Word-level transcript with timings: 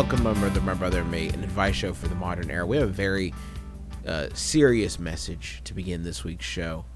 welcome 0.00 0.22
my 0.22 0.32
brother, 0.32 0.60
my 0.62 0.72
brother, 0.72 1.00
and 1.00 1.10
me, 1.10 1.28
an 1.28 1.44
advice 1.44 1.74
show 1.74 1.92
for 1.92 2.08
the 2.08 2.14
modern 2.14 2.50
era. 2.50 2.64
We 2.64 2.78
have 2.78 2.88
a 2.88 2.90
very 2.90 3.34
uh, 4.06 4.28
serious 4.32 4.98
message 4.98 5.60
to 5.64 5.74
begin 5.74 6.04
this 6.04 6.24
week's 6.24 6.46
show. 6.46 6.86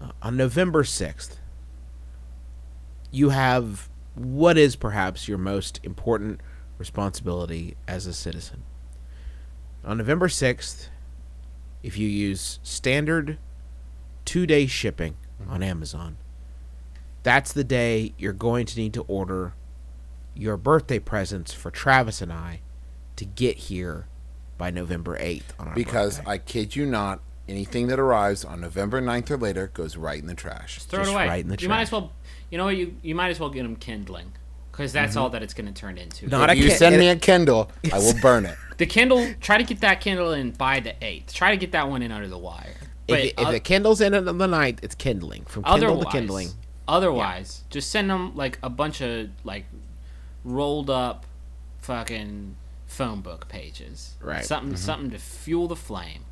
Uh, 0.00 0.12
on 0.22 0.38
November 0.38 0.82
6th, 0.82 1.36
you 3.10 3.28
have 3.28 3.90
what 4.14 4.56
is 4.56 4.74
perhaps 4.74 5.28
your 5.28 5.36
most 5.36 5.80
important 5.82 6.40
responsibility 6.78 7.76
as 7.86 8.06
a 8.06 8.14
citizen. 8.14 8.62
On 9.84 9.98
November 9.98 10.28
6th, 10.28 10.88
if 11.82 11.98
you 11.98 12.08
use 12.08 12.58
standard 12.62 13.36
two 14.24 14.46
day 14.46 14.64
shipping 14.64 15.18
on 15.46 15.62
Amazon, 15.62 16.16
that's 17.22 17.52
the 17.52 17.64
day 17.64 18.14
you're 18.16 18.32
going 18.32 18.64
to 18.64 18.80
need 18.80 18.94
to 18.94 19.02
order 19.02 19.52
your 20.40 20.56
birthday 20.56 20.98
presents 20.98 21.52
for 21.52 21.70
Travis 21.70 22.22
and 22.22 22.32
I 22.32 22.60
to 23.16 23.24
get 23.26 23.56
here 23.58 24.06
by 24.56 24.70
November 24.70 25.18
8th 25.18 25.42
on 25.58 25.68
our 25.68 25.74
Because 25.74 26.16
birthday. 26.16 26.30
I 26.32 26.38
kid 26.38 26.74
you 26.76 26.86
not, 26.86 27.20
anything 27.46 27.88
that 27.88 27.98
arrives 28.00 28.42
on 28.44 28.62
November 28.62 29.02
9th 29.02 29.30
or 29.30 29.36
later 29.36 29.70
goes 29.74 29.98
right 29.98 30.18
in 30.18 30.26
the 30.26 30.34
trash. 30.34 30.78
Throw 30.82 31.00
Just 31.00 31.10
it 31.10 31.14
away. 31.14 31.28
right 31.28 31.44
in 31.44 31.48
the 31.48 31.58
you 31.60 31.68
might 31.68 31.82
as 31.82 31.92
well. 31.92 32.12
You 32.50 32.56
know 32.56 32.64
what? 32.64 32.76
You 32.76 32.96
you 33.02 33.14
might 33.14 33.28
as 33.28 33.38
well 33.38 33.50
get 33.50 33.62
them 33.64 33.76
kindling, 33.76 34.32
because 34.72 34.92
that's 34.94 35.10
mm-hmm. 35.12 35.20
all 35.20 35.30
that 35.30 35.42
it's 35.42 35.52
going 35.54 35.66
to 35.72 35.78
turn 35.78 35.98
into. 35.98 36.26
Not 36.26 36.48
If 36.48 36.56
a 36.56 36.58
you 36.58 36.68
Kin- 36.68 36.78
send 36.78 36.98
me 36.98 37.08
a 37.08 37.16
Kindle, 37.16 37.70
I 37.92 37.98
will 37.98 38.18
burn 38.22 38.46
it. 38.46 38.56
the 38.78 38.86
Kindle. 38.86 39.34
Try 39.40 39.58
to 39.58 39.64
get 39.64 39.80
that 39.82 40.00
Kindle 40.00 40.32
in 40.32 40.52
by 40.52 40.80
the 40.80 40.94
eighth. 41.04 41.34
Try 41.34 41.50
to 41.50 41.58
get 41.58 41.72
that 41.72 41.88
one 41.88 42.00
in 42.02 42.10
under 42.10 42.28
the 42.28 42.38
wire. 42.38 42.76
But 43.06 43.18
if, 43.20 43.24
it- 43.26 43.34
if 43.38 43.46
oth- 43.46 43.52
the 43.52 43.60
Kindle's 43.60 44.00
in 44.00 44.14
it 44.14 44.26
on 44.26 44.38
the 44.38 44.46
night, 44.48 44.80
it's 44.82 44.94
kindling 44.94 45.44
from 45.44 45.64
Kindle 45.64 46.02
to 46.02 46.10
kindling. 46.10 46.48
otherwise, 46.88 47.64
just 47.68 47.90
send 47.90 48.08
them 48.08 48.34
like 48.34 48.58
a 48.62 48.70
bunch 48.70 49.00
of 49.00 49.28
like 49.44 49.66
rolled 50.44 50.90
up, 50.90 51.26
fucking 51.80 52.56
phone 52.86 53.20
book 53.20 53.48
pages. 53.48 54.16
Right. 54.20 54.44
Something 54.44 54.70
mm-hmm. 54.70 54.84
something 54.84 55.10
to 55.10 55.18
fuel 55.18 55.68
the 55.68 55.76
flame. 55.76 56.24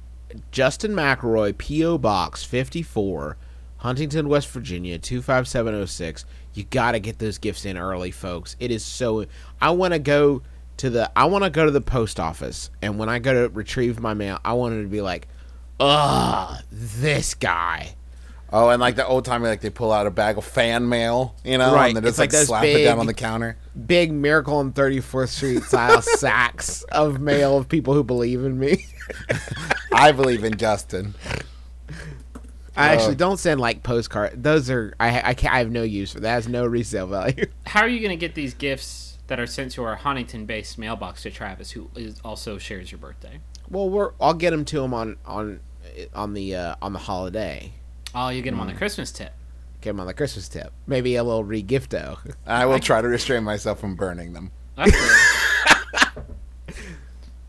Justin 0.50 0.92
McElroy, 0.92 1.56
P.O. 1.56 1.96
Box 1.98 2.44
54, 2.44 3.38
Huntington, 3.78 4.28
West 4.28 4.48
Virginia 4.48 4.98
25706. 4.98 6.24
You 6.54 6.64
got 6.64 6.92
to 6.92 7.00
get 7.00 7.18
those 7.18 7.38
gifts 7.38 7.64
in 7.64 7.78
early, 7.78 8.10
folks. 8.10 8.56
It 8.58 8.70
is 8.70 8.84
so. 8.84 9.26
I 9.60 9.70
want 9.70 9.94
to 9.94 9.98
go 9.98 10.42
to 10.78 10.90
the. 10.90 11.10
I 11.16 11.26
want 11.26 11.44
to 11.44 11.50
go 11.50 11.64
to 11.64 11.70
the 11.70 11.80
post 11.80 12.18
office, 12.18 12.70
and 12.82 12.98
when 12.98 13.08
I 13.08 13.18
go 13.18 13.32
to 13.32 13.54
retrieve 13.54 14.00
my 14.00 14.14
mail, 14.14 14.38
I 14.44 14.54
want 14.54 14.74
it 14.74 14.82
to 14.82 14.88
be 14.88 15.00
like, 15.00 15.28
ugh, 15.80 16.60
this 16.70 17.34
guy. 17.34 17.94
Oh, 18.50 18.70
and 18.70 18.80
like 18.80 18.96
the 18.96 19.06
old 19.06 19.24
time, 19.24 19.42
like 19.42 19.60
they 19.60 19.70
pull 19.70 19.92
out 19.92 20.06
a 20.06 20.10
bag 20.10 20.38
of 20.38 20.44
fan 20.44 20.88
mail, 20.88 21.34
you 21.44 21.58
know, 21.58 21.74
Right, 21.74 21.94
and 21.94 22.04
they 22.04 22.08
it's 22.08 22.16
just 22.16 22.18
like 22.18 22.32
like, 22.32 22.32
those 22.32 22.46
slap 22.46 22.64
it 22.64 22.84
down 22.84 22.98
on 22.98 23.06
the 23.06 23.14
counter. 23.14 23.58
Big 23.86 24.10
Miracle 24.10 24.56
on 24.56 24.72
34th 24.72 25.28
Street 25.28 25.62
style 25.64 26.00
sacks 26.02 26.82
of 26.84 27.20
mail 27.20 27.58
of 27.58 27.68
people 27.68 27.92
who 27.92 28.02
believe 28.02 28.44
in 28.44 28.58
me. 28.58 28.86
I 29.92 30.12
believe 30.12 30.44
in 30.44 30.56
Justin. 30.56 31.14
I 32.78 32.94
actually 32.94 33.16
don't 33.16 33.38
send 33.38 33.60
like 33.60 33.82
postcard. 33.82 34.42
Those 34.42 34.70
are 34.70 34.94
I 35.00 35.30
I, 35.30 35.34
can't, 35.34 35.52
I 35.52 35.58
have 35.58 35.70
no 35.70 35.82
use 35.82 36.12
for 36.12 36.20
that. 36.20 36.30
Has 36.30 36.48
no 36.48 36.64
resale 36.64 37.08
value. 37.08 37.46
How 37.66 37.80
are 37.82 37.88
you 37.88 37.98
going 37.98 38.10
to 38.10 38.16
get 38.16 38.34
these 38.34 38.54
gifts 38.54 39.18
that 39.26 39.40
are 39.40 39.46
sent 39.46 39.72
to 39.72 39.82
our 39.82 39.96
Huntington-based 39.96 40.78
mailbox 40.78 41.22
to 41.22 41.30
Travis, 41.30 41.72
who 41.72 41.90
is 41.96 42.20
also 42.24 42.56
shares 42.56 42.90
your 42.90 42.98
birthday? 42.98 43.40
Well, 43.68 43.90
we're 43.90 44.12
I'll 44.20 44.34
get 44.34 44.50
them 44.50 44.64
to 44.66 44.82
him 44.82 44.94
on 44.94 45.16
on 45.26 45.60
on 46.14 46.34
the 46.34 46.54
uh, 46.54 46.74
on 46.80 46.92
the 46.92 47.00
holiday. 47.00 47.72
Oh, 48.14 48.28
you 48.30 48.42
get 48.42 48.50
them 48.50 48.60
on 48.60 48.68
Mm. 48.68 48.72
the 48.72 48.78
Christmas 48.78 49.12
tip. 49.12 49.32
Get 49.80 49.90
them 49.90 50.00
on 50.00 50.06
the 50.06 50.14
Christmas 50.14 50.48
tip. 50.48 50.72
Maybe 50.86 51.14
a 51.16 51.22
little 51.22 51.44
regifto. 51.44 52.18
I 52.46 52.66
will 52.66 52.78
try 52.80 53.00
to 53.00 53.08
restrain 53.08 53.44
myself 53.44 53.78
from 53.80 53.94
burning 53.94 54.32
them. 54.32 54.50
That's. 54.76 54.96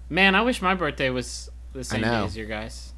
Man, 0.10 0.34
I 0.36 0.42
wish 0.42 0.62
my 0.62 0.74
birthday 0.74 1.10
was 1.10 1.50
the 1.74 1.84
same 1.84 2.02
day 2.02 2.08
as 2.08 2.36
your 2.36 2.48
guys. 2.48 2.94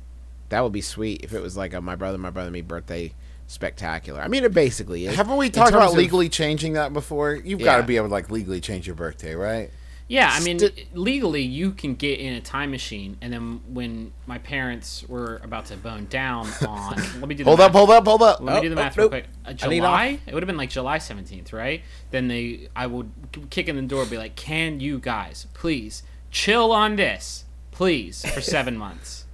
that 0.50 0.62
would 0.62 0.72
be 0.72 0.82
sweet 0.82 1.22
if 1.24 1.34
it 1.34 1.42
was 1.42 1.58
like 1.58 1.74
a 1.74 1.82
my 1.82 1.96
brother, 1.96 2.18
my 2.18 2.30
brother, 2.30 2.50
me 2.52 2.62
birthday 2.62 3.14
spectacular. 3.48 4.22
I 4.22 4.28
mean, 4.30 4.44
it 4.46 4.54
basically 4.54 5.06
is. 5.06 5.16
Haven't 5.16 5.36
we 5.38 5.50
talked 5.50 5.72
about 5.74 5.90
of- 5.92 5.98
legally 5.98 6.30
changing 6.30 6.74
that 6.74 6.94
before? 6.94 7.34
You've 7.36 7.60
got 7.62 7.78
to 7.78 7.84
be 7.84 7.98
able 7.98 8.08
to 8.08 8.14
like 8.14 8.30
legally 8.32 8.62
change 8.62 8.88
your 8.88 8.96
birthday, 8.96 9.36
right? 9.36 9.72
Yeah, 10.12 10.30
I 10.30 10.42
mean, 10.42 10.60
Sti- 10.60 10.88
legally, 10.94 11.42
you 11.42 11.72
can 11.72 11.96
get 11.96 12.20
in 12.20 12.34
a 12.34 12.42
time 12.42 12.70
machine, 12.70 13.16
and 13.22 13.32
then 13.32 13.62
when 13.70 14.12
my 14.28 14.40
parents 14.40 15.06
were 15.08 15.40
about 15.42 15.68
to 15.68 15.78
bone 15.78 16.08
down 16.10 16.48
on, 16.68 16.96
let 17.22 17.30
me 17.30 17.36
do 17.36 17.44
the 17.46 17.50
Hold 17.50 17.60
math. 17.60 17.68
up, 17.70 17.72
hold 17.74 17.90
up, 17.92 18.06
hold 18.06 18.22
up. 18.22 18.42
Let 18.42 18.56
me 18.56 18.62
do 18.68 18.76
the 18.76 18.82
Oh, 18.82 18.84
math 18.84 18.98
oh, 19.00 19.04
real 19.04 19.10
nope. 19.10 19.24
quick. 19.24 19.26
Uh, 19.46 19.54
July? 19.54 20.20
It 20.28 20.34
would 20.34 20.44
have 20.44 20.48
been 20.48 20.58
like 20.58 20.70
July 20.70 20.98
17th, 20.98 21.54
right? 21.54 21.82
Then 22.10 22.28
they, 22.28 22.68
I 22.76 22.88
would 22.88 23.10
kick 23.52 23.70
in 23.70 23.78
the 23.78 23.82
door, 23.84 24.06
be 24.06 24.18
like, 24.18 24.36
"Can 24.36 24.82
you 24.82 25.00
guys 25.00 25.48
please 25.54 26.04
chill 26.30 26.74
on 26.74 26.98
this, 26.98 27.46
please, 27.72 28.26
for 28.34 28.42
seven 28.56 28.76
months? 28.78 29.26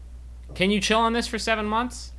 Can 0.53 0.69
you 0.69 0.79
chill 0.79 0.99
on 0.99 1.13
this 1.13 1.25
for 1.25 1.39
seven 1.39 1.65
months? 1.65 2.11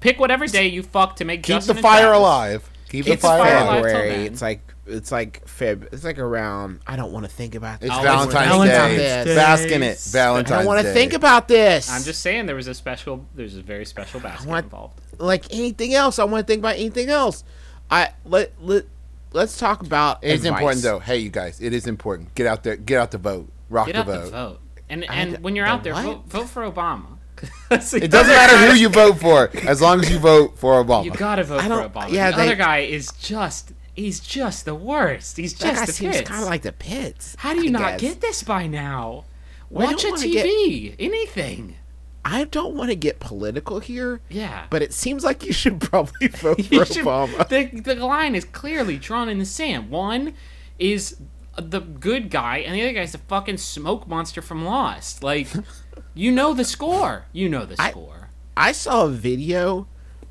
Pick 0.00 0.18
whatever 0.18 0.48
day 0.48 0.66
you 0.66 0.82
fuck 0.82 1.14
to 1.16 1.24
make 1.24 1.44
Keep 1.44 1.54
Justin 1.56 1.76
the 1.76 1.82
fire 1.82 2.06
Travis. 2.06 2.18
alive. 2.18 2.70
Keep 2.88 3.04
the 3.04 3.12
It's 3.12 3.22
fire 3.22 3.38
fire 3.38 3.56
alive. 3.58 3.78
alive. 3.84 3.92
till 3.92 4.00
then. 4.10 4.20
It's 4.26 4.42
like 4.42 4.74
it's 4.90 5.10
like 5.12 5.44
Feb. 5.46 5.92
It's 5.92 6.04
like 6.04 6.18
around. 6.18 6.80
I 6.86 6.96
don't 6.96 7.12
want 7.12 7.24
to 7.26 7.30
think 7.30 7.54
about 7.54 7.80
this. 7.80 7.90
It's 7.90 7.98
Valentine's, 7.98 8.34
it's 8.34 8.50
Valentine's 8.50 8.96
Day. 8.96 9.24
Day. 9.24 9.34
Bask 9.34 9.68
in 9.68 9.82
it. 9.82 10.14
I 10.14 10.42
don't 10.42 10.66
want 10.66 10.84
to 10.86 10.92
think 10.92 11.12
about 11.12 11.48
this. 11.48 11.90
I'm 11.90 12.02
just 12.02 12.20
saying 12.20 12.46
there 12.46 12.56
was 12.56 12.66
a 12.68 12.74
special, 12.74 13.24
there's 13.34 13.56
a 13.56 13.62
very 13.62 13.84
special 13.84 14.20
basket 14.20 14.48
want- 14.48 14.64
involved. 14.64 15.00
like 15.18 15.44
anything 15.52 15.94
else. 15.94 16.18
I 16.18 16.24
want 16.24 16.46
to 16.46 16.50
think 16.52 16.60
about 16.60 16.76
anything 16.76 17.08
else. 17.08 17.44
I 17.90 18.10
let 18.24 18.52
let 18.62 18.84
let's 19.32 19.58
talk 19.58 19.80
about. 19.82 20.18
It's 20.22 20.44
advice. 20.44 20.58
important 20.60 20.82
though. 20.82 20.98
Hey, 21.00 21.18
you 21.18 21.30
guys, 21.30 21.60
it 21.60 21.72
is 21.72 21.86
important. 21.86 22.34
Get 22.34 22.46
out 22.46 22.62
there. 22.62 22.76
Get 22.76 22.98
out 23.00 23.10
the 23.10 23.18
vote. 23.18 23.48
Rock 23.68 23.86
Get 23.86 23.92
the 23.94 24.00
out 24.00 24.06
vote. 24.06 24.24
the 24.24 24.30
vote. 24.30 24.60
And, 24.88 25.04
I 25.08 25.14
and 25.14 25.30
d- 25.36 25.42
when 25.42 25.54
you're 25.56 25.66
the 25.66 25.72
out 25.72 25.84
there, 25.84 25.94
vote, 25.94 26.26
vote 26.26 26.48
for 26.48 26.68
Obama. 26.70 27.06
It 27.70 28.10
doesn't 28.10 28.12
matter 28.34 28.56
who 28.66 28.74
you 28.76 28.88
vote 28.88 29.18
for, 29.18 29.48
as 29.66 29.80
long 29.80 30.00
as 30.00 30.10
you 30.10 30.18
vote 30.18 30.58
for 30.58 30.82
Obama. 30.84 31.04
You 31.04 31.12
gotta 31.12 31.44
vote 31.44 31.62
for 31.62 31.68
Obama. 31.68 32.10
yeah, 32.10 32.32
the 32.32 32.36
they- 32.38 32.42
other 32.48 32.56
guy 32.56 32.78
is 32.78 33.12
just 33.12 33.72
he's 34.00 34.20
just 34.20 34.64
the 34.64 34.74
worst. 34.74 35.36
He's 35.36 35.54
That 35.54 35.64
guy 35.64 35.70
just 35.74 35.86
the 35.86 35.92
seems 35.92 36.16
pits. 36.16 36.28
kind 36.30 36.42
of 36.42 36.48
like 36.48 36.62
the 36.62 36.72
pits. 36.72 37.34
How 37.38 37.54
do 37.54 37.60
you 37.62 37.68
I 37.68 37.72
not 37.80 37.98
guess. 37.98 38.12
get 38.12 38.20
this 38.20 38.42
by 38.42 38.66
now? 38.66 39.24
Watch 39.68 40.04
a 40.04 40.10
wanna 40.10 40.26
get- 40.28 40.46
TV, 40.46 40.94
anything. 40.98 41.76
I 42.24 42.44
don't 42.44 42.74
want 42.74 42.90
to 42.90 42.96
get 42.96 43.18
political 43.18 43.80
here, 43.80 44.20
Yeah, 44.28 44.66
but 44.68 44.82
it 44.82 44.92
seems 44.92 45.24
like 45.24 45.42
you 45.44 45.52
should 45.54 45.80
probably 45.90 46.28
vote 46.28 46.62
for 46.66 46.84
should- 46.84 47.04
Obama. 47.06 47.48
the 47.48 47.80
the 47.80 47.94
line 47.94 48.34
is 48.34 48.44
clearly 48.44 48.98
drawn 48.98 49.28
in 49.28 49.38
the 49.38 49.46
sand. 49.46 49.88
One 49.90 50.34
is 50.78 51.16
the 51.56 51.80
good 51.80 52.30
guy, 52.30 52.58
and 52.58 52.74
the 52.74 52.82
other 52.82 52.92
guy's 52.92 53.12
the 53.12 53.18
fucking 53.18 53.56
smoke 53.58 54.06
monster 54.06 54.42
from 54.42 54.64
Lost. 54.64 55.22
Like, 55.22 55.48
you 56.14 56.30
know 56.30 56.52
the 56.52 56.64
score. 56.64 57.24
You 57.32 57.48
know 57.48 57.64
the 57.64 57.76
I- 57.80 57.90
score. 57.90 58.30
I 58.56 58.72
saw 58.72 59.06
a 59.06 59.10
video 59.10 59.86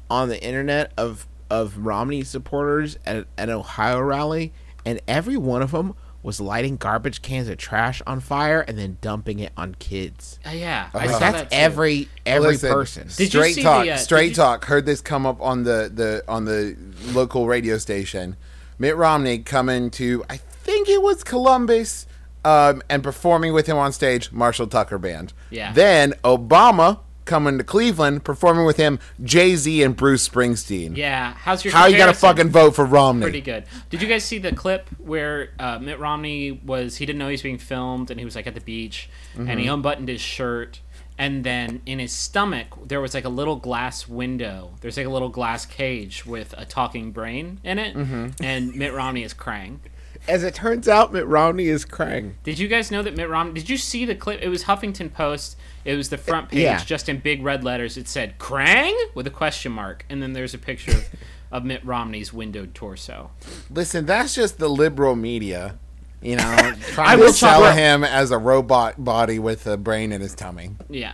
on 0.09 0.29
the 0.29 0.41
internet 0.43 0.91
of 0.97 1.25
of 1.49 1.77
Romney 1.85 2.23
supporters 2.23 2.97
at 3.05 3.25
an 3.37 3.49
Ohio 3.49 3.99
rally, 4.01 4.53
and 4.85 4.99
every 5.07 5.37
one 5.37 5.61
of 5.61 5.71
them 5.71 5.95
was 6.21 6.41
lighting 6.41 6.75
garbage 6.75 7.21
cans 7.21 7.47
of 7.47 7.57
trash 7.57 8.01
on 8.05 8.19
fire 8.19 8.59
and 8.59 8.77
then 8.77 8.97
dumping 8.99 9.39
it 9.39 9.53
on 9.55 9.73
kids. 9.75 10.37
Uh, 10.45 10.49
yeah, 10.49 10.89
I 10.93 11.07
saw 11.07 11.19
that's 11.19 11.37
that 11.37 11.51
too. 11.51 11.57
every 11.57 12.09
every 12.25 12.49
Listen, 12.49 12.71
person. 12.73 13.03
Did 13.07 13.19
you 13.19 13.27
straight 13.27 13.55
see 13.55 13.63
talk, 13.63 13.85
the, 13.85 13.91
uh, 13.91 13.95
did 13.97 14.03
straight 14.03 14.29
you- 14.29 14.35
talk. 14.35 14.65
Heard 14.65 14.85
this 14.85 14.99
come 15.01 15.25
up 15.25 15.41
on 15.41 15.63
the, 15.63 15.89
the 15.93 16.23
on 16.27 16.45
the 16.45 16.75
local 17.13 17.47
radio 17.47 17.77
station. 17.77 18.35
Mitt 18.77 18.95
Romney 18.95 19.39
coming 19.39 19.89
to, 19.91 20.23
I 20.29 20.37
think 20.37 20.87
it 20.87 21.01
was 21.01 21.23
Columbus, 21.23 22.05
um, 22.45 22.81
and 22.89 23.03
performing 23.03 23.53
with 23.53 23.67
him 23.67 23.75
on 23.77 23.91
stage, 23.91 24.31
Marshall 24.31 24.67
Tucker 24.67 24.97
Band. 24.97 25.33
Yeah. 25.49 25.73
Then 25.73 26.13
Obama 26.23 26.99
coming 27.29 27.57
to 27.59 27.63
Cleveland, 27.63 28.25
performing 28.25 28.65
with 28.65 28.75
him, 28.75 28.99
Jay 29.23 29.55
Z 29.55 29.81
and 29.83 29.95
Bruce 29.95 30.27
Springsteen. 30.27 30.97
Yeah, 30.97 31.33
how's 31.33 31.63
your 31.63 31.73
How 31.73 31.85
you 31.85 31.95
gotta 31.95 32.13
fucking 32.13 32.49
vote 32.49 32.75
for 32.75 32.83
Romney? 32.83 33.23
Pretty 33.23 33.41
good. 33.41 33.63
Did 33.89 34.01
you 34.01 34.07
guys 34.09 34.25
see 34.25 34.39
the 34.39 34.51
clip 34.51 34.89
where 34.97 35.51
uh, 35.59 35.79
Mitt 35.79 35.99
Romney 35.99 36.51
was? 36.51 36.97
He 36.97 37.05
didn't 37.05 37.19
know 37.19 37.27
he 37.27 37.33
was 37.33 37.41
being 37.41 37.59
filmed, 37.59 38.11
and 38.11 38.19
he 38.19 38.25
was 38.25 38.35
like 38.35 38.47
at 38.47 38.55
the 38.55 38.61
beach, 38.61 39.09
and 39.37 39.59
he 39.59 39.67
unbuttoned 39.67 40.09
his 40.09 40.19
shirt, 40.19 40.81
and 41.17 41.43
then 41.43 41.81
in 41.85 41.99
his 41.99 42.11
stomach 42.11 42.67
there 42.85 42.99
was 42.99 43.13
like 43.13 43.25
a 43.25 43.29
little 43.29 43.55
glass 43.55 44.07
window. 44.07 44.71
There's 44.81 44.97
like 44.97 45.05
a 45.05 45.11
little 45.11 45.29
glass 45.29 45.65
cage 45.65 46.25
with 46.25 46.53
a 46.57 46.65
talking 46.65 47.11
brain 47.11 47.59
in 47.63 47.77
it, 47.79 47.95
and 48.41 48.75
Mitt 48.75 48.93
Romney 48.93 49.23
is 49.23 49.33
crying. 49.33 49.79
As 50.27 50.43
it 50.43 50.53
turns 50.53 50.87
out, 50.87 51.13
Mitt 51.13 51.25
Romney 51.27 51.67
is 51.67 51.85
Krang. 51.85 52.33
Did 52.43 52.59
you 52.59 52.67
guys 52.67 52.91
know 52.91 53.01
that 53.01 53.15
Mitt 53.15 53.29
Romney? 53.29 53.53
Did 53.53 53.69
you 53.69 53.77
see 53.77 54.03
the 54.03 54.15
clip? 54.15 54.41
It 54.41 54.49
was 54.49 54.65
Huffington 54.65 55.13
Post. 55.13 55.55
It 55.85 55.95
was 55.95 56.09
the 56.09 56.17
front 56.17 56.49
page, 56.49 56.59
Yeah. 56.61 56.83
just 56.83 57.07
in 57.09 57.19
big 57.19 57.43
red 57.43 57.63
letters. 57.63 57.97
It 57.97 58.07
said 58.07 58.37
"Krang" 58.37 58.93
with 59.15 59.25
a 59.27 59.31
question 59.31 59.71
mark, 59.71 60.05
and 60.09 60.21
then 60.21 60.33
there's 60.33 60.53
a 60.53 60.57
picture 60.57 60.91
of, 60.91 61.09
of 61.51 61.63
Mitt 61.65 61.83
Romney's 61.85 62.33
windowed 62.33 62.75
torso. 62.75 63.31
Listen, 63.69 64.05
that's 64.05 64.35
just 64.35 64.57
the 64.59 64.67
liberal 64.69 65.15
media. 65.15 65.77
You 66.21 66.35
know, 66.35 66.73
trying 66.81 67.17
will 67.19 67.27
to 67.27 67.33
sell 67.33 67.61
talk- 67.61 67.75
him 67.77 68.03
as 68.03 68.31
a 68.31 68.37
robot 68.37 69.03
body 69.03 69.39
with 69.39 69.65
a 69.67 69.77
brain 69.77 70.11
in 70.11 70.19
his 70.21 70.35
tummy. 70.35 70.71
Yeah. 70.89 71.13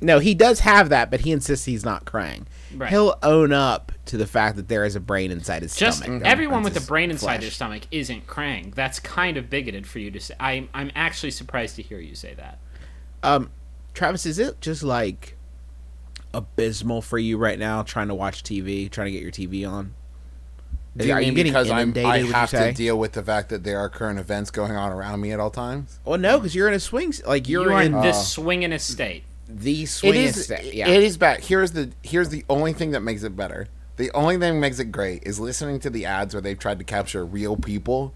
No, 0.00 0.20
he 0.20 0.32
does 0.32 0.60
have 0.60 0.90
that, 0.90 1.10
but 1.10 1.20
he 1.22 1.32
insists 1.32 1.66
he's 1.66 1.84
not 1.84 2.04
Krang. 2.04 2.44
Right. 2.74 2.88
He'll 2.88 3.16
own 3.22 3.52
up 3.52 3.90
to 4.06 4.16
the 4.16 4.28
fact 4.28 4.54
that 4.54 4.68
there 4.68 4.84
is 4.84 4.94
a 4.94 5.00
brain 5.00 5.32
inside 5.32 5.62
his 5.62 5.74
Just 5.74 6.04
stomach. 6.04 6.22
everyone 6.24 6.62
with 6.62 6.76
a 6.76 6.86
brain 6.86 7.10
inside 7.10 7.26
flesh. 7.26 7.40
their 7.40 7.50
stomach 7.50 7.82
isn't 7.90 8.26
Krang. 8.28 8.72
That's 8.76 9.00
kind 9.00 9.36
of 9.36 9.50
bigoted 9.50 9.88
for 9.88 9.98
you 9.98 10.12
to 10.12 10.20
say. 10.20 10.34
I'm 10.38 10.68
I'm 10.72 10.92
actually 10.94 11.32
surprised 11.32 11.74
to 11.76 11.82
hear 11.82 11.98
you 11.98 12.14
say 12.14 12.32
that. 12.34 12.58
Um, 13.24 13.50
Travis, 13.98 14.26
is 14.26 14.38
it 14.38 14.60
just 14.60 14.84
like 14.84 15.36
abysmal 16.32 17.02
for 17.02 17.18
you 17.18 17.36
right 17.36 17.58
now 17.58 17.82
trying 17.82 18.06
to 18.08 18.14
watch 18.14 18.42
TV, 18.44 18.88
trying 18.90 19.06
to 19.06 19.10
get 19.10 19.22
your 19.22 19.32
TV 19.32 19.68
on? 19.68 19.94
Do 20.96 21.06
you 21.06 21.12
Are 21.12 21.18
mean 21.18 21.28
you 21.30 21.34
getting 21.34 21.52
because 21.52 21.68
I'm, 21.70 21.78
inundated? 21.90 22.10
I 22.10 22.18
would 22.18 22.26
you 22.26 22.32
have 22.32 22.50
to 22.50 22.56
say? 22.56 22.72
deal 22.72 22.96
with 22.98 23.12
the 23.12 23.22
fact 23.22 23.48
that 23.50 23.62
there 23.64 23.78
are 23.78 23.88
current 23.88 24.18
events 24.18 24.50
going 24.50 24.72
on 24.76 24.92
around 24.92 25.20
me 25.20 25.32
at 25.32 25.40
all 25.40 25.50
times? 25.50 25.98
Well, 26.04 26.18
no, 26.18 26.38
because 26.38 26.54
you're 26.54 26.68
in 26.68 26.74
a 26.74 26.80
swing. 26.80 27.08
s- 27.08 27.22
Like 27.26 27.48
you're 27.48 27.64
You 27.64 27.72
are 27.72 27.80
in 27.82 27.88
in 27.88 27.94
uh, 27.94 28.02
this 28.02 28.28
swinging 28.28 28.72
estate. 28.72 29.24
the 29.48 29.86
swing. 29.86 30.14
It 30.14 30.16
is. 30.18 30.44
state. 30.44 30.74
Yeah. 30.74 30.88
It 30.88 31.02
is 31.02 31.16
bad. 31.16 31.40
Here's 31.40 31.72
the. 31.72 31.90
Here's 32.02 32.28
the 32.30 32.44
only 32.48 32.72
thing 32.72 32.92
that 32.92 33.00
makes 33.00 33.22
it 33.24 33.34
better. 33.36 33.66
The 33.96 34.10
only 34.12 34.34
thing 34.38 34.54
that 34.54 34.60
makes 34.60 34.78
it 34.78 34.92
great 34.92 35.24
is 35.24 35.40
listening 35.40 35.80
to 35.80 35.90
the 35.90 36.04
ads 36.06 36.34
where 36.34 36.40
they've 36.40 36.58
tried 36.58 36.78
to 36.78 36.84
capture 36.84 37.24
real 37.26 37.56
people 37.56 38.12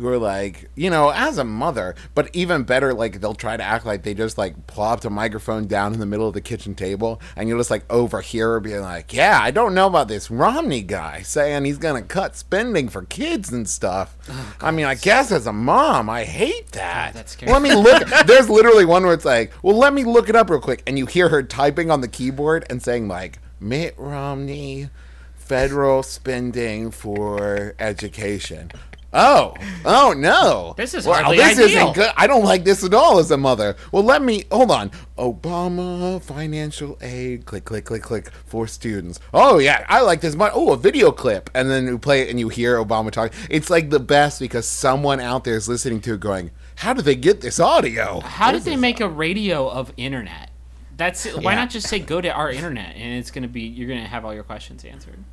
who 0.00 0.08
are 0.08 0.18
like, 0.18 0.70
you 0.74 0.88
know, 0.88 1.10
as 1.10 1.36
a 1.36 1.44
mother, 1.44 1.94
but 2.14 2.30
even 2.34 2.62
better, 2.62 2.94
like 2.94 3.20
they'll 3.20 3.34
try 3.34 3.56
to 3.56 3.62
act 3.62 3.84
like 3.84 4.02
they 4.02 4.14
just 4.14 4.38
like 4.38 4.66
plopped 4.66 5.04
a 5.04 5.10
microphone 5.10 5.66
down 5.66 5.92
in 5.92 6.00
the 6.00 6.06
middle 6.06 6.26
of 6.26 6.32
the 6.34 6.40
kitchen 6.40 6.74
table, 6.74 7.20
and 7.36 7.48
you'll 7.48 7.58
just 7.58 7.70
like 7.70 7.84
overhear 7.92 8.52
her 8.52 8.60
being 8.60 8.80
like, 8.80 9.12
"Yeah, 9.12 9.38
I 9.40 9.50
don't 9.50 9.74
know 9.74 9.86
about 9.86 10.08
this 10.08 10.30
Romney 10.30 10.82
guy 10.82 11.20
saying 11.22 11.64
he's 11.66 11.78
gonna 11.78 12.02
cut 12.02 12.34
spending 12.34 12.88
for 12.88 13.02
kids 13.02 13.52
and 13.52 13.68
stuff." 13.68 14.16
Oh, 14.30 14.56
I 14.62 14.70
mean, 14.70 14.86
I 14.86 14.94
guess 14.94 15.30
as 15.30 15.46
a 15.46 15.52
mom, 15.52 16.08
I 16.08 16.24
hate 16.24 16.72
that. 16.72 17.12
that's 17.14 17.32
scary. 17.32 17.52
Let 17.52 17.60
me 17.62 17.74
look. 17.74 18.08
There's 18.26 18.48
literally 18.48 18.86
one 18.86 19.04
where 19.04 19.14
it's 19.14 19.24
like, 19.26 19.52
"Well, 19.62 19.76
let 19.76 19.92
me 19.92 20.04
look 20.04 20.28
it 20.30 20.36
up 20.36 20.48
real 20.48 20.60
quick," 20.60 20.82
and 20.86 20.98
you 20.98 21.04
hear 21.06 21.28
her 21.28 21.42
typing 21.42 21.90
on 21.90 22.00
the 22.00 22.08
keyboard 22.08 22.64
and 22.70 22.82
saying 22.82 23.06
like, 23.06 23.38
"Mitt 23.60 23.94
Romney." 23.98 24.88
Federal 25.34 26.04
spending 26.04 26.92
for 26.92 27.74
education. 27.80 28.70
Oh, 29.12 29.54
oh 29.84 30.14
no! 30.16 30.74
This 30.76 30.94
is 30.94 31.04
Well, 31.04 31.32
this 31.32 31.58
ideal. 31.58 31.66
isn't 31.66 31.94
good. 31.94 32.12
I 32.16 32.28
don't 32.28 32.44
like 32.44 32.62
this 32.62 32.84
at 32.84 32.94
all 32.94 33.18
as 33.18 33.30
a 33.32 33.36
mother. 33.36 33.74
Well, 33.90 34.04
let 34.04 34.22
me 34.22 34.44
hold 34.52 34.70
on. 34.70 34.92
Obama 35.18 36.22
financial 36.22 36.96
aid. 37.00 37.44
Click, 37.44 37.64
click, 37.64 37.84
click, 37.84 38.02
click 38.02 38.30
for 38.46 38.66
students. 38.68 39.18
Oh 39.34 39.58
yeah, 39.58 39.84
I 39.88 40.02
like 40.02 40.20
this 40.20 40.36
much. 40.36 40.52
Oh, 40.54 40.72
a 40.72 40.76
video 40.76 41.10
clip, 41.10 41.50
and 41.54 41.68
then 41.68 41.86
you 41.86 41.98
play 41.98 42.22
it 42.22 42.30
and 42.30 42.38
you 42.38 42.48
hear 42.50 42.76
Obama 42.76 43.10
talk. 43.10 43.32
It's 43.50 43.68
like 43.68 43.90
the 43.90 43.98
best 44.00 44.38
because 44.38 44.66
someone 44.66 45.18
out 45.20 45.42
there 45.44 45.56
is 45.56 45.68
listening 45.68 46.00
to 46.02 46.14
it, 46.14 46.20
going, 46.20 46.52
"How 46.76 46.92
did 46.92 47.04
they 47.04 47.16
get 47.16 47.40
this 47.40 47.58
audio?" 47.58 48.20
How 48.20 48.52
did 48.52 48.62
they 48.62 48.76
make 48.76 49.00
a 49.00 49.08
radio 49.08 49.68
of 49.68 49.92
internet? 49.96 50.50
That's 50.96 51.24
why 51.26 51.52
Yeah. 51.54 51.60
not 51.60 51.70
just 51.70 51.88
say 51.88 51.98
go 51.98 52.20
to 52.20 52.28
our 52.30 52.50
internet 52.50 52.94
and 52.94 53.14
it's 53.18 53.30
gonna 53.30 53.48
be 53.48 53.62
you're 53.62 53.88
gonna 53.88 54.06
have 54.06 54.24
all 54.24 54.34
your 54.34 54.44
questions 54.44 54.84
answered. 54.84 55.24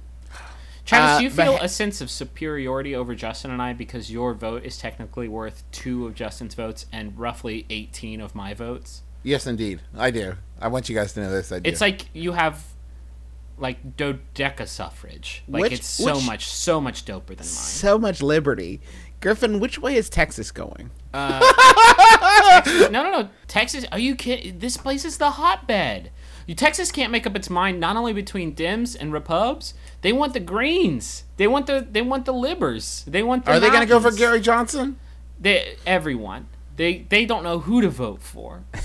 Travis, 0.87 1.15
Uh, 1.15 1.17
do 1.19 1.23
you 1.25 1.29
but- 1.29 1.43
feel 1.43 1.57
a 1.57 1.69
sense 1.69 2.01
of 2.01 2.09
superiority 2.09 2.95
over 2.95 3.13
Justin 3.13 3.51
and 3.51 3.61
I 3.61 3.73
because 3.73 4.09
your 4.09 4.33
vote 4.33 4.63
is 4.65 4.77
technically 4.77 5.27
worth 5.27 5.63
two 5.71 6.07
of 6.07 6.15
Justin's 6.15 6.55
votes 6.55 6.85
and 6.91 7.19
roughly 7.19 7.65
18 7.69 8.21
of 8.21 8.33
my 8.33 8.53
votes? 8.55 9.03
Yes, 9.21 9.45
indeed, 9.45 9.81
I 9.95 10.09
do. 10.11 10.35
I 10.59 10.69
want 10.69 10.87
you 10.89 10.95
guys 10.95 11.13
to 11.13 11.19
know 11.19 11.29
this. 11.31 11.51
I 11.51 11.59
do. 11.59 11.69
It's 11.69 11.81
like 11.81 12.05
you 12.13 12.31
have 12.31 12.63
like 13.59 13.97
dodeca 13.97 14.67
suffrage. 14.67 15.43
Like 15.47 15.63
Which- 15.63 15.73
it's 15.73 15.87
so 15.87 16.15
which- 16.15 16.25
much, 16.25 16.45
so 16.47 16.79
much 16.79 17.03
doper 17.05 17.27
than 17.27 17.37
mine. 17.37 17.45
so 17.45 17.97
much 17.99 18.21
liberty. 18.21 18.79
Griffin, 19.19 19.59
which 19.59 19.79
way 19.79 19.95
is 19.95 20.09
Texas 20.09 20.51
going? 20.51 20.91
no, 21.13 21.39
no, 22.91 23.11
no. 23.11 23.29
Texas, 23.47 23.85
are 23.91 23.99
you 23.99 24.15
kidding? 24.15 24.59
This 24.59 24.77
place 24.77 25.03
is 25.05 25.17
the 25.17 25.31
hotbed. 25.31 26.11
You, 26.45 26.55
Texas 26.55 26.91
can't 26.91 27.11
make 27.11 27.25
up 27.27 27.35
its 27.35 27.49
mind 27.49 27.79
not 27.79 27.97
only 27.97 28.13
between 28.13 28.55
Dems 28.55 28.95
and 28.99 29.11
Repubs. 29.11 29.73
They 30.01 30.13
want 30.13 30.33
the 30.33 30.39
Greens. 30.39 31.23
They 31.37 31.47
want 31.47 31.67
the 31.67 31.85
they 31.89 32.01
want 32.01 32.25
the 32.25 32.33
Libers. 32.33 33.03
They 33.05 33.23
want 33.23 33.45
the 33.45 33.51
Are 33.51 33.59
they 33.59 33.69
going 33.69 33.81
to 33.81 33.85
go 33.87 33.99
for 33.99 34.11
Gary 34.11 34.39
Johnson? 34.41 34.97
They 35.39 35.75
everyone. 35.85 36.47
They 36.75 37.05
they 37.09 37.25
don't 37.25 37.43
know 37.43 37.59
who 37.59 37.81
to 37.81 37.89
vote 37.89 38.21
for. 38.21 38.63
We, 38.73 38.79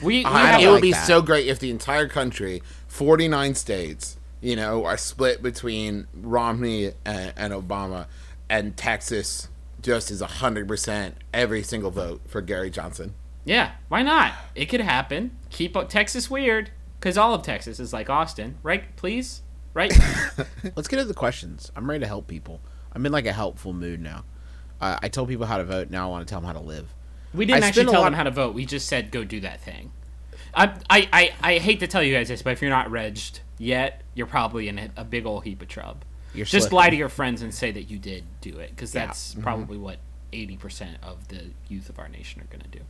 we 0.18 0.24
I 0.24 0.60
it 0.60 0.64
a- 0.64 0.68
would 0.68 0.74
like 0.74 0.82
be 0.82 0.92
that. 0.92 1.06
so 1.06 1.22
great 1.22 1.46
if 1.46 1.58
the 1.60 1.70
entire 1.70 2.08
country, 2.08 2.62
49 2.88 3.54
states, 3.54 4.16
you 4.40 4.56
know, 4.56 4.84
are 4.84 4.96
split 4.96 5.42
between 5.42 6.06
Romney 6.14 6.92
and, 7.04 7.32
and 7.36 7.52
Obama, 7.52 8.06
and 8.50 8.76
Texas 8.76 9.48
just 9.82 10.10
is 10.10 10.20
100% 10.20 11.12
every 11.32 11.62
single 11.62 11.90
vote 11.92 12.20
for 12.26 12.40
Gary 12.42 12.70
Johnson. 12.70 13.14
yeah. 13.44 13.72
Why 13.88 14.02
not? 14.02 14.32
It 14.56 14.66
could 14.66 14.80
happen. 14.80 15.36
Keep 15.50 15.76
up 15.76 15.88
Texas 15.88 16.28
weird 16.28 16.70
because 16.98 17.16
all 17.16 17.34
of 17.34 17.42
Texas 17.42 17.78
is 17.78 17.92
like 17.92 18.10
Austin, 18.10 18.56
right? 18.64 18.94
Please, 18.96 19.42
right? 19.76 19.92
Let's 20.74 20.88
get 20.88 20.98
into 20.98 21.04
the 21.08 21.14
questions. 21.14 21.70
I'm 21.76 21.88
ready 21.88 22.00
to 22.00 22.06
help 22.08 22.26
people. 22.26 22.60
I'm 22.92 23.04
in 23.06 23.12
like 23.12 23.26
a 23.26 23.32
helpful 23.32 23.72
mood 23.72 24.00
now. 24.00 24.24
Uh, 24.80 24.98
I 25.02 25.08
told 25.08 25.28
people 25.28 25.46
how 25.46 25.58
to 25.58 25.64
vote. 25.64 25.90
Now 25.90 26.08
I 26.08 26.10
want 26.10 26.26
to 26.26 26.30
tell 26.30 26.40
them 26.40 26.46
how 26.46 26.54
to 26.54 26.60
live. 26.66 26.92
We 27.34 27.44
didn't 27.46 27.62
I 27.64 27.68
actually 27.68 27.84
tell 27.84 28.00
lot- 28.00 28.04
them 28.06 28.14
how 28.14 28.22
to 28.24 28.30
vote. 28.30 28.54
We 28.54 28.64
just 28.66 28.88
said 28.88 29.10
go 29.10 29.22
do 29.22 29.40
that 29.40 29.60
thing. 29.60 29.92
I, 30.54 30.72
I, 30.88 31.08
I, 31.12 31.34
I 31.42 31.58
hate 31.58 31.80
to 31.80 31.86
tell 31.86 32.02
you 32.02 32.14
guys 32.14 32.28
this, 32.28 32.40
but 32.42 32.54
if 32.54 32.62
you're 32.62 32.70
not 32.70 32.90
regged 32.90 33.40
yet, 33.58 34.00
you're 34.14 34.26
probably 34.26 34.68
in 34.68 34.78
a, 34.78 34.90
a 34.96 35.04
big 35.04 35.26
old 35.26 35.44
heap 35.44 35.60
of 35.60 35.68
trouble. 35.68 35.98
You're 36.34 36.46
just 36.46 36.68
slipping. 36.68 36.76
lie 36.76 36.90
to 36.90 36.96
your 36.96 37.08
friends 37.10 37.42
and 37.42 37.52
say 37.54 37.70
that 37.72 37.84
you 37.90 37.98
did 37.98 38.24
do 38.40 38.58
it, 38.58 38.70
because 38.70 38.90
that's 38.92 39.32
Mm-hmm. 39.32 39.42
probably 39.42 39.76
what 39.76 39.98
80% 40.32 40.96
of 41.02 41.28
the 41.28 41.50
youth 41.68 41.90
of 41.90 41.98
our 41.98 42.08
nation 42.08 42.40
are 42.40 42.46
going 42.46 42.62
to 42.62 42.68
do. 42.68 42.84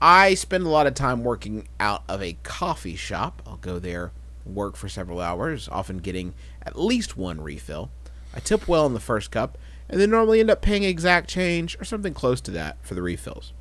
I 0.00 0.34
spend 0.34 0.64
a 0.64 0.68
lot 0.68 0.86
of 0.86 0.94
time 0.94 1.22
working 1.24 1.68
out 1.78 2.02
of 2.08 2.22
a 2.22 2.36
coffee 2.42 2.96
shop. 2.96 3.42
I'll 3.46 3.56
go 3.56 3.78
there, 3.78 4.12
work 4.44 4.76
for 4.76 4.88
several 4.88 5.20
hours, 5.20 5.68
often 5.70 5.98
getting 5.98 6.34
at 6.64 6.78
least 6.78 7.16
one 7.16 7.40
refill. 7.40 7.90
I 8.34 8.40
tip 8.40 8.66
well 8.66 8.86
in 8.86 8.94
the 8.94 9.00
first 9.00 9.30
cup, 9.30 9.58
and 9.88 10.00
then 10.00 10.10
normally 10.10 10.40
end 10.40 10.50
up 10.50 10.62
paying 10.62 10.84
exact 10.84 11.28
change 11.28 11.76
or 11.80 11.84
something 11.84 12.14
close 12.14 12.40
to 12.42 12.50
that 12.52 12.78
for 12.82 12.94
the 12.94 13.02
refills. 13.02 13.52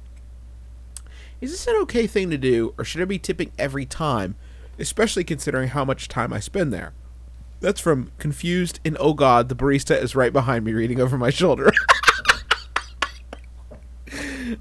Is 1.42 1.52
this 1.52 1.68
an 1.68 1.76
okay 1.82 2.08
thing 2.08 2.30
to 2.30 2.38
do, 2.38 2.74
or 2.78 2.86
should 2.86 3.02
I 3.02 3.06
be 3.06 3.20
tipping 3.20 3.52
every 3.58 3.86
time, 3.86 4.36
especially 4.80 5.24
considering 5.24 5.70
how 5.70 5.84
much 5.84 6.08
time 6.08 6.32
I 6.32 6.40
spend 6.40 6.72
there? 6.72 6.94
That's 7.60 7.80
from 7.82 8.12
Confused 8.18 8.80
and 8.86 8.96
Oh 9.00 9.14
God, 9.14 9.50
the 9.50 9.56
barista 9.56 10.00
is 10.02 10.16
right 10.16 10.34
behind 10.34 10.66
me 10.66 10.74
reading 10.74 11.00
over 11.00 11.18
my 11.18 11.30
shoulder. 11.30 11.72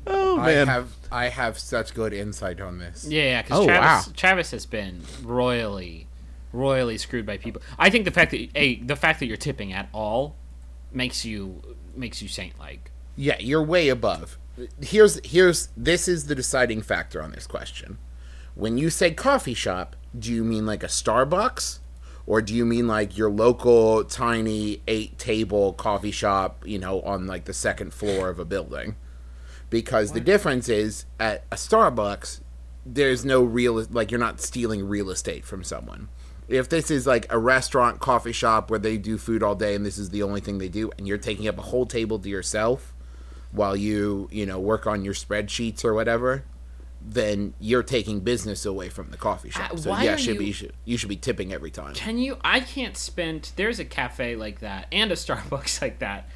oh 0.06 0.36
man. 0.38 0.68
I 0.68 0.72
have 0.72 0.92
I 1.12 1.28
have 1.28 1.58
such 1.58 1.94
good 1.94 2.12
insight 2.12 2.60
on 2.60 2.78
this. 2.78 3.06
Yeah, 3.08 3.22
yeah, 3.24 3.42
because 3.42 3.60
Oh, 3.60 3.64
Travis, 3.66 4.06
wow. 4.06 4.12
Travis 4.16 4.50
has 4.52 4.66
been 4.66 5.00
royally, 5.22 6.06
royally 6.52 6.98
screwed 6.98 7.26
by 7.26 7.36
people. 7.36 7.62
I 7.78 7.90
think 7.90 8.04
the 8.04 8.10
fact 8.10 8.30
that 8.32 8.48
a 8.54 8.76
the 8.76 8.96
fact 8.96 9.20
that 9.20 9.26
you're 9.26 9.36
tipping 9.36 9.72
at 9.72 9.88
all 9.92 10.36
makes 10.92 11.24
you 11.24 11.62
makes 11.94 12.22
you 12.22 12.28
saint 12.28 12.58
like. 12.58 12.90
Yeah, 13.16 13.38
you're 13.38 13.62
way 13.62 13.88
above. 13.88 14.38
Here's 14.80 15.20
here's 15.24 15.68
this 15.76 16.08
is 16.08 16.26
the 16.26 16.34
deciding 16.34 16.82
factor 16.82 17.22
on 17.22 17.32
this 17.32 17.46
question. 17.46 17.98
When 18.54 18.78
you 18.78 18.90
say 18.90 19.12
coffee 19.12 19.54
shop, 19.54 19.96
do 20.18 20.32
you 20.32 20.44
mean 20.44 20.66
like 20.66 20.82
a 20.82 20.88
Starbucks? 20.88 21.78
Or 22.26 22.40
do 22.40 22.54
you 22.54 22.64
mean 22.64 22.86
like 22.86 23.16
your 23.16 23.30
local 23.30 24.04
tiny 24.04 24.82
eight 24.86 25.18
table 25.18 25.72
coffee 25.72 26.12
shop, 26.12 26.62
you 26.66 26.78
know, 26.78 27.00
on 27.02 27.26
like 27.26 27.46
the 27.46 27.54
second 27.54 27.92
floor 27.92 28.28
of 28.28 28.38
a 28.38 28.44
building? 28.44 28.96
Because 29.68 30.12
the 30.12 30.20
difference 30.20 30.68
is 30.68 31.06
at 31.18 31.44
a 31.50 31.56
Starbucks, 31.56 32.40
there's 32.84 33.24
no 33.24 33.42
real 33.42 33.84
like 33.90 34.10
you're 34.10 34.20
not 34.20 34.40
stealing 34.40 34.86
real 34.86 35.10
estate 35.10 35.44
from 35.44 35.64
someone. 35.64 36.08
If 36.50 36.68
this 36.68 36.90
is 36.90 37.06
like 37.06 37.26
a 37.32 37.38
restaurant, 37.38 38.00
coffee 38.00 38.32
shop 38.32 38.70
where 38.70 38.78
they 38.78 38.96
do 38.98 39.16
food 39.18 39.42
all 39.42 39.54
day 39.54 39.74
and 39.74 39.86
this 39.86 39.98
is 39.98 40.10
the 40.10 40.22
only 40.22 40.40
thing 40.40 40.58
they 40.58 40.68
do 40.68 40.90
and 40.98 41.06
you're 41.06 41.18
taking 41.18 41.46
up 41.48 41.58
a 41.58 41.62
whole 41.62 41.86
table 41.86 42.18
to 42.18 42.28
yourself 42.28 42.92
while 43.52 43.76
you, 43.76 44.28
you 44.32 44.44
know, 44.46 44.58
work 44.58 44.86
on 44.86 45.04
your 45.04 45.14
spreadsheets 45.14 45.84
or 45.84 45.94
whatever, 45.94 46.44
then 47.00 47.54
you're 47.60 47.82
taking 47.82 48.20
business 48.20 48.66
away 48.66 48.88
from 48.88 49.10
the 49.10 49.16
coffee 49.16 49.50
shop. 49.50 49.72
Uh, 49.72 49.76
so 49.76 49.90
yeah, 50.00 50.16
should 50.16 50.38
be 50.38 50.44
you- 50.44 50.48
you 50.48 50.52
should, 50.52 50.72
you 50.84 50.96
should 50.96 51.08
be 51.08 51.16
tipping 51.16 51.52
every 51.52 51.70
time. 51.70 51.94
Can 51.94 52.18
you? 52.18 52.36
I 52.42 52.60
can't 52.60 52.96
spend. 52.96 53.52
There's 53.56 53.78
a 53.78 53.84
cafe 53.84 54.36
like 54.36 54.60
that 54.60 54.86
and 54.92 55.10
a 55.10 55.14
Starbucks 55.16 55.80
like 55.80 56.00
that, 56.00 56.28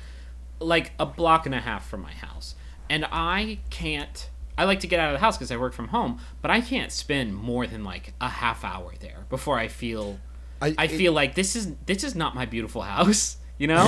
like 0.60 0.92
a 0.98 1.06
block 1.06 1.44
and 1.46 1.54
a 1.54 1.60
half 1.60 1.86
from 1.88 2.02
my 2.02 2.12
house, 2.12 2.54
and 2.88 3.04
I 3.10 3.58
can't. 3.70 4.28
I 4.56 4.64
like 4.64 4.80
to 4.80 4.86
get 4.86 5.00
out 5.00 5.08
of 5.12 5.14
the 5.14 5.24
house 5.24 5.36
because 5.36 5.50
I 5.50 5.56
work 5.56 5.72
from 5.72 5.88
home, 5.88 6.20
but 6.42 6.50
I 6.50 6.60
can't 6.60 6.92
spend 6.92 7.34
more 7.34 7.66
than 7.66 7.82
like 7.84 8.14
a 8.20 8.28
half 8.28 8.64
hour 8.64 8.92
there 9.00 9.26
before 9.30 9.58
I 9.58 9.68
feel. 9.68 10.18
I- 10.62 10.74
I, 10.78 10.84
it- 10.84 10.92
feel 10.92 11.12
like 11.12 11.34
this 11.34 11.56
is 11.56 11.72
this 11.86 12.04
is 12.04 12.14
not 12.14 12.34
my 12.34 12.46
beautiful 12.46 12.82
house. 12.82 13.36
You 13.56 13.68
know, 13.68 13.86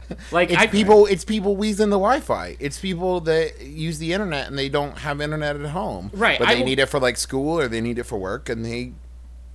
like 0.30 0.50
It's 0.50 0.60
I 0.60 0.66
people. 0.66 1.06
It's 1.06 1.24
people 1.24 1.56
wheezing 1.56 1.88
the 1.88 1.96
Wi-Fi. 1.98 2.56
It's 2.60 2.78
people 2.78 3.20
that 3.22 3.62
use 3.62 3.98
the 3.98 4.12
internet 4.12 4.46
and 4.48 4.58
they 4.58 4.68
don't 4.68 4.98
have 4.98 5.22
internet 5.22 5.56
at 5.56 5.70
home. 5.70 6.10
Right, 6.12 6.38
But 6.38 6.48
they 6.48 6.58
will- 6.58 6.66
need 6.66 6.78
it 6.80 6.86
for 6.86 7.00
like 7.00 7.16
school 7.16 7.58
or 7.58 7.66
they 7.66 7.80
need 7.80 7.98
it 7.98 8.04
for 8.04 8.18
work, 8.18 8.50
and 8.50 8.62
they 8.62 8.92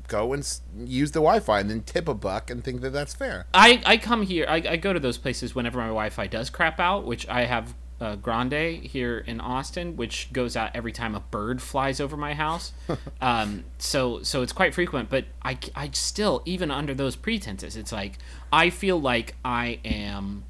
go 0.07 0.33
and 0.33 0.41
s- 0.41 0.61
use 0.83 1.11
the 1.11 1.19
Wi-Fi 1.19 1.59
and 1.59 1.69
then 1.69 1.81
tip 1.83 2.07
a 2.07 2.13
buck 2.15 2.49
and 2.49 2.63
think 2.63 2.81
that 2.81 2.89
that's 2.91 3.13
fair. 3.13 3.45
I, 3.53 3.81
I 3.85 3.97
come 3.97 4.23
here. 4.23 4.45
I, 4.49 4.55
I 4.67 4.75
go 4.77 4.93
to 4.93 4.99
those 4.99 5.17
places 5.19 5.53
whenever 5.53 5.77
my 5.77 5.85
Wi-Fi 5.87 6.25
does 6.27 6.49
crap 6.49 6.79
out, 6.79 7.05
which 7.05 7.27
I 7.29 7.45
have 7.45 7.75
uh, 8.01 8.15
Grande 8.15 8.83
here 8.83 9.19
in 9.19 9.39
Austin, 9.39 9.95
which 9.95 10.33
goes 10.33 10.57
out 10.57 10.71
every 10.73 10.91
time 10.91 11.15
a 11.15 11.19
bird 11.19 11.61
flies 11.61 12.01
over 12.01 12.17
my 12.17 12.33
house. 12.33 12.73
um, 13.21 13.63
so 13.77 14.23
so 14.23 14.41
it's 14.41 14.51
quite 14.51 14.73
frequent. 14.73 15.09
But 15.09 15.25
I, 15.43 15.57
I 15.75 15.89
still 15.93 16.41
even 16.45 16.71
under 16.71 16.93
those 16.93 17.15
pretenses, 17.15 17.77
it's 17.77 17.91
like 17.91 18.17
I 18.51 18.71
feel 18.71 18.99
like 18.99 19.35
I 19.45 19.79
am 19.85 20.43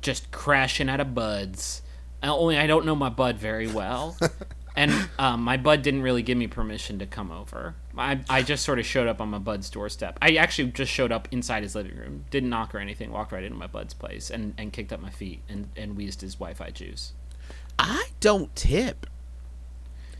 just 0.00 0.30
crashing 0.30 0.88
out 0.88 1.00
of 1.00 1.14
buds. 1.14 1.82
Uh, 2.22 2.34
Only 2.34 2.56
I 2.58 2.66
don't 2.66 2.86
know 2.86 2.96
my 2.96 3.10
bud 3.10 3.36
very 3.38 3.68
well. 3.68 4.16
And 4.76 4.92
um, 5.18 5.42
my 5.42 5.56
bud 5.56 5.80
didn't 5.80 6.02
really 6.02 6.22
give 6.22 6.36
me 6.36 6.46
permission 6.46 6.98
to 6.98 7.06
come 7.06 7.32
over. 7.32 7.74
I, 7.98 8.20
I 8.28 8.42
just 8.42 8.64
sort 8.64 8.78
of 8.78 8.86
showed 8.86 9.08
up 9.08 9.20
on 9.20 9.28
my 9.30 9.38
bud's 9.38 9.70
doorstep. 9.70 10.18
I 10.20 10.36
actually 10.36 10.70
just 10.72 10.92
showed 10.92 11.12
up 11.12 11.28
inside 11.30 11.62
his 11.62 11.74
living 11.74 11.96
room, 11.96 12.24
didn't 12.30 12.50
knock 12.50 12.74
or 12.74 12.78
anything, 12.78 13.10
walked 13.10 13.32
right 13.32 13.44
into 13.44 13.56
my 13.58 13.66
bud's 13.66 13.94
place 13.94 14.30
and, 14.30 14.54
and 14.58 14.72
kicked 14.72 14.92
up 14.92 15.00
my 15.00 15.10
feet 15.10 15.42
and, 15.48 15.68
and 15.76 15.96
wheezed 15.96 16.20
his 16.20 16.34
Wi 16.34 16.54
Fi 16.54 16.70
juice. 16.70 17.12
I 17.78 18.08
don't 18.20 18.54
tip. 18.56 19.06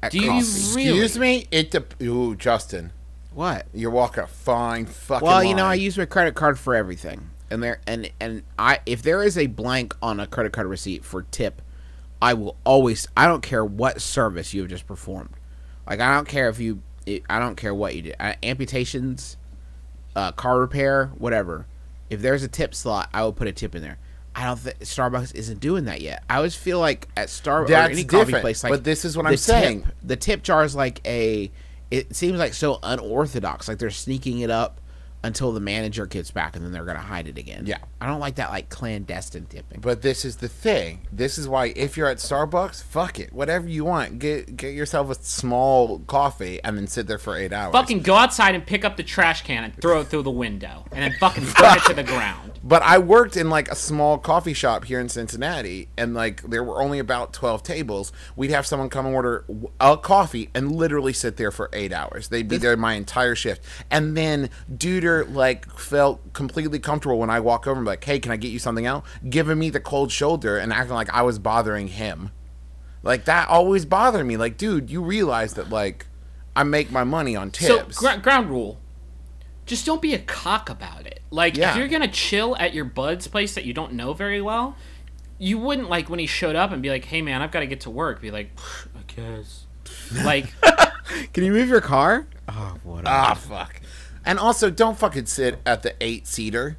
at 0.02 0.12
Do 0.12 0.18
you 0.18 0.30
coffee. 0.30 0.74
really? 0.74 0.88
Excuse 0.88 1.18
me. 1.18 1.46
It. 1.50 1.70
Dep- 1.70 2.00
Ooh, 2.02 2.34
Justin, 2.36 2.92
What? 3.32 3.66
you're 3.74 3.90
walking 3.90 4.24
a 4.24 4.26
fine 4.26 4.86
fucking. 4.86 5.26
Well, 5.26 5.42
you 5.44 5.54
know, 5.54 5.64
I 5.66 5.74
use 5.74 5.96
my 5.98 6.04
credit 6.06 6.34
card 6.34 6.58
for 6.58 6.74
everything, 6.74 7.30
and 7.50 7.62
there 7.62 7.80
and 7.86 8.10
and 8.20 8.42
I 8.58 8.80
if 8.86 9.02
there 9.02 9.22
is 9.22 9.36
a 9.38 9.46
blank 9.46 9.94
on 10.02 10.20
a 10.20 10.26
credit 10.26 10.52
card 10.52 10.66
receipt 10.66 11.04
for 11.04 11.22
tip, 11.22 11.62
I 12.20 12.34
will 12.34 12.56
always. 12.64 13.08
I 13.16 13.26
don't 13.26 13.42
care 13.42 13.64
what 13.64 14.00
service 14.02 14.52
you 14.54 14.62
have 14.62 14.70
just 14.70 14.86
performed. 14.86 15.30
Like 15.86 16.00
I 16.00 16.14
don't 16.14 16.28
care 16.28 16.48
if 16.48 16.58
you. 16.60 16.82
It, 17.06 17.22
I 17.30 17.38
don't 17.38 17.56
care 17.56 17.74
what 17.74 17.94
you 17.94 18.02
do. 18.02 18.12
Uh, 18.18 18.34
amputations, 18.42 19.36
uh, 20.14 20.32
car 20.32 20.60
repair, 20.60 21.06
whatever. 21.18 21.66
If 22.10 22.20
there's 22.20 22.42
a 22.42 22.48
tip 22.48 22.74
slot, 22.74 23.08
I 23.14 23.22
will 23.22 23.32
put 23.32 23.48
a 23.48 23.52
tip 23.52 23.74
in 23.74 23.82
there. 23.82 23.98
I 24.34 24.44
don't 24.44 24.58
think 24.58 24.78
Starbucks 24.80 25.34
isn't 25.34 25.60
doing 25.60 25.86
that 25.86 26.02
yet. 26.02 26.22
I 26.28 26.36
always 26.36 26.54
feel 26.54 26.78
like 26.78 27.08
at 27.16 27.28
Starbucks 27.28 27.70
or 27.70 27.90
any 27.90 28.04
coffee 28.04 28.32
place, 28.32 28.62
like 28.62 28.70
but 28.70 28.84
this 28.84 29.04
is 29.04 29.16
what 29.16 29.26
I'm 29.26 29.36
saying. 29.38 29.82
tip- 29.82 29.94
the 30.02 30.16
tip 30.16 30.42
jar 30.42 30.62
is 30.62 30.76
like 30.76 31.00
a. 31.06 31.50
It 31.90 32.14
seems 32.14 32.38
like 32.38 32.52
so 32.52 32.78
unorthodox. 32.82 33.66
Like 33.66 33.78
they're 33.78 33.90
sneaking 33.90 34.40
it 34.40 34.50
up 34.50 34.80
until 35.22 35.52
the 35.52 35.60
manager 35.60 36.06
gets 36.06 36.30
back, 36.30 36.56
and 36.56 36.64
then 36.64 36.72
they're 36.72 36.84
gonna 36.84 36.98
hide 36.98 37.28
it 37.28 37.38
again. 37.38 37.64
Yeah. 37.66 37.78
I 38.00 38.06
don't 38.06 38.20
like 38.20 38.36
that 38.36 38.50
like 38.50 38.68
clandestine 38.68 39.46
tipping. 39.46 39.80
But 39.80 40.02
this 40.02 40.24
is 40.24 40.36
the 40.36 40.48
thing. 40.48 41.06
This 41.10 41.38
is 41.38 41.48
why 41.48 41.72
if 41.76 41.96
you're 41.96 42.08
at 42.08 42.18
Starbucks, 42.18 42.82
fuck 42.82 43.18
it, 43.18 43.32
whatever 43.32 43.68
you 43.68 43.84
want. 43.84 44.18
Get 44.18 44.56
get 44.56 44.74
yourself 44.74 45.10
a 45.10 45.14
small 45.14 46.00
coffee 46.00 46.60
and 46.62 46.76
then 46.76 46.86
sit 46.86 47.06
there 47.06 47.18
for 47.18 47.36
eight 47.36 47.52
hours. 47.52 47.72
Fucking 47.72 48.00
go 48.00 48.14
outside 48.14 48.54
and 48.54 48.66
pick 48.66 48.84
up 48.84 48.96
the 48.96 49.02
trash 49.02 49.42
can 49.42 49.64
and 49.64 49.80
throw 49.80 50.00
it 50.00 50.08
through 50.08 50.22
the 50.22 50.30
window 50.30 50.84
and 50.92 51.02
then 51.02 51.18
fucking 51.18 51.44
burn 51.58 51.76
it 51.76 51.84
to 51.84 51.94
the 51.94 52.04
ground. 52.04 52.52
But 52.66 52.82
I 52.82 52.98
worked 52.98 53.36
in 53.36 53.48
like 53.48 53.70
a 53.70 53.76
small 53.76 54.18
coffee 54.18 54.52
shop 54.52 54.86
here 54.86 54.98
in 54.98 55.08
Cincinnati, 55.08 55.88
and 55.96 56.14
like 56.14 56.42
there 56.42 56.64
were 56.64 56.82
only 56.82 56.98
about 56.98 57.32
twelve 57.32 57.62
tables. 57.62 58.12
We'd 58.34 58.50
have 58.50 58.66
someone 58.66 58.88
come 58.88 59.06
and 59.06 59.14
order 59.14 59.44
a 59.78 59.96
coffee 59.96 60.50
and 60.52 60.74
literally 60.74 61.12
sit 61.12 61.36
there 61.36 61.52
for 61.52 61.70
eight 61.72 61.92
hours. 61.92 62.26
They'd 62.26 62.48
be 62.48 62.56
there 62.56 62.76
my 62.76 62.94
entire 62.94 63.36
shift, 63.36 63.62
and 63.88 64.16
then 64.16 64.50
Duder 65.06 65.34
like 65.34 65.68
felt 65.78 66.32
completely 66.32 66.78
comfortable 66.78 67.18
when 67.18 67.30
I 67.30 67.40
walk 67.40 67.66
over 67.66 67.76
and 67.78 67.84
be 67.84 67.90
like, 67.90 68.04
"Hey, 68.04 68.18
can 68.18 68.32
I 68.32 68.36
get 68.36 68.48
you 68.48 68.58
something 68.58 68.86
out?" 68.86 69.04
Giving 69.28 69.58
me 69.58 69.70
the 69.70 69.80
cold 69.80 70.10
shoulder 70.12 70.56
and 70.58 70.72
acting 70.72 70.94
like 70.94 71.10
I 71.12 71.22
was 71.22 71.38
bothering 71.38 71.88
him. 71.88 72.30
Like 73.02 73.24
that 73.26 73.48
always 73.48 73.84
bothered 73.84 74.26
me. 74.26 74.36
Like, 74.36 74.56
dude, 74.58 74.90
you 74.90 75.02
realize 75.02 75.54
that 75.54 75.70
like 75.70 76.06
I 76.54 76.62
make 76.64 76.90
my 76.90 77.04
money 77.04 77.36
on 77.36 77.50
tips. 77.50 77.98
So 77.98 78.14
gr- 78.14 78.20
ground 78.20 78.50
rule: 78.50 78.80
just 79.66 79.86
don't 79.86 80.02
be 80.02 80.14
a 80.14 80.18
cock 80.18 80.68
about 80.68 81.06
it. 81.06 81.20
Like 81.30 81.56
Yeah. 81.56 81.70
if 81.72 81.76
you're 81.76 81.88
gonna 81.88 82.08
chill 82.08 82.56
at 82.58 82.74
your 82.74 82.84
bud's 82.84 83.28
place 83.28 83.54
that 83.54 83.64
you 83.64 83.72
don't 83.72 83.92
know 83.92 84.12
very 84.12 84.40
well, 84.40 84.76
you 85.38 85.58
wouldn't 85.58 85.88
like 85.88 86.08
when 86.10 86.18
he 86.18 86.26
showed 86.26 86.56
up 86.56 86.72
and 86.72 86.82
be 86.82 86.90
like, 86.90 87.04
"Hey 87.04 87.22
man, 87.22 87.42
I've 87.42 87.50
got 87.52 87.60
to 87.60 87.66
get 87.66 87.82
to 87.82 87.90
work." 87.90 88.20
Be 88.20 88.30
like, 88.30 88.50
"I 88.96 89.02
guess." 89.14 89.62
like 90.24 90.52
Can 91.32 91.44
you 91.44 91.52
move 91.52 91.68
your 91.68 91.80
car? 91.80 92.26
Oh, 92.48 92.76
what? 92.82 93.04
a- 93.04 93.08
Ah, 93.08 93.34
fuck. 93.34 93.80
And 94.26 94.38
also, 94.38 94.68
don't 94.70 94.98
fucking 94.98 95.26
sit 95.26 95.60
at 95.64 95.82
the 95.82 95.94
eight 96.00 96.26
seater 96.26 96.76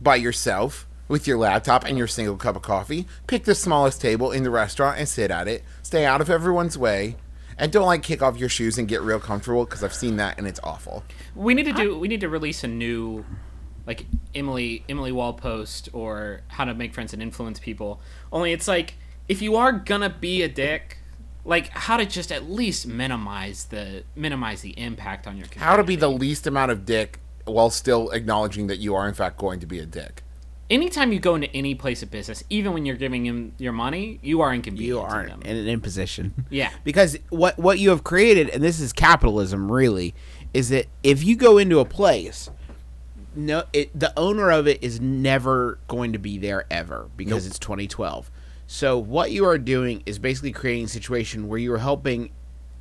by 0.00 0.16
yourself 0.16 0.86
with 1.08 1.26
your 1.26 1.38
laptop 1.38 1.84
and 1.84 1.98
your 1.98 2.06
single 2.06 2.36
cup 2.36 2.54
of 2.56 2.62
coffee. 2.62 3.06
Pick 3.26 3.44
the 3.44 3.54
smallest 3.54 4.00
table 4.00 4.30
in 4.30 4.44
the 4.44 4.50
restaurant 4.50 4.98
and 4.98 5.08
sit 5.08 5.30
at 5.30 5.48
it. 5.48 5.64
Stay 5.82 6.04
out 6.04 6.20
of 6.20 6.30
everyone's 6.30 6.78
way. 6.78 7.16
And 7.58 7.72
don't 7.72 7.86
like 7.86 8.02
kick 8.02 8.22
off 8.22 8.38
your 8.38 8.48
shoes 8.48 8.78
and 8.78 8.86
get 8.86 9.02
real 9.02 9.18
comfortable 9.18 9.64
because 9.64 9.82
I've 9.82 9.92
seen 9.92 10.16
that 10.16 10.38
and 10.38 10.46
it's 10.46 10.60
awful. 10.62 11.04
we 11.34 11.52
need 11.52 11.66
to 11.66 11.72
do 11.72 11.98
we 11.98 12.08
need 12.08 12.22
to 12.22 12.28
release 12.28 12.64
a 12.64 12.68
new 12.68 13.24
like 13.86 14.06
Emily 14.34 14.82
Emily 14.88 15.12
Wall 15.12 15.34
post 15.34 15.90
or 15.92 16.40
how 16.48 16.64
to 16.64 16.72
make 16.72 16.94
friends 16.94 17.12
and 17.12 17.20
influence 17.20 17.58
people. 17.58 18.00
Only 18.32 18.52
it's 18.52 18.66
like 18.66 18.94
if 19.28 19.42
you 19.42 19.56
are 19.56 19.72
gonna 19.72 20.08
be 20.08 20.42
a 20.42 20.48
dick, 20.48 20.99
like 21.44 21.68
how 21.70 21.96
to 21.96 22.06
just 22.06 22.30
at 22.30 22.50
least 22.50 22.86
minimize 22.86 23.64
the 23.66 24.04
minimize 24.14 24.60
the 24.62 24.78
impact 24.78 25.26
on 25.26 25.36
your 25.36 25.46
community. 25.46 25.64
How 25.70 25.76
to 25.76 25.84
be 25.84 25.96
the 25.96 26.10
least 26.10 26.46
amount 26.46 26.70
of 26.70 26.84
dick 26.84 27.18
while 27.44 27.70
still 27.70 28.10
acknowledging 28.10 28.66
that 28.68 28.76
you 28.78 28.94
are, 28.94 29.08
in 29.08 29.14
fact, 29.14 29.38
going 29.38 29.60
to 29.60 29.66
be 29.66 29.78
a 29.78 29.86
dick. 29.86 30.22
anytime 30.68 31.12
you 31.12 31.18
go 31.18 31.34
into 31.34 31.50
any 31.54 31.74
place 31.74 32.02
of 32.02 32.10
business, 32.10 32.44
even 32.48 32.72
when 32.72 32.86
you're 32.86 32.96
giving 32.96 33.26
him 33.26 33.52
your 33.58 33.72
money, 33.72 34.20
you 34.22 34.40
are 34.40 34.54
inconveniencing 34.54 34.86
you 34.86 35.00
aren't 35.00 35.28
them. 35.30 35.42
in 35.42 35.56
an 35.56 35.66
imposition. 35.68 36.44
Yeah. 36.50 36.70
Because 36.84 37.16
what 37.30 37.58
what 37.58 37.78
you 37.78 37.90
have 37.90 38.04
created, 38.04 38.50
and 38.50 38.62
this 38.62 38.78
is 38.80 38.92
capitalism, 38.92 39.70
really, 39.70 40.14
is 40.54 40.68
that 40.68 40.86
if 41.02 41.24
you 41.24 41.34
go 41.36 41.58
into 41.58 41.78
a 41.80 41.84
place, 41.84 42.50
no, 43.34 43.64
it, 43.72 43.96
the 43.98 44.12
owner 44.18 44.50
of 44.50 44.66
it 44.68 44.82
is 44.82 45.00
never 45.00 45.78
going 45.88 46.12
to 46.12 46.18
be 46.18 46.38
there 46.38 46.64
ever 46.70 47.08
because 47.16 47.46
it's 47.46 47.58
2012. 47.58 48.30
So 48.72 48.96
what 48.96 49.32
you 49.32 49.44
are 49.46 49.58
doing 49.58 50.04
is 50.06 50.20
basically 50.20 50.52
creating 50.52 50.84
a 50.84 50.88
situation 50.88 51.48
where 51.48 51.58
you 51.58 51.72
are 51.72 51.78
helping 51.78 52.30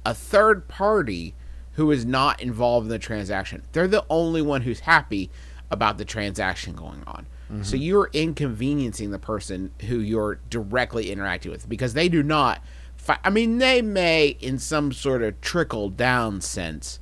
a 0.05 0.13
third 0.13 0.67
party 0.67 1.34
who 1.72 1.89
is 1.89 2.05
not 2.05 2.39
involved 2.39 2.86
in 2.86 2.89
the 2.89 3.00
transaction. 3.00 3.63
They're 3.72 3.88
the 3.88 4.05
only 4.08 4.43
one 4.43 4.62
who's 4.62 4.81
happy 4.81 5.31
about 5.72 5.98
the 5.98 6.05
transaction 6.05 6.75
going 6.75 7.01
on. 7.08 7.25
So 7.63 7.74
mm-hmm. 7.74 7.75
you're 7.77 8.10
inconveniencing 8.13 9.10
the 9.10 9.17
person 9.17 9.72
who 9.88 9.98
you're 9.98 10.39
directly 10.51 11.12
interacting 11.12 11.51
with 11.51 11.67
because 11.67 11.96
they 11.96 12.08
do 12.08 12.22
not. 12.22 12.62
Fi- 12.96 13.19
I 13.24 13.31
mean, 13.31 13.58
they 13.58 13.81
may, 13.81 14.38
in 14.39 14.60
some 14.60 14.91
sort 14.91 15.24
of 15.24 15.41
trickle 15.41 15.89
down 15.89 16.41
sense, 16.41 17.00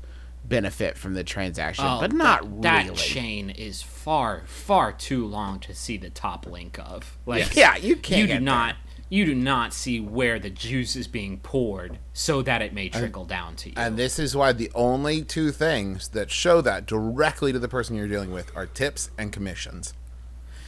benefit 0.48 0.98
from 0.98 1.14
the 1.14 1.24
transaction, 1.24 1.86
Oh, 1.86 2.00
but 2.00 2.14
not 2.14 2.62
that, 2.62 2.84
really. 2.86 2.96
That 2.96 2.98
chain 2.98 3.50
is 3.50 3.82
far, 3.82 4.44
far 4.46 4.92
too 4.94 5.26
long 5.26 5.60
to 5.62 5.74
see 5.76 5.98
the 5.98 6.10
top 6.10 6.46
link 6.46 6.80
of. 6.80 7.18
Like, 7.26 7.56
Yeah, 7.56 7.76
you 7.76 7.96
can't 7.96 8.22
You 8.22 8.28
do 8.28 8.34
there. 8.34 8.42
not. 8.42 8.76
You 9.10 9.24
do 9.26 9.36
not 9.36 9.74
see 9.74 10.02
where 10.02 10.38
the 10.38 10.50
juice 10.50 10.98
is 10.98 11.08
being 11.08 11.38
poured, 11.40 11.98
so 12.12 12.42
that 12.42 12.62
it 12.62 12.74
may 12.74 12.90
trickle 12.90 13.24
down 13.24 13.56
to 13.58 13.70
you. 13.70 13.76
And 13.78 13.96
this 13.98 14.20
is 14.20 14.36
why 14.36 14.52
the 14.52 14.70
only 14.76 15.22
two 15.22 15.52
things 15.52 16.10
that 16.10 16.30
show 16.30 16.60
that 16.62 16.86
directly 16.86 17.54
to 17.54 17.60
the 17.60 17.70
person 17.70 17.96
you're 17.96 18.10
dealing 18.10 18.32
with 18.34 18.52
are 18.54 18.66
tips 18.66 19.10
and 19.18 19.32
commissions. 19.32 19.94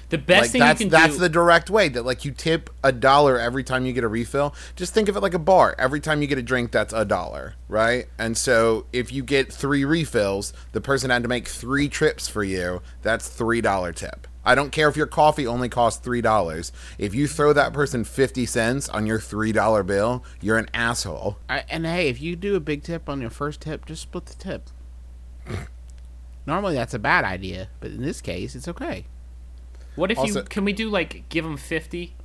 The 0.09 0.17
best 0.17 0.41
like 0.41 0.51
thing 0.51 0.59
that's 0.59 0.79
you 0.79 0.85
can 0.85 0.91
that's 0.91 1.15
do. 1.15 1.19
the 1.19 1.29
direct 1.29 1.69
way 1.69 1.87
that 1.89 2.03
like 2.05 2.25
you 2.25 2.31
tip 2.31 2.69
a 2.83 2.91
dollar 2.91 3.39
every 3.39 3.63
time 3.63 3.85
you 3.85 3.93
get 3.93 4.03
a 4.03 4.07
refill 4.07 4.53
just 4.75 4.93
think 4.93 5.07
of 5.09 5.15
it 5.15 5.21
like 5.21 5.33
a 5.33 5.39
bar 5.39 5.75
every 5.77 5.99
time 5.99 6.21
you 6.21 6.27
get 6.27 6.37
a 6.37 6.43
drink 6.43 6.71
that's 6.71 6.93
a 6.93 7.05
dollar 7.05 7.55
right 7.67 8.07
and 8.17 8.37
so 8.37 8.85
if 8.91 9.11
you 9.11 9.23
get 9.23 9.51
three 9.51 9.85
refills 9.85 10.53
the 10.71 10.81
person 10.81 11.09
had 11.09 11.23
to 11.23 11.29
make 11.29 11.47
three 11.47 11.87
trips 11.87 12.27
for 12.27 12.43
you 12.43 12.81
that's 13.01 13.27
three 13.27 13.61
dollar 13.61 13.91
tip 13.91 14.27
i 14.45 14.55
don't 14.55 14.71
care 14.71 14.89
if 14.89 14.97
your 14.97 15.07
coffee 15.07 15.45
only 15.45 15.69
costs 15.69 15.99
three 16.03 16.21
dollars 16.21 16.71
if 16.97 17.13
you 17.13 17.27
throw 17.27 17.53
that 17.53 17.73
person 17.73 18.03
50 18.03 18.45
cents 18.45 18.89
on 18.89 19.05
your 19.05 19.19
three 19.19 19.51
dollar 19.51 19.83
bill 19.83 20.23
you're 20.41 20.57
an 20.57 20.69
asshole 20.73 21.37
I, 21.49 21.63
and 21.69 21.85
hey, 21.85 22.09
if 22.09 22.21
you 22.21 22.35
do 22.35 22.55
a 22.55 22.59
big 22.59 22.83
tip 22.83 23.09
on 23.09 23.21
your 23.21 23.29
first 23.29 23.61
tip, 23.61 23.85
just 23.85 24.03
split 24.03 24.25
the 24.25 24.35
tip. 24.35 24.69
Normally, 26.45 26.73
that's 26.75 26.93
a 26.93 26.99
bad 26.99 27.25
idea, 27.25 27.69
but 27.79 27.91
in 27.91 28.01
this 28.01 28.21
case, 28.21 28.55
it's 28.55 28.67
okay. 28.67 29.05
What 29.95 30.11
if 30.11 30.17
Also- 30.17 30.39
you 30.39 30.45
can 30.45 30.65
we 30.65 30.73
do 30.73 30.89
like 30.89 31.23
give 31.29 31.43
them 31.45 31.57
fifty, 31.57 32.15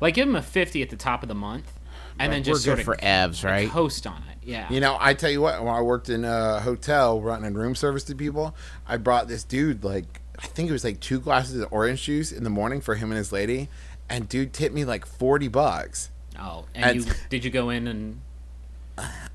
like 0.00 0.14
give 0.14 0.26
them 0.26 0.36
a 0.36 0.42
fifty 0.42 0.82
at 0.82 0.90
the 0.90 0.96
top 0.96 1.22
of 1.22 1.28
the 1.28 1.34
month, 1.34 1.72
and 2.18 2.32
then 2.32 2.40
We're 2.40 2.44
just 2.54 2.64
good 2.64 2.76
sort 2.76 2.78
of 2.80 2.84
for 2.84 2.96
Evs, 2.96 3.44
right? 3.44 3.68
host 3.68 4.06
on 4.06 4.22
it. 4.30 4.38
Yeah. 4.44 4.66
You 4.72 4.80
know, 4.80 4.96
I 5.00 5.14
tell 5.14 5.30
you 5.30 5.40
what, 5.40 5.62
when 5.62 5.72
I 5.72 5.80
worked 5.82 6.08
in 6.08 6.24
a 6.24 6.60
hotel 6.60 7.20
running 7.20 7.54
room 7.54 7.74
service 7.76 8.02
to 8.04 8.14
people, 8.14 8.54
I 8.88 8.96
brought 8.96 9.28
this 9.28 9.44
dude 9.44 9.84
like 9.84 10.20
I 10.38 10.46
think 10.46 10.68
it 10.68 10.72
was 10.72 10.82
like 10.84 10.98
two 11.00 11.20
glasses 11.20 11.60
of 11.60 11.72
orange 11.72 12.02
juice 12.02 12.32
in 12.32 12.42
the 12.42 12.50
morning 12.50 12.80
for 12.80 12.96
him 12.96 13.10
and 13.12 13.18
his 13.18 13.30
lady, 13.32 13.68
and 14.08 14.28
dude 14.28 14.52
tipped 14.52 14.74
me 14.74 14.84
like 14.84 15.06
forty 15.06 15.48
bucks. 15.48 16.10
oh, 16.40 16.64
and 16.74 16.84
and- 16.84 17.06
you 17.06 17.12
did 17.30 17.44
you 17.44 17.50
go 17.50 17.70
in 17.70 17.86
and 17.86 18.20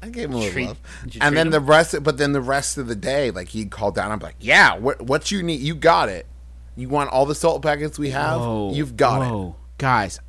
I 0.04 0.10
gave 0.10 0.26
him 0.26 0.34
a 0.34 0.38
little 0.38 0.52
Treat- 0.52 0.68
love, 0.68 0.80
and 1.20 1.36
then 1.36 1.48
him? 1.48 1.52
the 1.52 1.60
rest. 1.60 2.04
But 2.04 2.18
then 2.18 2.32
the 2.32 2.42
rest 2.42 2.78
of 2.78 2.88
the 2.88 2.96
day, 2.96 3.32
like 3.32 3.50
he'd 3.50 3.72
call 3.72 3.92
down. 3.92 4.12
I'm 4.12 4.20
like, 4.20 4.36
yeah, 4.40 4.76
what 4.78 5.02
what 5.02 5.32
you 5.32 5.42
need? 5.42 5.62
You 5.62 5.74
got 5.76 6.10
it. 6.10 6.26
You 6.78 6.90
want 6.90 7.10
all 7.10 7.26
the 7.26 7.36
salt 7.36 7.64
packets 7.64 7.98
we 7.98 8.12
have? 8.12 8.40
Whoa, 8.40 8.72
You've 8.72 8.96
got 8.96 9.24
it. 9.24 9.56
Guys, 9.80 10.20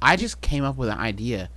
I 0.00 0.16
just 0.16 0.40
came 0.40 0.64
up 0.64 0.76
with 0.76 0.88
an 0.88 0.98
idea. 0.98 1.50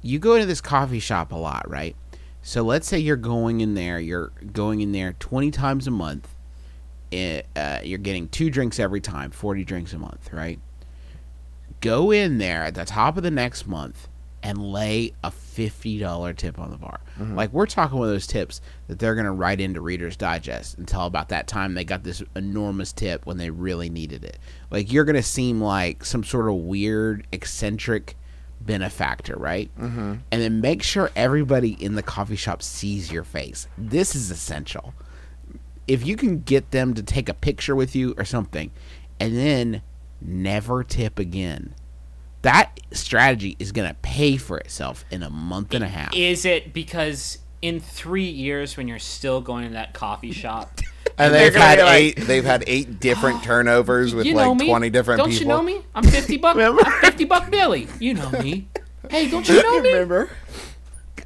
You 0.00 0.20
go 0.20 0.34
into 0.34 0.46
this 0.46 0.60
coffee 0.60 1.00
shop 1.00 1.32
a 1.32 1.36
lot, 1.36 1.68
right? 1.68 1.96
So 2.40 2.62
let's 2.62 2.86
say 2.86 2.98
you're 2.98 3.16
going 3.16 3.60
in 3.60 3.74
there, 3.74 3.98
you're 3.98 4.32
going 4.52 4.80
in 4.80 4.92
there 4.92 5.14
20 5.18 5.50
times 5.50 5.88
a 5.88 5.90
month. 5.90 6.28
It, 7.10 7.46
uh, 7.56 7.80
you're 7.82 7.98
getting 7.98 8.28
two 8.28 8.48
drinks 8.48 8.78
every 8.78 9.00
time, 9.00 9.32
40 9.32 9.64
drinks 9.64 9.92
a 9.92 9.98
month, 9.98 10.32
right? 10.32 10.60
Go 11.80 12.12
in 12.12 12.38
there 12.38 12.62
at 12.62 12.74
the 12.74 12.84
top 12.84 13.16
of 13.16 13.24
the 13.24 13.30
next 13.30 13.66
month 13.66 14.08
and 14.42 14.58
lay 14.72 15.12
a 15.24 15.30
$50 15.30 16.36
tip 16.36 16.58
on 16.58 16.70
the 16.70 16.76
bar. 16.76 17.00
Like 17.34 17.52
we're 17.52 17.66
talking 17.66 17.98
one 17.98 18.08
of 18.08 18.14
those 18.14 18.26
tips 18.26 18.60
that 18.86 18.98
they're 18.98 19.14
going 19.14 19.24
to 19.24 19.32
write 19.32 19.60
into 19.60 19.80
Reader's 19.80 20.16
Digest 20.16 20.78
and 20.78 20.86
tell 20.86 21.06
about 21.06 21.30
that 21.30 21.48
time 21.48 21.74
they 21.74 21.84
got 21.84 22.04
this 22.04 22.22
enormous 22.36 22.92
tip 22.92 23.26
when 23.26 23.38
they 23.38 23.50
really 23.50 23.90
needed 23.90 24.24
it. 24.24 24.38
Like 24.70 24.92
you're 24.92 25.04
going 25.04 25.16
to 25.16 25.22
seem 25.22 25.60
like 25.60 26.04
some 26.04 26.22
sort 26.22 26.48
of 26.48 26.54
weird, 26.54 27.26
eccentric 27.32 28.16
benefactor, 28.60 29.36
right? 29.36 29.70
Mm-hmm. 29.78 30.14
And 30.30 30.42
then 30.42 30.60
make 30.60 30.82
sure 30.82 31.10
everybody 31.16 31.72
in 31.72 31.94
the 31.94 32.02
coffee 32.02 32.36
shop 32.36 32.62
sees 32.62 33.10
your 33.10 33.24
face. 33.24 33.66
This 33.76 34.14
is 34.14 34.30
essential. 34.30 34.94
If 35.86 36.06
you 36.06 36.16
can 36.16 36.40
get 36.40 36.70
them 36.70 36.94
to 36.94 37.02
take 37.02 37.28
a 37.28 37.34
picture 37.34 37.74
with 37.74 37.96
you 37.96 38.14
or 38.18 38.24
something, 38.24 38.70
and 39.18 39.36
then 39.36 39.82
never 40.20 40.84
tip 40.84 41.18
again, 41.18 41.74
that 42.42 42.78
strategy 42.92 43.56
is 43.58 43.72
going 43.72 43.88
to 43.88 43.94
pay 43.94 44.36
for 44.36 44.58
itself 44.58 45.04
in 45.10 45.22
a 45.22 45.30
month 45.30 45.74
and 45.74 45.84
a 45.84 45.88
half. 45.88 46.14
is 46.14 46.44
it 46.44 46.72
because 46.72 47.38
in 47.60 47.80
three 47.80 48.28
years 48.28 48.76
when 48.76 48.86
you're 48.88 48.98
still 48.98 49.40
going 49.40 49.66
to 49.66 49.72
that 49.74 49.94
coffee 49.94 50.32
shop? 50.32 50.80
And 51.20 51.34
they're 51.34 51.50
they've 51.50 51.60
had 51.60 51.78
like, 51.80 51.94
eight. 51.94 52.16
They've 52.20 52.44
had 52.44 52.64
eight 52.68 53.00
different 53.00 53.42
turnovers 53.42 54.14
with 54.14 54.24
you 54.24 54.34
know 54.34 54.50
like 54.52 54.60
me. 54.60 54.68
twenty 54.68 54.88
different 54.88 55.18
don't 55.18 55.30
people. 55.30 55.42
you 55.42 55.48
know 55.48 55.62
me? 55.62 55.82
I'm 55.92 56.04
fifty 56.04 56.36
buck. 56.36 56.56
I'm 56.56 56.78
fifty 57.00 57.24
buck 57.24 57.50
Billy. 57.50 57.88
You 57.98 58.14
know 58.14 58.30
me. 58.30 58.68
Hey, 59.10 59.28
don't 59.30 59.48
you 59.48 59.62
know 59.62 59.80
me? 59.80 59.92
Remember? 59.92 60.28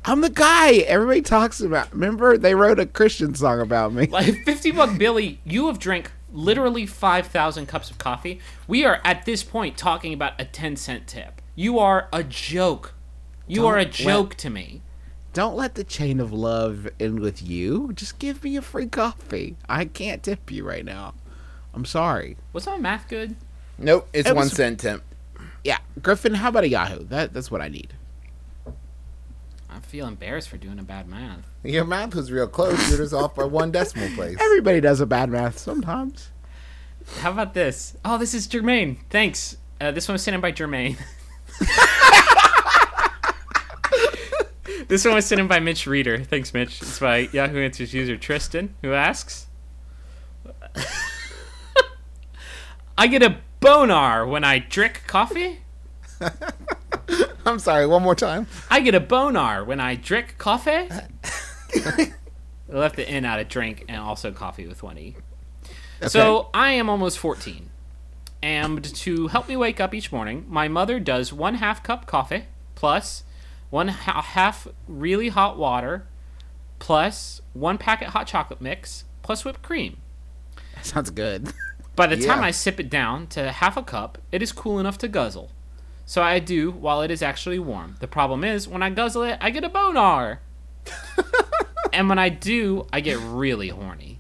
I'm 0.05 0.21
the 0.21 0.31
guy 0.31 0.75
everybody 0.75 1.21
talks 1.21 1.61
about. 1.61 1.93
Remember, 1.93 2.39
they 2.39 2.55
wrote 2.55 2.79
a 2.79 2.87
Christian 2.87 3.35
song 3.35 3.61
about 3.61 3.93
me. 3.93 4.07
Like 4.07 4.45
fifty 4.45 4.71
buck 4.71 4.97
Billy, 4.97 5.41
you 5.45 5.67
have 5.67 5.79
drank 5.79 6.11
literally 6.33 6.87
five 6.87 7.27
thousand 7.27 7.67
cups 7.67 7.91
of 7.91 7.99
coffee. 7.99 8.41
We 8.67 8.85
are 8.85 9.01
at 9.05 9.25
this 9.25 9.43
point 9.43 9.77
talking 9.77 10.13
about 10.13 10.41
a 10.41 10.45
ten 10.45 10.77
cent 10.77 11.07
tip. 11.07 11.41
You 11.55 11.79
are 11.79 12.09
a 12.13 12.23
joke. 12.25 12.95
You 13.47 13.67
are 13.67 13.77
a 13.79 13.85
Don't 13.85 13.93
joke 13.93 14.35
to 14.37 14.51
me. 14.51 14.83
Don't 15.33 15.57
let 15.57 15.75
the 15.75 15.85
chain 15.85 16.21
of 16.21 16.33
love 16.33 16.89
end 17.01 17.21
with 17.21 17.43
you. 17.43 17.93
Just 17.95 18.19
give 18.19 18.45
me 18.45 18.57
a 18.57 18.63
free 18.63 18.87
coffee. 18.87 19.57
I 19.69 19.87
can't 19.87 20.23
tip 20.23 20.51
you 20.51 20.63
right 20.67 20.85
now. 20.85 21.15
I'm 21.75 21.85
sorry. 21.87 22.37
Was 22.53 22.67
my 22.67 22.77
math 22.77 23.09
good? 23.09 23.37
Nope, 23.79 24.09
it's 24.13 24.29
It 24.29 24.35
one 24.37 24.45
was- 24.47 24.53
cent 24.53 24.81
tip. 24.81 25.03
Yeah, 25.65 25.79
Griffin. 26.03 26.35
How 26.35 26.49
about 26.51 26.65
a 26.65 26.69
Yahoo? 26.69 27.05
That 27.05 27.33
that's 27.33 27.51
what 27.51 27.61
I 27.61 27.69
need. 27.69 27.95
I 29.75 29.81
feel 29.81 30.07
embarrassed 30.07 30.51
for 30.51 30.59
doing 30.59 30.79
a 30.79 30.83
bad 30.83 31.09
math. 31.09 31.47
Your 31.63 31.85
math 31.85 32.15
was 32.15 32.31
real 32.31 32.47
close. 32.47 32.91
You're 32.91 32.99
just 32.99 33.15
off 33.15 33.35
by 33.35 33.45
one 33.45 33.71
decimal 33.71 34.11
place. 34.15 34.37
Everybody 34.39 34.81
does 34.81 35.01
a 35.01 35.07
bad 35.07 35.31
math 35.31 35.59
sometimes. 35.59 36.29
How 37.21 37.31
about 37.31 37.55
this? 37.55 37.97
Oh, 38.05 38.19
this 38.19 38.35
is 38.35 38.47
Jermaine. 38.47 38.99
Thanks. 39.09 39.57
Uh, 39.81 39.91
this 39.91 40.09
one 40.09 40.15
was 40.15 40.23
sent 40.23 40.35
in 40.35 40.41
by 40.41 40.53
Jermaine. 40.53 40.97
this 44.89 45.05
one 45.05 45.15
was 45.15 45.25
sent 45.25 45.41
in 45.41 45.49
by 45.49 45.59
Mitch 45.59 45.87
Reader. 45.87 46.23
Thanks, 46.25 46.53
Mitch. 46.53 46.83
It's 46.83 46.99
by 46.99 47.29
Yahoo 47.33 47.59
Answers 47.59 47.95
user 47.95 48.17
Tristan, 48.17 48.75
who 48.83 48.93
asks 48.93 49.47
I 52.99 53.07
get 53.07 53.23
a 53.23 53.39
bonar 53.61 54.27
when 54.27 54.45
I 54.45 54.59
drink 54.59 55.05
coffee? 55.07 55.61
I'm 57.47 57.59
sorry. 57.59 57.87
One 57.87 58.03
more 58.03 58.15
time. 58.15 58.47
I 58.71 58.81
get 58.81 58.95
a 58.95 59.01
bonar 59.01 59.65
when 59.65 59.81
I 59.81 59.95
drink 59.95 60.37
coffee? 60.39 60.89
I 60.91 61.09
left 62.69 62.97
the 62.97 63.09
N 63.09 63.25
out 63.25 63.41
of 63.41 63.49
drink 63.49 63.85
and 63.89 64.01
also 64.01 64.33
coffee 64.33 64.67
with 64.67 64.83
one 64.83 64.99
E. 64.99 65.17
So 66.07 66.49
I 66.53 66.73
am 66.73 66.89
almost 66.89 67.19
14. 67.19 67.71
And 68.43 68.85
to 68.97 69.29
help 69.29 69.49
me 69.49 69.57
wake 69.57 69.81
up 69.81 69.95
each 69.95 70.11
morning, 70.11 70.47
my 70.49 70.67
mother 70.67 70.99
does 70.99 71.33
one 71.33 71.55
half 71.55 71.83
cup 71.83 72.07
coffee 72.07 72.47
plus 72.75 73.23
one 73.71 73.89
half 73.89 74.67
really 74.89 75.29
hot 75.29 75.57
water 75.57 76.07
plus 76.81 77.41
one 77.53 77.79
packet 77.79 78.09
hot 78.09 78.27
chocolate 78.27 78.61
mix 78.61 79.05
plus 79.23 79.45
whipped 79.45 79.63
cream. 79.63 79.99
That 80.75 80.85
sounds 80.87 81.11
good. 81.11 81.53
By 81.95 82.07
the 82.07 82.17
time 82.17 82.43
I 82.43 82.51
sip 82.51 82.81
it 82.81 82.91
down 82.91 83.27
to 83.29 83.53
half 83.53 83.77
a 83.77 83.83
cup, 83.83 84.19
it 84.33 84.43
is 84.43 84.51
cool 84.51 84.79
enough 84.79 84.99
to 84.99 85.09
guzzle. 85.09 85.51
So 86.05 86.23
I 86.23 86.39
do 86.39 86.71
while 86.71 87.03
it 87.03 87.11
is 87.11 87.23
actually 87.23 87.59
warm. 87.59 87.97
The 88.01 88.09
problem 88.09 88.45
is, 88.45 88.67
when 88.69 88.83
I 88.83 88.91
guzzle 88.91 89.23
it, 89.23 89.39
I 89.41 89.51
get 89.51 89.65
a 89.65 89.69
bonar. 89.69 90.41
and 91.93 92.09
when 92.09 92.19
I 92.19 92.29
do, 92.29 92.87
I 92.93 93.01
get 93.01 93.19
really 93.19 93.69
horny. 93.69 94.19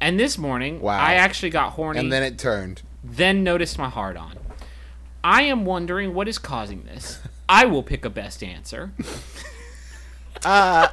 And 0.00 0.18
this 0.20 0.38
morning, 0.38 0.80
Wow. 0.80 0.98
I 0.98 1.14
actually 1.14 1.50
got 1.50 1.72
horny, 1.72 1.98
And 2.00 2.12
then 2.12 2.22
it 2.22 2.38
turned. 2.38 2.82
then 3.02 3.42
noticed 3.42 3.78
my 3.78 3.88
hard 3.88 4.16
on. 4.16 4.38
I 5.24 5.42
am 5.42 5.64
wondering 5.64 6.14
what 6.14 6.28
is 6.28 6.38
causing 6.38 6.84
this. 6.84 7.18
I 7.48 7.64
will 7.66 7.82
pick 7.82 8.04
a 8.04 8.10
best 8.10 8.42
answer. 8.42 8.92
Uh, 10.44 10.88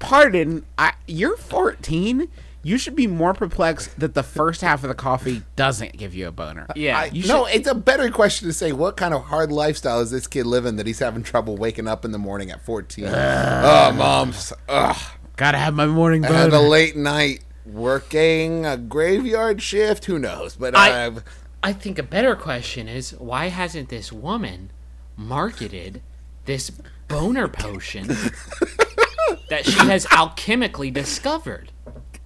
pardon, 0.00 0.64
I, 0.76 0.94
you're 1.06 1.36
14. 1.36 2.28
You 2.62 2.76
should 2.76 2.96
be 2.96 3.06
more 3.06 3.34
perplexed 3.34 3.98
that 4.00 4.14
the 4.14 4.22
first 4.22 4.60
half 4.60 4.82
of 4.82 4.88
the 4.88 4.94
coffee 4.94 5.42
doesn't 5.54 5.96
give 5.96 6.14
you 6.14 6.26
a 6.28 6.32
boner. 6.32 6.66
Uh, 6.68 6.72
yeah. 6.76 6.98
I, 6.98 7.04
you 7.06 7.26
no, 7.26 7.46
it's 7.46 7.68
a 7.68 7.74
better 7.74 8.10
question 8.10 8.48
to 8.48 8.52
say 8.52 8.72
what 8.72 8.96
kind 8.96 9.14
of 9.14 9.24
hard 9.24 9.52
lifestyle 9.52 10.00
is 10.00 10.10
this 10.10 10.26
kid 10.26 10.44
living 10.46 10.76
that 10.76 10.86
he's 10.86 10.98
having 10.98 11.22
trouble 11.22 11.56
waking 11.56 11.86
up 11.86 12.04
in 12.04 12.10
the 12.10 12.18
morning 12.18 12.50
at 12.50 12.64
14? 12.64 13.04
oh, 13.06 13.92
mom's. 13.92 14.52
Ugh. 14.68 14.96
Gotta 15.36 15.58
have 15.58 15.72
my 15.74 15.86
morning 15.86 16.24
I 16.24 16.32
had 16.32 16.52
a 16.52 16.60
late 16.60 16.96
night 16.96 17.44
working 17.64 18.66
a 18.66 18.76
graveyard 18.76 19.62
shift. 19.62 20.06
Who 20.06 20.18
knows? 20.18 20.56
But 20.56 20.76
I- 20.76 21.06
I've. 21.06 21.22
I 21.62 21.72
think 21.72 21.98
a 21.98 22.02
better 22.04 22.36
question 22.36 22.88
is 22.88 23.12
why 23.12 23.46
hasn't 23.48 23.88
this 23.88 24.12
woman 24.12 24.70
marketed 25.16 26.02
this 26.44 26.70
boner 27.08 27.48
potion 27.48 28.06
that 29.48 29.64
she 29.64 29.78
has 29.78 30.06
alchemically 30.06 30.92
discovered? 30.92 31.72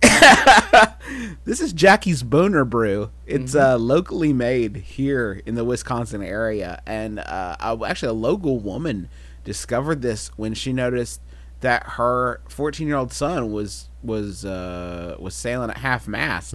This 1.44 1.60
is 1.60 1.72
Jackie's 1.72 2.22
Boner 2.22 2.64
Brew. 2.64 3.10
It's 3.26 3.56
uh, 3.56 3.76
locally 3.76 4.32
made 4.32 4.76
here 4.76 5.42
in 5.44 5.56
the 5.56 5.64
Wisconsin 5.64 6.22
area, 6.22 6.80
and 6.86 7.18
uh, 7.18 7.56
actually, 7.84 8.10
a 8.10 8.14
local 8.14 8.60
woman 8.60 9.08
discovered 9.42 10.02
this 10.02 10.28
when 10.36 10.54
she 10.54 10.72
noticed 10.72 11.20
that 11.60 11.82
her 11.82 12.40
14 12.48 12.86
year 12.86 12.96
old 12.96 13.12
son 13.12 13.50
was 13.52 13.88
was 14.02 14.44
uh, 14.44 15.16
was 15.18 15.34
sailing 15.34 15.70
at 15.70 15.78
half 15.78 16.06
mast 16.06 16.54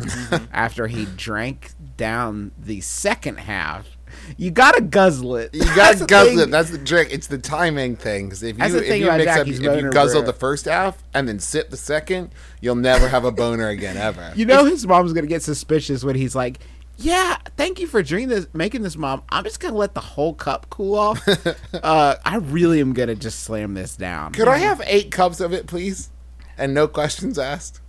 after 0.54 0.88
he 0.88 1.06
drank 1.18 1.72
down 1.98 2.52
the 2.58 2.80
second 2.82 3.40
half. 3.40 3.97
You 4.38 4.52
gotta 4.52 4.82
guzzle 4.82 5.38
it. 5.38 5.54
You 5.54 5.64
gotta 5.76 6.06
guzzle 6.06 6.40
it. 6.40 6.52
That's 6.52 6.70
the 6.72 6.78
trick. 6.78 7.10
It's 7.12 7.28
the 7.28 7.38
timing 7.38 7.96
thing. 7.96 8.30
'Cause 8.30 8.44
if 8.44 8.58
you 8.58 8.64
if 8.66 8.72
thing 8.88 9.02
you 9.02 9.12
mix 9.12 9.32
up, 9.38 9.48
if 9.48 9.60
you 9.62 9.90
guzzle 9.92 10.22
brew. 10.22 10.32
the 10.32 10.38
first 10.38 10.66
half 10.66 11.02
and 11.14 11.28
then 11.28 11.40
sip 11.40 11.70
the 11.70 11.78
second, 11.78 12.32
you'll 12.60 12.76
never 12.76 13.08
have 13.08 13.24
a 13.24 13.32
boner 13.32 13.70
again 13.70 13.96
ever. 13.98 14.34
You 14.36 14.46
know 14.46 14.66
his 14.66 14.86
mom's 14.86 15.14
gonna 15.14 15.28
get 15.28 15.44
suspicious 15.44 16.04
when 16.04 16.16
he's 16.16 16.36
like, 16.36 16.60
"Yeah, 16.98 17.38
thank 17.56 17.80
you 17.80 17.88
for 17.88 18.04
drinking 18.04 18.30
this, 18.30 18.48
making 18.54 18.82
this, 18.82 18.98
mom. 18.98 19.22
I'm 19.30 19.44
just 19.44 19.60
gonna 19.60 19.76
let 19.78 19.94
the 19.94 20.02
whole 20.02 20.34
cup 20.34 20.68
cool 20.70 20.96
off. 20.96 21.26
uh, 21.74 22.16
I 22.26 22.38
really 22.38 22.80
am 22.82 22.94
gonna 22.94 23.16
just 23.16 23.42
slam 23.42 23.74
this 23.76 23.96
down." 23.96 24.34
Could 24.34 24.48
I 24.48 24.58
have 24.58 24.82
eight 24.86 25.12
cups 25.12 25.40
of 25.40 25.54
it, 25.54 25.68
please? 25.68 26.10
And 26.58 26.74
no 26.74 26.88
questions 26.88 27.38
asked. 27.40 27.82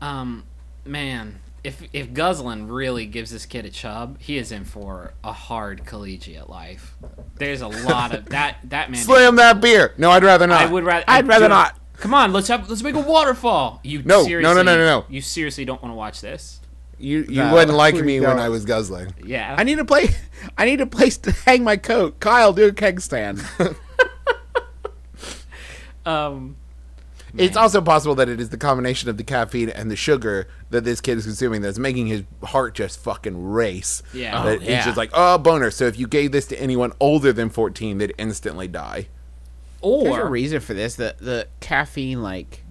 Um, 0.00 0.44
man, 0.84 1.40
if 1.68 1.82
if 1.92 2.12
guzzling 2.14 2.66
really 2.68 3.06
gives 3.06 3.30
this 3.30 3.44
kid 3.46 3.64
a 3.66 3.70
chub, 3.70 4.18
he 4.20 4.38
is 4.38 4.50
in 4.50 4.64
for 4.64 5.12
a 5.22 5.32
hard 5.32 5.84
collegiate 5.84 6.48
life. 6.48 6.96
There's 7.36 7.60
a 7.60 7.68
lot 7.68 8.14
of 8.14 8.26
that. 8.30 8.56
That 8.64 8.90
man. 8.90 9.00
Slam 9.02 9.36
that 9.36 9.60
beer. 9.60 9.94
No, 9.98 10.10
I'd 10.10 10.24
rather 10.24 10.46
not. 10.46 10.62
I 10.62 10.66
would 10.66 10.84
rather. 10.84 11.04
I'd 11.06 11.28
rather 11.28 11.48
not. 11.48 11.78
Come 11.98 12.14
on, 12.14 12.32
let's 12.32 12.48
have 12.48 12.68
let's 12.70 12.82
make 12.82 12.94
a 12.94 13.00
waterfall. 13.00 13.80
You 13.84 14.02
No, 14.02 14.04
no, 14.04 14.18
no, 14.20 14.24
seriously, 14.24 14.64
no, 14.64 14.64
no, 14.64 14.76
no. 14.84 15.04
You 15.08 15.20
seriously 15.20 15.64
don't 15.64 15.82
want 15.82 15.92
to 15.92 15.96
watch 15.96 16.20
this? 16.20 16.60
You 16.98 17.24
you 17.28 17.42
No, 17.42 17.52
wouldn't 17.52 17.76
like 17.76 17.94
we 17.94 18.02
me 18.02 18.20
when 18.20 18.30
don't. 18.30 18.38
I 18.38 18.48
was 18.48 18.64
guzzling. 18.64 19.12
Yeah. 19.22 19.54
I 19.58 19.64
need 19.64 19.78
a 19.78 19.84
place. 19.84 20.16
I 20.56 20.64
need 20.64 20.80
a 20.80 20.86
place 20.86 21.18
to 21.18 21.32
hang 21.32 21.64
my 21.64 21.76
coat. 21.76 22.20
Kyle, 22.20 22.52
do 22.52 22.66
a 22.66 22.72
keg 22.72 23.00
stand. 23.00 23.44
um. 26.06 26.56
It's 27.38 27.56
also 27.56 27.80
possible 27.80 28.14
that 28.16 28.28
it 28.28 28.40
is 28.40 28.50
the 28.50 28.56
combination 28.56 29.08
of 29.08 29.16
the 29.16 29.24
caffeine 29.24 29.68
and 29.68 29.90
the 29.90 29.96
sugar 29.96 30.48
that 30.70 30.84
this 30.84 31.00
kid 31.00 31.18
is 31.18 31.24
consuming 31.24 31.62
that's 31.62 31.78
making 31.78 32.08
his 32.08 32.22
heart 32.42 32.74
just 32.74 32.98
fucking 33.00 33.42
race. 33.50 34.02
Yeah. 34.12 34.42
That 34.44 34.48
Oh, 34.48 34.60
it's 34.60 34.64
yeah. 34.64 34.84
just 34.84 34.96
like, 34.96 35.10
oh, 35.14 35.38
boner. 35.38 35.70
So 35.70 35.86
if 35.86 35.98
you 35.98 36.06
gave 36.06 36.32
this 36.32 36.46
to 36.48 36.60
anyone 36.60 36.92
older 37.00 37.32
than 37.32 37.50
14, 37.50 37.98
they'd 37.98 38.14
instantly 38.18 38.68
die. 38.68 39.08
There's 39.82 40.16
a 40.16 40.22
Or 40.22 40.28
reason 40.28 40.60
for 40.60 40.74
this. 40.74 40.96
The 40.96 41.14
the 41.20 41.46
caffeine 41.60 42.22
like 42.22 42.64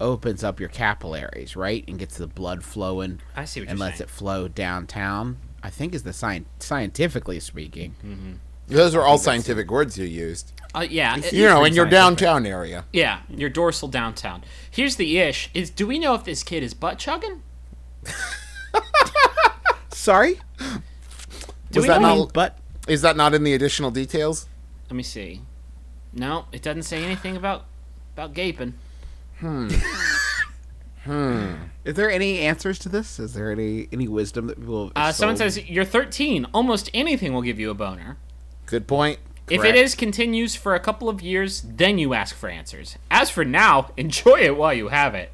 opens 0.00 0.42
up 0.42 0.58
your 0.58 0.68
capillaries, 0.70 1.54
right, 1.56 1.84
and 1.86 1.98
gets 1.98 2.16
the 2.16 2.26
blood 2.26 2.64
flowing. 2.64 3.20
I 3.36 3.44
see 3.44 3.60
what 3.60 3.68
and 3.68 3.78
you're 3.78 3.86
lets 3.86 3.98
saying. 3.98 4.08
it 4.08 4.10
flow 4.10 4.48
downtown. 4.48 5.36
I 5.62 5.70
think 5.70 5.94
is 5.94 6.02
the 6.02 6.12
science 6.12 6.48
scientifically 6.58 7.38
speaking. 7.38 7.94
Mm-hmm. 8.04 8.32
Those 8.70 8.94
are 8.94 9.02
all 9.02 9.18
scientific 9.18 9.70
words 9.70 9.98
you 9.98 10.04
used. 10.06 10.52
uh, 10.74 10.86
yeah, 10.88 11.16
it- 11.16 11.32
You 11.32 11.46
know, 11.46 11.64
in 11.64 11.74
your 11.74 11.86
downtown 11.86 12.46
area. 12.46 12.84
yeah, 12.92 13.20
your 13.28 13.50
dorsal 13.50 13.88
downtown. 13.88 14.42
Here's 14.70 14.96
the 14.96 15.18
ish: 15.18 15.50
is 15.54 15.70
do 15.70 15.86
we 15.86 15.98
know 15.98 16.14
if 16.14 16.24
this 16.24 16.42
kid 16.42 16.62
is 16.62 16.74
butt 16.74 16.98
chugging? 16.98 17.42
Sorry, 19.92 20.40
Do 20.58 21.80
Was 21.80 21.82
we 21.82 21.88
that 21.88 22.00
know? 22.00 22.16
not- 22.20 22.32
but 22.32 22.58
Is 22.88 23.02
that 23.02 23.16
not 23.16 23.34
in 23.34 23.44
the 23.44 23.52
additional 23.54 23.90
details? 23.90 24.46
Let 24.88 24.96
me 24.96 25.02
see. 25.02 25.42
No, 26.12 26.46
it 26.52 26.62
doesn't 26.62 26.84
say 26.84 27.04
anything 27.04 27.36
about 27.36 27.66
about 28.14 28.32
gaping. 28.34 28.74
Hmm. 29.38 29.68
hmm. 31.04 31.52
Is 31.84 31.94
there 31.94 32.10
any 32.10 32.38
answers 32.40 32.78
to 32.80 32.88
this? 32.88 33.18
Is 33.20 33.34
there 33.34 33.50
any 33.52 33.88
any 33.92 34.08
wisdom 34.08 34.46
that 34.48 34.58
people? 34.58 34.90
Uh, 34.96 35.12
someone 35.12 35.36
says 35.36 35.62
you're 35.68 35.84
13. 35.84 36.46
Almost 36.54 36.90
anything 36.94 37.32
will 37.34 37.42
give 37.42 37.60
you 37.60 37.70
a 37.70 37.74
boner. 37.74 38.16
Good 38.70 38.86
point. 38.86 39.18
If 39.50 39.64
it 39.64 39.74
is 39.74 39.96
continues 39.96 40.54
for 40.54 40.76
a 40.76 40.80
couple 40.80 41.08
of 41.08 41.20
years, 41.20 41.62
then 41.62 41.98
you 41.98 42.14
ask 42.14 42.36
for 42.36 42.48
answers. 42.48 42.96
As 43.10 43.30
for 43.30 43.44
now, 43.44 43.90
enjoy 43.96 44.38
it 44.40 44.56
while 44.56 44.72
you 44.72 44.88
have 44.88 45.14
it. 45.14 45.32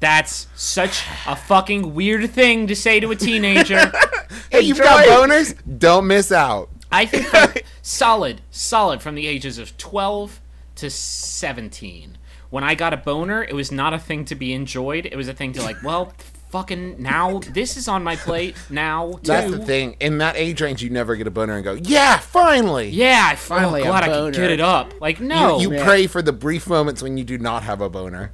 That's 0.00 0.48
such 0.56 1.04
a 1.26 1.36
fucking 1.36 1.94
weird 1.94 2.30
thing 2.30 2.66
to 2.66 2.74
say 2.74 2.98
to 2.98 3.10
a 3.10 3.16
teenager. 3.16 3.92
Hey, 4.50 4.62
you've 4.62 4.78
got 4.78 5.06
boners? 5.06 5.54
Don't 5.78 6.06
miss 6.06 6.30
out. 6.30 6.68
I 6.90 7.06
think 7.06 7.64
solid, 7.82 8.42
solid 8.50 9.00
from 9.00 9.14
the 9.14 9.26
ages 9.26 9.56
of 9.56 9.76
12 9.78 10.40
to 10.76 10.90
17. 10.90 12.18
When 12.50 12.64
I 12.64 12.74
got 12.74 12.92
a 12.92 12.98
boner, 12.98 13.42
it 13.42 13.54
was 13.54 13.72
not 13.72 13.94
a 13.94 13.98
thing 13.98 14.26
to 14.26 14.34
be 14.34 14.52
enjoyed. 14.52 15.06
It 15.06 15.16
was 15.16 15.28
a 15.28 15.32
thing 15.32 15.52
to 15.54 15.62
like, 15.62 15.82
well, 15.82 16.12
fucking 16.52 17.02
now 17.02 17.38
this 17.38 17.78
is 17.78 17.88
on 17.88 18.04
my 18.04 18.14
plate 18.14 18.54
now 18.70 19.12
too. 19.12 19.18
That's 19.24 19.50
the 19.50 19.58
thing. 19.58 19.96
In 20.00 20.18
that 20.18 20.36
age 20.36 20.60
range, 20.60 20.82
you 20.82 20.90
never 20.90 21.16
get 21.16 21.26
a 21.26 21.30
boner 21.30 21.54
and 21.54 21.64
go, 21.64 21.72
yeah, 21.72 22.18
finally. 22.18 22.90
Yeah, 22.90 23.28
I 23.30 23.36
finally 23.36 23.80
Finally 23.80 23.82
a 23.82 23.84
glad 23.84 24.04
I 24.04 24.08
could 24.08 24.34
get 24.34 24.50
it 24.50 24.60
up. 24.60 25.00
Like 25.00 25.18
no, 25.20 25.58
you 25.58 25.70
man. 25.70 25.84
pray 25.84 26.06
for 26.06 26.22
the 26.22 26.32
brief 26.32 26.68
moments 26.68 27.02
when 27.02 27.16
you 27.16 27.24
do 27.24 27.38
not 27.38 27.62
have 27.62 27.80
a 27.80 27.88
boner. 27.88 28.32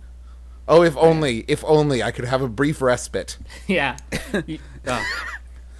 Oh, 0.66 0.82
if 0.82 0.96
only, 0.98 1.44
if 1.48 1.64
only 1.64 2.02
I 2.02 2.10
could 2.10 2.26
have 2.26 2.42
a 2.42 2.48
brief 2.48 2.82
respite. 2.82 3.38
yeah. 3.66 3.96
You, 4.46 4.58
oh. 4.86 5.28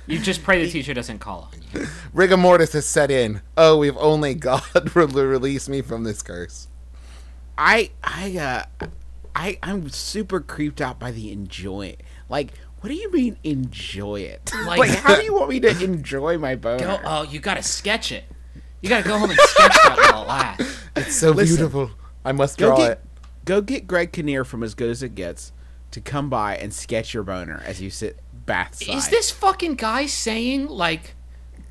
You 0.06 0.18
just 0.18 0.42
pray 0.42 0.64
the 0.64 0.70
teacher 0.70 0.94
doesn't 0.94 1.18
call 1.18 1.50
on 1.52 1.60
you. 1.60 1.86
Rigor 2.14 2.38
mortis 2.38 2.72
has 2.72 2.86
set 2.86 3.10
in. 3.10 3.42
Oh, 3.58 3.82
if 3.82 3.94
only 3.98 4.34
God 4.34 4.62
would 4.94 5.12
release 5.14 5.68
me 5.68 5.82
from 5.82 6.04
this 6.04 6.22
curse. 6.22 6.68
I 7.58 7.90
I 8.02 8.38
uh 8.38 8.86
I 9.36 9.58
I'm 9.62 9.90
super 9.90 10.40
creeped 10.40 10.80
out 10.80 10.98
by 10.98 11.10
the 11.10 11.30
enjoy. 11.30 11.96
Like, 12.28 12.52
what 12.80 12.88
do 12.90 12.94
you 12.94 13.10
mean 13.12 13.36
enjoy 13.44 14.20
it? 14.20 14.50
Like- 14.66 14.78
Like, 14.78 14.90
how 14.90 15.16
do 15.16 15.22
you 15.24 15.34
want 15.34 15.50
me 15.50 15.60
to 15.60 15.68
enjoy 15.84 16.38
my 16.38 16.56
boner? 16.56 16.84
Go, 16.84 17.00
oh, 17.04 17.22
you 17.24 17.40
gotta 17.40 17.62
sketch 17.62 18.12
it. 18.12 18.24
You 18.80 18.88
gotta 18.88 19.08
go 19.08 19.18
home 19.18 19.30
and 19.30 19.38
sketch 19.40 19.72
that 19.74 20.10
while 20.12 20.22
it 20.22 20.28
lasts. 20.28 20.78
It's 20.96 21.16
so 21.16 21.30
Listen. 21.32 21.56
beautiful. 21.56 21.90
I 22.24 22.32
must 22.32 22.58
go 22.58 22.68
draw 22.68 22.76
get 22.76 22.90
it. 22.92 23.04
go 23.44 23.60
get 23.60 23.86
Greg 23.86 24.12
Kinnear 24.12 24.44
from 24.44 24.62
As 24.62 24.74
Good 24.74 24.90
as 24.90 25.02
It 25.02 25.14
Gets 25.14 25.52
to 25.90 26.00
come 26.00 26.28
by 26.30 26.56
and 26.56 26.72
sketch 26.72 27.14
your 27.14 27.22
boner 27.22 27.62
as 27.66 27.80
you 27.80 27.90
sit 27.90 28.18
bath 28.46 28.76
side. 28.76 28.94
Is 28.96 29.08
this 29.08 29.30
fucking 29.30 29.74
guy 29.74 30.06
saying 30.06 30.68
like 30.68 31.14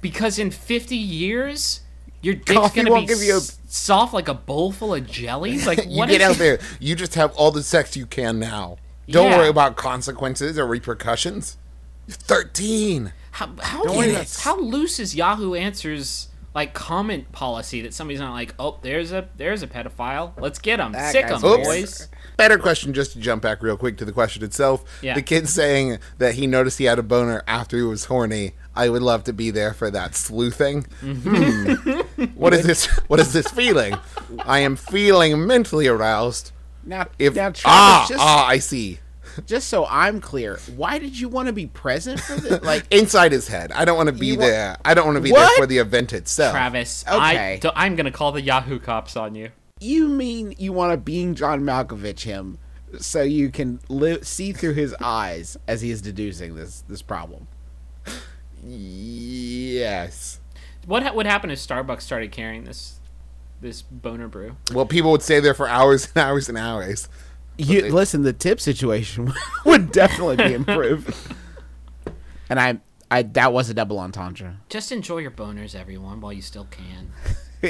because 0.02 0.38
in 0.40 0.52
50 0.52 0.96
years 0.98 1.82
your 2.22 2.34
dick's 2.36 2.52
Coffee 2.54 2.78
gonna 2.82 2.92
won't 2.92 3.08
be 3.08 3.14
give 3.14 3.24
you 3.24 3.34
a- 3.36 3.38
s- 3.38 3.60
soft 3.68 4.14
like 4.14 4.28
a 4.28 4.34
bowl 4.34 4.72
full 4.72 4.94
of 4.96 5.06
jellies? 5.08 5.66
Like 5.68 5.86
You 5.88 5.98
what 6.00 6.10
get 6.10 6.22
is 6.22 6.28
out 6.28 6.36
there. 6.38 6.60
You 6.80 6.96
just 6.96 7.14
have 7.16 7.32
all 7.36 7.52
the 7.52 7.64
sex 7.64 7.96
you 7.96 8.06
can 8.08 8.40
now. 8.40 8.78
Don't 9.10 9.32
Yeah. 9.32 9.38
worry 9.38 9.50
about 9.50 9.76
consequences 9.76 10.58
or 10.58 10.66
repercussions. 10.68 11.58
You're 12.08 12.16
13. 12.18 13.14
How 13.32 13.50
how, 13.62 13.84
Don't 13.84 13.98
worry, 13.98 14.18
how, 14.40 14.60
loose 14.60 15.00
is 15.00 15.16
Yahoo 15.16 15.54
Answers 15.54 16.30
like 16.56 16.74
comment 16.74 17.32
policy 17.32 17.84
that 17.84 17.94
somebody's 17.94 18.20
not 18.20 18.34
like, 18.34 18.56
oh, 18.58 18.80
there's 18.82 19.12
a 19.12 19.30
there's 19.38 19.62
a 19.62 19.68
pedophile. 19.68 20.32
Let's 20.40 20.58
get 20.58 20.80
him, 20.80 20.92
That 20.94 21.12
sick 21.12 21.28
him, 21.28 21.40
boys. 21.40 22.08
Better 22.36 22.58
question, 22.58 22.94
just 22.94 23.14
to 23.14 23.20
jump 23.20 23.44
back 23.44 23.62
real 23.62 23.78
quick 23.78 23.98
to 23.98 24.06
the 24.06 24.12
question 24.12 24.44
itself. 24.44 24.84
Yeah. 25.02 25.14
The 25.16 25.22
kid 25.22 25.48
saying 25.50 26.00
that 26.18 26.36
he 26.36 26.48
noticed 26.48 26.78
he 26.80 26.86
had 26.86 26.98
a 26.98 27.04
boner 27.04 27.44
after 27.48 27.78
he 27.78 27.84
was 27.84 28.06
horny. 28.06 28.54
I 28.76 28.90
would 28.90 29.02
love 29.02 29.24
to 29.26 29.34
be 29.34 29.52
there 29.52 29.74
for 29.74 29.92
that 29.92 30.16
sleuthing. 30.16 30.86
Mm-hmm. 31.02 31.74
Hmm. 31.92 32.24
what 32.36 32.54
is 32.54 32.66
this? 32.66 32.86
What 33.08 33.20
is 33.20 33.34
this 33.34 33.48
feeling? 33.50 33.96
I 34.40 34.60
am 34.60 34.76
feeling 34.76 35.46
mentally 35.46 35.88
aroused. 35.88 36.52
Now? 36.88 37.08
If 37.20 37.36
now, 37.36 37.52
Travis, 37.52 37.64
ah 37.66 38.06
just, 38.10 38.24
ah, 38.24 38.46
I 38.48 38.60
see. 38.60 39.00
just 39.46 39.68
so 39.68 39.86
I'm 39.86 40.20
clear, 40.22 40.58
why 40.76 40.98
did 41.00 41.20
you 41.20 41.30
want 41.30 41.48
to 41.48 41.54
be 41.54 41.68
present 41.68 42.20
for 42.20 42.36
this? 42.36 42.62
Like, 42.64 42.86
Inside 42.92 43.32
his 43.32 43.48
head, 43.48 43.72
I 43.72 43.86
don't 43.86 43.98
want 43.98 44.08
to 44.08 44.14
be 44.16 44.28
You 44.28 44.38
wa- 44.38 44.46
there. 44.46 44.78
I 44.84 44.94
don't 44.94 45.06
want 45.06 45.18
to 45.18 45.22
be 45.22 45.32
What? 45.32 45.48
there 45.48 45.58
for 45.58 45.66
the 45.68 45.78
event 45.78 46.14
itself. 46.14 46.54
Travis, 46.54 47.04
Okay. 47.08 47.60
I, 47.64 47.72
I'm 47.76 47.96
gonna 47.96 48.12
call 48.12 48.32
the 48.32 48.42
Yahoo 48.42 48.80
cops 48.80 49.16
on 49.16 49.36
you. 49.36 49.50
you 49.80 50.08
mean 50.08 50.56
you 50.58 50.74
want 50.74 50.92
to 50.94 50.98
being 50.98 51.36
John 51.36 51.62
Malkovich 51.62 52.22
him 52.22 52.58
so 53.00 53.22
you 53.22 53.50
can 53.50 53.80
li- 53.90 54.24
see 54.24 54.54
through 54.54 54.74
his 54.74 54.96
eyes 55.02 55.58
as 55.68 55.82
he 55.82 55.92
is 55.92 56.02
deducing 56.02 56.56
this 56.56 56.84
this 56.88 57.02
problem? 57.02 57.48
Yes. 58.64 60.40
What 60.86 61.04
ha- 61.04 61.14
would 61.14 61.26
happen 61.26 61.52
if 61.52 61.60
Starbucks 61.60 62.02
started 62.02 62.32
carrying 62.32 62.64
this 62.64 62.97
this 63.62 63.82
boner 63.82 64.28
brew? 64.28 64.56
Well, 64.74 64.86
people 64.86 65.12
would 65.12 65.22
stay 65.22 65.40
there 65.40 65.54
for 65.54 65.68
hours 65.68 66.08
and 66.16 66.18
hours 66.24 66.50
and 66.50 66.58
hours. 66.58 67.08
You 67.58 67.90
listen, 67.92 68.22
the 68.24 68.34
tip 68.34 68.60
situation 68.62 69.34
would 69.66 69.92
definitely 69.92 70.36
be 70.38 70.54
improved. 70.54 71.16
and 72.50 72.60
I, 72.60 72.80
I 73.10 73.24
that 73.24 73.52
was 73.54 73.70
a 73.70 73.74
double 73.74 74.00
entendre. 74.00 74.58
Just 74.70 74.92
enjoy 74.92 75.18
your 75.20 75.32
boners, 75.32 75.74
everyone, 75.76 76.22
while 76.22 76.34
you 76.34 76.42
still 76.42 76.68
can. 76.70 77.12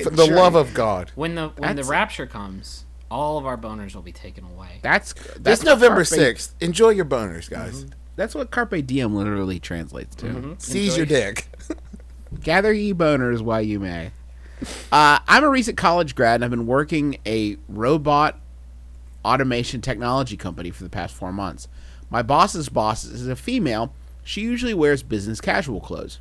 For 0.03 0.09
the 0.09 0.25
Sure. 0.25 0.35
love 0.35 0.55
of 0.55 0.73
God. 0.73 1.11
When 1.15 1.35
the 1.35 1.49
when 1.57 1.75
the 1.77 1.83
rapture 1.85 2.27
comes, 2.27 2.83
all 3.09 3.37
of 3.37 3.45
our 3.45 3.57
boners 3.57 3.95
will 3.95 4.01
be 4.01 4.11
taken 4.11 4.43
away. 4.43 4.79
That's 4.81 5.13
This 5.13 5.37
that's 5.39 5.63
what 5.63 5.69
November 5.75 6.01
Carpe- 6.03 6.35
6th, 6.35 6.51
enjoy 6.59 6.89
your 6.89 7.05
boners, 7.05 7.49
guys. 7.49 7.83
Mm-hmm. 7.85 7.89
That's 8.17 8.33
what 8.35 8.49
carpe 8.51 8.85
diem 8.85 9.15
literally 9.15 9.59
translates 9.59 10.15
to. 10.17 10.25
Mm-hmm. 10.25 10.53
Seize 10.57 10.97
Enjoy. 10.97 10.97
your 10.97 11.05
dick. 11.05 11.47
Gather 12.41 12.73
ye 12.73 12.91
boners 12.93 13.41
while 13.41 13.61
you 13.61 13.79
may. 13.79 14.11
Uh, 14.91 15.19
I'm 15.27 15.43
a 15.43 15.49
recent 15.49 15.77
college 15.77 16.15
grad, 16.15 16.35
and 16.35 16.45
I've 16.45 16.51
been 16.51 16.65
working 16.65 17.17
a 17.25 17.57
robot 17.67 18.39
automation 19.23 19.81
technology 19.81 20.37
company 20.37 20.71
for 20.71 20.83
the 20.83 20.89
past 20.89 21.13
four 21.13 21.31
months. 21.31 21.67
My 22.09 22.21
boss's 22.21 22.69
boss 22.69 23.03
is 23.03 23.27
a 23.27 23.35
female. 23.35 23.93
She 24.23 24.41
usually 24.41 24.73
wears 24.73 25.03
business 25.03 25.41
casual 25.41 25.79
clothes. 25.79 26.19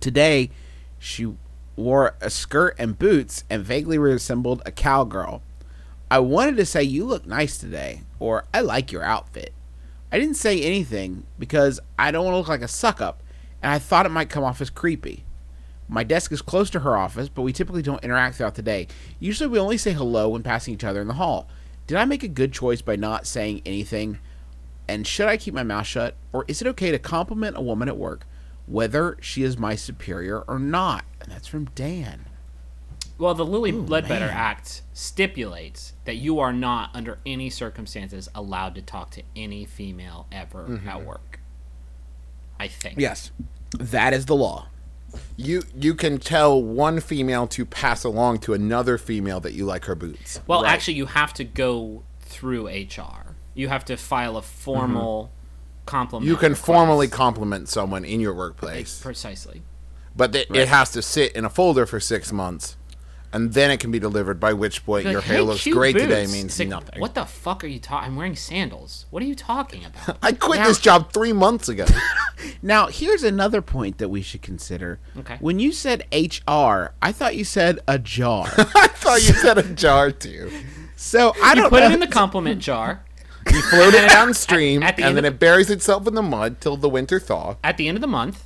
Today, 0.00 0.50
she 0.98 1.32
wore 1.76 2.14
a 2.20 2.28
skirt 2.30 2.74
and 2.78 2.98
boots 2.98 3.44
and 3.48 3.64
vaguely 3.64 3.98
resembled 3.98 4.62
a 4.66 4.72
cowgirl. 4.72 5.42
I 6.10 6.18
wanted 6.18 6.56
to 6.56 6.66
say, 6.66 6.82
You 6.82 7.04
look 7.04 7.26
nice 7.26 7.56
today, 7.56 8.02
or 8.18 8.44
I 8.52 8.60
like 8.60 8.92
your 8.92 9.02
outfit. 9.02 9.52
I 10.12 10.18
didn't 10.18 10.34
say 10.34 10.60
anything 10.60 11.24
because 11.38 11.78
I 11.98 12.10
don't 12.10 12.24
want 12.24 12.34
to 12.34 12.38
look 12.38 12.48
like 12.48 12.62
a 12.62 12.68
suck 12.68 13.00
up, 13.00 13.22
and 13.62 13.72
I 13.72 13.78
thought 13.78 14.06
it 14.06 14.10
might 14.10 14.28
come 14.28 14.42
off 14.42 14.60
as 14.60 14.70
creepy. 14.70 15.24
My 15.92 16.04
desk 16.04 16.30
is 16.30 16.40
close 16.40 16.70
to 16.70 16.80
her 16.80 16.96
office, 16.96 17.28
but 17.28 17.42
we 17.42 17.52
typically 17.52 17.82
don't 17.82 18.02
interact 18.04 18.36
throughout 18.36 18.54
the 18.54 18.62
day. 18.62 18.86
Usually 19.18 19.48
we 19.48 19.58
only 19.58 19.76
say 19.76 19.92
hello 19.92 20.28
when 20.28 20.44
passing 20.44 20.72
each 20.72 20.84
other 20.84 21.00
in 21.00 21.08
the 21.08 21.14
hall. 21.14 21.48
Did 21.88 21.98
I 21.98 22.04
make 22.04 22.22
a 22.22 22.28
good 22.28 22.52
choice 22.52 22.80
by 22.80 22.94
not 22.94 23.26
saying 23.26 23.62
anything? 23.66 24.20
And 24.86 25.04
should 25.04 25.26
I 25.26 25.36
keep 25.36 25.52
my 25.52 25.64
mouth 25.64 25.86
shut? 25.86 26.14
Or 26.32 26.44
is 26.46 26.62
it 26.62 26.68
okay 26.68 26.92
to 26.92 26.98
compliment 27.00 27.56
a 27.56 27.60
woman 27.60 27.88
at 27.88 27.96
work, 27.96 28.24
whether 28.66 29.16
she 29.20 29.42
is 29.42 29.58
my 29.58 29.74
superior 29.74 30.42
or 30.42 30.60
not? 30.60 31.04
And 31.20 31.32
that's 31.32 31.48
from 31.48 31.64
Dan. 31.74 32.26
Well, 33.18 33.34
the 33.34 33.44
Lilly 33.44 33.72
Ledbetter 33.72 34.26
man. 34.26 34.36
Act 34.36 34.82
stipulates 34.92 35.94
that 36.04 36.16
you 36.16 36.38
are 36.38 36.52
not, 36.52 36.90
under 36.94 37.18
any 37.26 37.50
circumstances, 37.50 38.28
allowed 38.32 38.76
to 38.76 38.82
talk 38.82 39.10
to 39.10 39.22
any 39.34 39.64
female 39.64 40.28
ever 40.30 40.68
mm-hmm. 40.68 40.88
at 40.88 41.04
work. 41.04 41.40
I 42.60 42.68
think. 42.68 43.00
Yes. 43.00 43.32
That 43.76 44.12
is 44.14 44.26
the 44.26 44.36
law. 44.36 44.68
You 45.36 45.62
you 45.78 45.94
can 45.94 46.18
tell 46.18 46.62
one 46.62 47.00
female 47.00 47.46
to 47.48 47.64
pass 47.64 48.04
along 48.04 48.38
to 48.40 48.52
another 48.54 48.98
female 48.98 49.40
that 49.40 49.52
you 49.54 49.64
like 49.64 49.86
her 49.86 49.94
boots. 49.94 50.40
Well, 50.46 50.62
Right. 50.62 50.72
actually, 50.72 50.94
you 50.94 51.06
have 51.06 51.32
to 51.34 51.44
go 51.44 52.02
through 52.20 52.68
HR. 52.68 53.34
You 53.54 53.68
have 53.68 53.84
to 53.86 53.96
file 53.96 54.36
a 54.36 54.42
formal 54.42 55.24
mm-hmm. 55.24 55.84
compliment. 55.86 56.28
You 56.28 56.36
can 56.36 56.52
request. 56.52 56.66
formally 56.66 57.08
compliment 57.08 57.68
someone 57.68 58.04
in 58.04 58.20
your 58.20 58.34
workplace, 58.34 59.00
precisely. 59.00 59.62
but 60.14 60.32
th- 60.32 60.48
it 60.52 60.68
has 60.68 60.90
to 60.92 61.02
sit 61.02 61.32
in 61.32 61.44
a 61.44 61.50
folder 61.50 61.86
for 61.86 61.98
six 62.00 62.32
months, 62.32 62.76
and 63.32 63.52
then 63.52 63.70
it 63.70 63.78
can 63.80 63.90
be 63.90 63.98
delivered. 63.98 64.40
By 64.40 64.52
which 64.52 64.84
point, 64.84 65.04
Like, 65.06 65.12
your 65.12 65.20
hair 65.20 65.42
looks 65.42 65.62
cute 65.62 65.76
great 65.76 65.92
today 65.96 66.26
means 66.26 66.58
like, 66.58 66.68
nothing. 66.68 67.00
What 67.00 67.14
the 67.14 67.24
fuck 67.24 67.62
are 67.64 67.66
you 67.68 67.78
talking? 67.78 68.08
I'm 68.10 68.16
wearing 68.16 68.36
sandals. 68.36 69.06
What 69.10 69.22
are 69.22 69.26
you 69.26 69.34
talking 69.34 69.84
about? 69.84 70.18
I 70.22 70.32
quit 70.32 70.60
Now- 70.60 70.68
this 70.68 70.80
job 70.80 71.12
three 71.12 71.32
months 71.32 71.68
ago. 71.68 71.84
Now, 72.62 72.86
here's 72.86 73.22
another 73.22 73.60
point 73.60 73.98
that 73.98 74.08
we 74.08 74.22
should 74.22 74.40
consider. 74.40 74.98
Okay. 75.18 75.36
When 75.40 75.58
you 75.58 75.72
said 75.72 76.04
HR, 76.12 76.92
I 77.02 77.12
thought 77.12 77.36
you 77.36 77.44
said 77.44 77.80
a 77.86 77.98
jar. 77.98 78.46
I 78.56 78.88
thought 78.88 79.16
you 79.22 79.34
said 79.34 79.58
a 79.58 79.62
jar 79.62 80.10
too. 80.10 80.50
so 80.96 81.34
I 81.42 81.50
you 81.50 81.56
don't 81.56 81.70
put 81.70 81.80
know. 81.80 81.86
it 81.90 81.92
in 81.92 82.00
the 82.00 82.06
compliment 82.06 82.60
jar. 82.62 83.02
You 83.50 83.60
float 83.62 83.92
it 83.94 84.08
downstream, 84.10 84.82
at 84.82 84.96
the 84.96 85.02
and 85.04 85.16
then 85.18 85.24
of- 85.26 85.34
it 85.34 85.38
buries 85.40 85.68
itself 85.70 86.06
in 86.06 86.14
the 86.14 86.22
mud 86.22 86.60
till 86.62 86.76
the 86.78 86.88
winter 86.88 87.20
thaw. 87.20 87.56
At 87.64 87.76
the 87.76 87.88
end 87.88 87.96
of 87.98 88.00
the 88.02 88.06
month, 88.06 88.44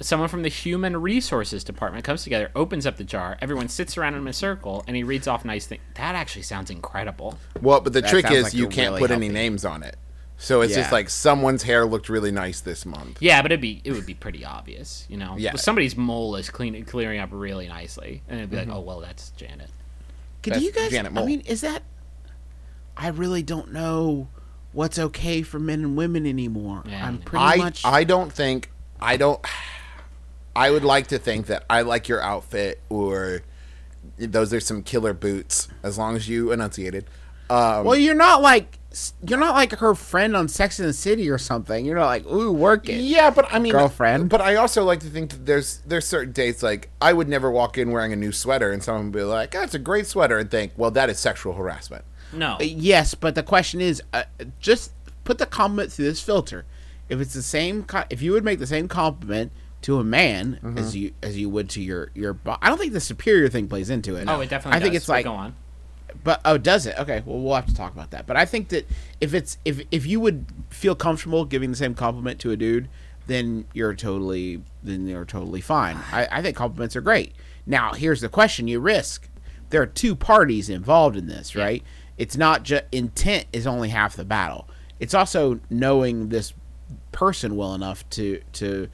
someone 0.00 0.28
from 0.28 0.42
the 0.42 0.48
human 0.48 0.96
resources 0.96 1.64
department 1.64 2.04
comes 2.04 2.22
together, 2.22 2.50
opens 2.54 2.86
up 2.86 2.96
the 2.96 3.04
jar. 3.04 3.38
Everyone 3.40 3.68
sits 3.68 3.96
around 3.96 4.14
in 4.14 4.26
a 4.26 4.32
circle, 4.32 4.84
and 4.86 4.96
he 4.96 5.02
reads 5.02 5.26
off 5.26 5.44
nice 5.44 5.66
things. 5.66 5.82
That 5.94 6.14
actually 6.14 6.42
sounds 6.42 6.70
incredible. 6.70 7.38
Well, 7.62 7.80
but 7.80 7.92
the 7.92 8.02
That 8.02 8.10
trick 8.10 8.30
is 8.30 8.44
like 8.44 8.54
you 8.54 8.68
can't 8.68 8.90
really 8.90 9.00
put 9.00 9.10
any 9.10 9.28
names 9.28 9.64
on 9.64 9.82
it. 9.82 9.96
So 10.38 10.60
it's 10.60 10.74
just 10.74 10.92
like 10.92 11.08
someone's 11.08 11.62
hair 11.62 11.86
looked 11.86 12.10
really 12.10 12.30
nice 12.30 12.60
this 12.60 12.84
month. 12.84 13.16
Yeah, 13.22 13.40
but 13.40 13.52
it'd 13.52 13.62
be 13.62 13.80
it 13.84 13.92
would 13.92 14.04
be 14.04 14.12
pretty 14.12 14.44
obvious, 14.44 15.06
you 15.08 15.16
know. 15.16 15.34
Yeah. 15.38 15.52
Well, 15.52 15.58
somebody's 15.58 15.96
mole 15.96 16.36
is 16.36 16.50
cleaning 16.50 16.84
clearing 16.84 17.20
up 17.20 17.30
really 17.32 17.68
nicely, 17.68 18.22
and 18.28 18.38
it'd 18.38 18.50
be 18.50 18.58
Mm-hmm. 18.58 18.68
like, 18.68 18.78
oh 18.78 18.82
well, 18.82 19.00
that's 19.00 19.30
Janet. 19.30 19.70
Could 20.42 20.52
That's 20.52 20.62
you 20.62 20.72
guys? 20.72 20.90
Janet 20.90 21.16
I 21.16 21.24
mean, 21.24 21.40
is 21.40 21.62
that? 21.62 21.82
I 22.98 23.08
really 23.08 23.42
don't 23.42 23.72
know 23.72 24.28
what's 24.72 24.98
okay 24.98 25.40
for 25.40 25.58
men 25.58 25.80
and 25.80 25.96
women 25.96 26.26
anymore. 26.26 26.82
Yeah, 26.86 27.06
I'm 27.06 27.18
pretty 27.18 27.42
I 27.42 27.56
much. 27.56 27.82
I 27.84 28.04
don't 28.04 28.30
think 28.30 28.70
I 29.00 29.16
don't. 29.16 29.40
I 30.56 30.70
would 30.70 30.84
like 30.84 31.08
to 31.08 31.18
think 31.18 31.46
that 31.46 31.64
I 31.68 31.82
like 31.82 32.08
your 32.08 32.20
outfit 32.22 32.80
or 32.88 33.42
those 34.18 34.52
are 34.52 34.60
some 34.60 34.82
killer 34.82 35.12
boots 35.12 35.68
as 35.82 35.98
long 35.98 36.16
as 36.16 36.28
you 36.28 36.52
enunciated. 36.52 37.04
Um, 37.50 37.84
well, 37.84 37.96
you're 37.96 38.14
not 38.14 38.42
like 38.42 38.78
you're 39.26 39.38
not 39.38 39.54
like 39.54 39.72
her 39.72 39.94
friend 39.94 40.34
on 40.34 40.48
Sex 40.48 40.78
and 40.80 40.88
the 40.88 40.92
City 40.92 41.28
or 41.28 41.36
something. 41.36 41.84
You're 41.84 41.96
not 41.98 42.06
like, 42.06 42.26
ooh, 42.26 42.50
work 42.50 42.88
it. 42.88 43.00
Yeah, 43.00 43.30
but 43.30 43.46
I 43.52 43.58
mean, 43.58 43.72
Girlfriend. 43.72 44.30
But 44.30 44.40
I 44.40 44.54
also 44.56 44.84
like 44.84 45.00
to 45.00 45.06
think 45.08 45.30
that 45.30 45.46
there's 45.46 45.78
there's 45.86 46.06
certain 46.06 46.32
dates 46.32 46.62
like 46.62 46.88
I 47.00 47.12
would 47.12 47.28
never 47.28 47.50
walk 47.50 47.76
in 47.78 47.90
wearing 47.92 48.12
a 48.12 48.16
new 48.16 48.32
sweater 48.32 48.72
and 48.72 48.82
someone 48.82 49.06
would 49.06 49.12
be 49.18 49.22
like, 49.22 49.50
"That's 49.50 49.74
a 49.74 49.78
great 49.78 50.06
sweater," 50.06 50.38
and 50.38 50.50
think, 50.50 50.72
"Well, 50.76 50.90
that 50.92 51.10
is 51.10 51.18
sexual 51.18 51.52
harassment." 51.52 52.04
No, 52.32 52.54
Uh, 52.54 52.62
Yes, 52.62 53.14
but 53.14 53.34
the 53.34 53.42
question 53.42 53.80
is, 53.80 54.02
uh, 54.12 54.24
just 54.58 54.92
put 55.24 55.38
the 55.38 55.46
compliment 55.46 55.92
through 55.92 56.06
this 56.06 56.20
filter. 56.20 56.64
If 57.08 57.20
it's 57.20 57.34
the 57.34 57.42
same, 57.42 57.84
co- 57.84 58.04
if 58.10 58.20
you 58.22 58.32
would 58.32 58.44
make 58.44 58.58
the 58.58 58.66
same 58.66 58.88
compliment 58.88 59.52
to 59.86 59.98
a 59.98 60.04
man 60.04 60.58
Mm-hmm. 60.62 60.78
as 60.78 60.94
you 60.94 61.12
as 61.22 61.36
you 61.38 61.48
would 61.48 61.68
to 61.70 61.80
your 61.82 62.10
your, 62.14 62.34
bo- 62.34 62.56
I 62.62 62.68
don't 62.68 62.78
think 62.78 62.92
the 62.92 63.00
superior 63.00 63.48
thing 63.48 63.66
plays 63.68 63.88
into 63.90 64.14
it. 64.16 64.28
oh, 64.28 64.40
it 64.40 64.50
definitely. 64.50 64.76
I 64.76 64.80
think 64.80 64.92
does, 64.92 65.02
it's 65.02 65.06
but 65.06 65.12
like, 65.12 65.24
go 65.24 65.32
on. 65.32 65.54
but 66.24 66.40
oh, 66.44 66.58
does 66.58 66.86
it? 66.86 66.98
Okay, 66.98 67.22
well, 67.24 67.38
we'll 67.40 67.54
have 67.54 67.66
to 67.66 67.74
talk 67.74 67.92
about 67.92 68.10
that. 68.10 68.26
But 68.26 68.36
I 68.36 68.44
think 68.44 68.68
that 68.70 68.88
if 69.20 69.32
it's 69.34 69.58
if 69.64 69.80
if 69.90 70.04
you 70.06 70.20
would 70.20 70.46
feel 70.70 70.94
comfortable 70.94 71.44
giving 71.44 71.70
the 71.70 71.76
same 71.76 71.94
compliment 71.94 72.40
to 72.40 72.50
a 72.50 72.56
dude, 72.56 72.88
then 73.26 73.66
you're 73.74 73.94
totally 73.94 74.62
then 74.82 75.06
you're 75.06 75.24
totally 75.24 75.60
fine. 75.60 75.96
I, 76.12 76.26
I 76.30 76.42
think 76.42 76.56
compliments 76.56 76.96
are 76.96 77.00
great. 77.00 77.34
Now, 77.64 77.92
here's 77.94 78.20
the 78.20 78.28
question: 78.28 78.68
you 78.68 78.80
risk. 78.80 79.28
There 79.70 79.82
are 79.82 79.86
two 79.86 80.14
parties 80.16 80.68
involved 80.68 81.16
in 81.16 81.26
this, 81.26 81.54
right? 81.56 81.82
It's 82.18 82.36
not 82.36 82.62
just 82.62 82.84
intent 82.92 83.46
is 83.52 83.66
only 83.66 83.88
half 83.90 84.16
the 84.16 84.24
battle. 84.24 84.68
It's 85.00 85.12
also 85.14 85.60
knowing 85.70 86.28
this 86.30 86.54
person 87.12 87.54
well 87.56 87.74
enough 87.74 88.08
to 88.10 88.40
to 88.54 88.88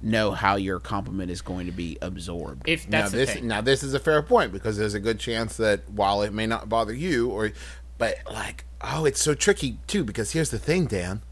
know 0.00 0.30
how 0.30 0.56
your 0.56 0.78
compliment 0.80 1.30
is 1.30 1.40
going 1.42 1.66
to 1.66 1.72
be 1.72 1.98
absorbed. 2.00 2.68
If 2.68 2.88
now 2.88 3.00
that's 3.00 3.12
the 3.12 3.16
this 3.18 3.32
thing. 3.34 3.46
now 3.48 3.60
this 3.60 3.82
is 3.82 3.94
a 3.94 3.98
fair 4.00 4.22
point 4.22 4.52
because 4.52 4.76
there's 4.76 4.94
a 4.94 5.00
good 5.00 5.18
chance 5.18 5.56
that 5.56 5.88
while 5.90 6.22
it 6.22 6.32
may 6.32 6.46
not 6.46 6.68
bother 6.68 6.94
you 6.94 7.30
or 7.30 7.50
but 7.98 8.16
like 8.30 8.64
oh 8.80 9.04
it's 9.04 9.20
so 9.20 9.34
tricky 9.34 9.78
too 9.86 10.04
because 10.04 10.32
here's 10.32 10.50
the 10.50 10.58
thing 10.58 10.86
Dan 10.86 11.22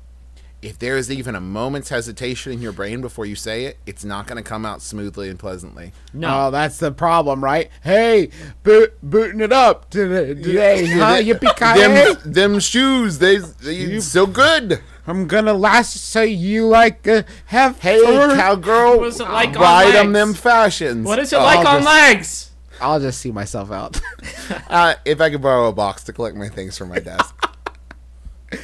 if 0.63 0.79
there 0.79 0.97
is 0.97 1.13
even 1.13 1.35
a 1.35 1.41
moment's 1.41 1.91
hesitation 1.91 2.51
in 2.51 2.61
your 2.63 2.73
brain 2.73 3.01
before 3.01 3.25
you 3.27 3.37
say 3.37 3.67
it 3.67 3.79
it's 3.87 4.05
not 4.05 4.27
going 4.27 4.43
to 4.43 4.49
come 4.49 4.65
out 4.67 4.83
smoothly 4.83 5.29
and 5.29 5.39
pleasantly 5.39 5.93
No, 6.13 6.47
Oh, 6.47 6.51
that's 6.51 6.79
the 6.79 6.91
problem, 6.91 7.45
right? 7.45 7.71
Hey, 7.85 8.31
boot, 8.65 8.95
booting 9.03 9.41
it 9.41 9.53
up 9.53 9.91
today, 9.91 10.35
today 10.35 10.87
huh? 10.87 11.17
Yippee 11.19 11.57
them, 11.77 12.33
them 12.33 12.59
shoes 12.59 13.19
they, 13.19 13.37
they 13.37 14.01
so 14.01 14.27
good 14.27 14.81
I'm 15.07 15.27
gonna 15.27 15.55
last 15.55 15.97
so 15.97 16.23
you 16.23 16.67
like 16.67 17.07
uh, 17.07 17.23
have 17.47 17.81
hey 17.81 18.01
cowgirl 18.03 18.99
What 18.99 19.07
is 19.09 19.21
it 19.21 19.29
like 19.29 19.51
on 19.57 19.63
ride 19.63 19.95
'em 19.95 20.13
legs? 20.13 20.13
them 20.13 20.35
fashions 20.35 21.07
what 21.07 21.19
is 21.19 21.33
it 21.33 21.39
like 21.39 21.59
I'll 21.67 21.77
on 21.77 21.83
just- 21.83 21.87
legs? 21.87 22.51
I'll 22.79 23.01
just 23.01 23.21
see 23.23 23.31
myself 23.33 23.71
out. 23.71 23.99
uh, 24.69 24.95
if 25.07 25.21
I 25.21 25.31
could 25.31 25.41
borrow 25.41 25.69
a 25.69 25.73
box 25.73 26.05
to 26.05 26.13
collect 26.13 26.37
my 26.37 26.49
things 26.51 26.77
from 26.77 26.89
my 26.91 26.99
desk 26.99 27.35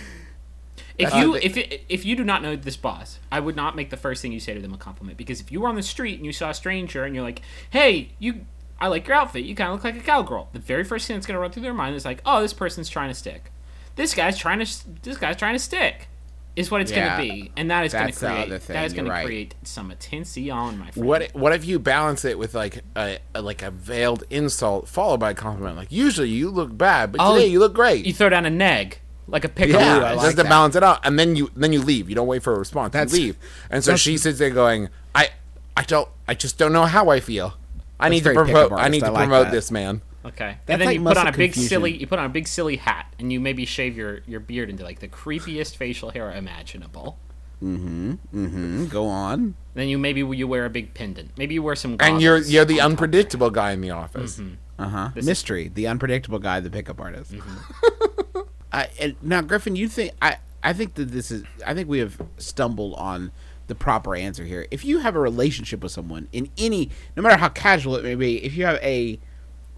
If 0.99 1.15
you 1.15 1.35
if 1.35 1.57
it, 1.57 1.83
if 1.89 2.05
you 2.05 2.15
do 2.15 2.23
not 2.23 2.43
know 2.43 2.55
this 2.55 2.77
boss, 2.77 3.19
I 3.31 3.41
would 3.41 3.57
not 3.57 3.75
make 3.75 3.91
the 3.91 3.97
first 3.97 4.21
thing 4.23 4.31
you 4.31 4.39
say 4.39 4.55
to 4.55 4.61
them 4.61 4.75
a 4.75 4.79
compliment 4.79 5.17
because 5.17 5.41
if 5.41 5.51
you 5.51 5.61
were 5.61 5.69
on 5.69 5.75
the 5.75 5.83
street 5.83 6.17
and 6.17 6.27
you 6.27 6.33
saw 6.33 6.51
a 6.51 6.55
stranger 6.55 7.03
and 7.05 7.15
you're 7.15 7.25
like, 7.25 7.41
"Hey, 7.71 8.11
you, 8.21 8.45
I 8.79 8.87
like 8.89 9.09
your 9.09 9.17
outfit. 9.17 9.45
You 9.45 9.55
kind 9.57 9.71
of 9.71 9.77
look 9.77 9.85
like 9.85 9.97
a 9.97 10.01
cowgirl." 10.05 10.51
The 10.53 10.59
very 10.61 10.85
first 10.85 11.09
thing 11.09 11.17
that's 11.17 11.27
gonna 11.27 11.41
run 11.41 11.51
through 11.51 11.63
their 11.63 11.75
mind 11.75 11.97
is 11.97 12.05
like, 12.05 12.21
"Oh, 12.27 12.41
this 12.43 12.53
person's 12.53 12.89
trying 12.91 13.09
to 13.09 13.15
stick. 13.15 13.51
This 13.97 14.15
guy's 14.15 14.37
trying 14.39 14.59
to 14.59 14.65
s- 14.65 14.85
this 15.03 15.17
guy's 15.17 15.37
trying 15.37 15.55
to 15.55 15.59
stick." 15.59 16.09
Is 16.55 16.71
what 16.71 16.83
it's 16.83 16.91
Yeah, 16.91 17.17
gonna 17.17 17.23
be, 17.23 17.51
and 17.57 17.71
that 17.71 17.87
is 17.87 17.93
gonna 17.95 18.07
that's 18.07 18.21
the 18.21 18.27
create 18.27 18.43
other 18.47 18.59
thing, 18.59 18.75
that 18.75 18.85
is 18.85 18.93
you're 18.95 19.05
gonna 19.07 19.25
create 19.25 19.55
some 19.63 19.91
attention, 19.91 20.51
on 20.51 20.79
my 20.79 20.91
friend. 20.91 21.07
What 21.09 21.31
what 21.35 21.53
if 21.55 21.65
you 21.65 21.79
balance 21.79 22.27
it 22.27 22.39
with 22.39 22.55
like 22.55 22.85
a, 22.95 23.19
a 23.35 23.41
like 23.41 23.63
a 23.63 23.71
veiled 23.71 24.25
insult 24.29 24.87
followed 24.87 25.19
by 25.19 25.31
a 25.31 25.35
compliment? 25.35 25.77
Like 25.79 25.91
usually 25.91 26.29
you 26.29 26.51
look 26.51 26.77
bad, 26.77 27.13
but 27.13 27.23
Oh, 27.25 27.35
today 27.37 27.47
you 27.47 27.59
look 27.59 27.73
great. 27.73 28.05
You 28.05 28.13
throw 28.13 28.29
down 28.29 28.45
a 28.45 28.51
neg 28.51 28.99
like 29.29 29.45
a 29.47 29.49
pickup. 29.49 29.81
yeah, 29.81 29.99
Ooh, 30.01 30.05
I 30.05 30.13
just 30.15 30.25
like 30.27 30.37
to 30.37 30.43
that. 30.43 30.49
balance 30.51 30.77
it 30.77 30.83
out, 30.83 31.07
and 31.07 31.19
then 31.19 31.37
you 31.37 31.51
then 31.57 31.73
you 31.73 31.81
leave. 31.81 32.11
You 32.11 32.15
don't 32.15 32.27
wait 32.27 32.43
for 32.43 32.53
a 32.55 32.59
response. 32.59 32.93
That's- 32.93 33.17
you 33.17 33.27
leave, 33.29 33.37
and 33.71 33.83
so 33.83 33.97
she 33.97 34.19
sits 34.19 34.39
there 34.39 34.51
going, 34.51 34.91
"I 35.15 35.31
I 35.75 35.85
don't 35.85 36.09
I 36.29 36.35
just 36.35 36.59
don't 36.59 36.75
know 36.75 36.85
how 36.85 37.09
I 37.09 37.21
feel. 37.21 37.55
I 37.99 38.11
need 38.11 38.25
to 38.25 38.35
promote. 38.35 38.73
I 38.73 38.89
need 38.89 39.01
to 39.01 39.07
I 39.07 39.11
like 39.11 39.29
promote 39.29 39.47
that. 39.47 39.53
this 39.53 39.71
man." 39.71 40.03
Okay. 40.25 40.57
That's 40.67 40.75
and 40.75 40.81
then 40.81 40.87
like 40.87 40.99
you 40.99 41.05
put 41.05 41.17
on 41.17 41.27
a 41.27 41.33
big 41.33 41.53
confusion. 41.53 41.69
silly 41.69 41.97
you 41.97 42.07
put 42.07 42.19
on 42.19 42.27
a 42.27 42.29
big 42.29 42.47
silly 42.47 42.77
hat 42.77 43.13
and 43.19 43.33
you 43.33 43.41
maybe 43.41 43.65
shave 43.65 43.97
your, 43.97 44.21
your 44.27 44.41
beard 44.41 44.71
into 44.71 44.85
like 44.85 45.01
the 45.01 45.09
creepiest 45.09 45.77
facial 45.77 46.11
hair 46.11 46.31
imaginable. 46.33 47.19
mm, 47.63 47.77
hmm. 47.77 48.13
Mm 48.33 48.51
hmm. 48.51 48.85
go 48.87 49.07
on. 49.09 49.55
Then 49.75 49.89
you 49.89 49.99
maybe 49.99 50.21
you 50.21 50.47
wear 50.47 50.65
a 50.65 50.71
big 50.71 50.95
pendant. 50.95 51.31
Maybe 51.37 51.55
you 51.55 51.63
wear 51.63 51.75
some 51.75 51.97
And 51.99 52.21
you're 52.23 52.39
you're 52.39 52.65
the 52.65 52.81
on 52.81 52.91
top 52.91 52.91
unpredictable 52.91 53.51
guy 53.51 53.73
in 53.73 53.81
the 53.81 53.91
office. 53.91 54.41
Uh 54.79 54.89
huh. 54.89 55.11
This 55.15 55.23
is- 55.23 55.29
Mystery, 55.29 55.69
the 55.69 55.87
unpredictable 55.87 56.39
guy, 56.39 56.61
the 56.61 56.71
pickup 56.71 57.01
artist. 57.01 57.35
I, 58.73 58.89
and 58.99 59.17
now, 59.21 59.43
Griffin, 59.43 59.77
you 59.77 59.89
think 59.89 60.13
I? 60.23 60.37
I 60.63 60.73
think 60.73 60.95
that 60.95 61.11
this 61.11 61.31
is. 61.31 61.45
I 61.67 61.75
think 61.75 61.89
we 61.89 61.99
have 61.99 62.21
stumbled 62.39 62.95
on 62.95 63.33
the 63.67 63.75
proper 63.75 64.17
answer 64.17 64.45
here. 64.45 64.67
If 64.71 64.85
you 64.85 64.99
have 65.01 65.15
a 65.15 65.21
relationship 65.21 65.83
with 65.83 65.93
someone 65.93 66.29
in 66.33 66.49
any, 66.57 66.91
no 67.17 67.23
matter 67.23 67.37
how 67.37 67.49
casual 67.49 67.97
it 67.97 68.03
may 68.05 68.15
be, 68.15 68.43
if 68.45 68.55
you 68.57 68.65
have 68.65 68.77
a 68.83 69.19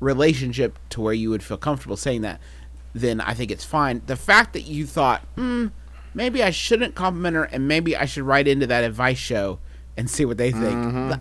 relationship 0.00 0.78
to 0.90 1.00
where 1.00 1.14
you 1.14 1.30
would 1.30 1.42
feel 1.42 1.56
comfortable 1.56 1.96
saying 1.96 2.22
that, 2.22 2.40
then 2.94 3.20
I 3.20 3.34
think 3.34 3.50
it's 3.50 3.64
fine. 3.64 4.02
The 4.06 4.16
fact 4.16 4.52
that 4.52 4.62
you 4.62 4.86
thought, 4.86 5.22
hmm, 5.36 5.68
maybe 6.14 6.42
I 6.42 6.50
shouldn't 6.50 6.94
compliment 6.94 7.36
her, 7.36 7.44
and 7.44 7.66
maybe 7.66 7.96
I 7.96 8.04
should 8.04 8.24
write 8.24 8.46
into 8.48 8.66
that 8.68 8.84
advice 8.84 9.18
show 9.18 9.58
and 9.96 10.10
see 10.10 10.24
what 10.24 10.38
they 10.38 10.50
think. 10.50 10.74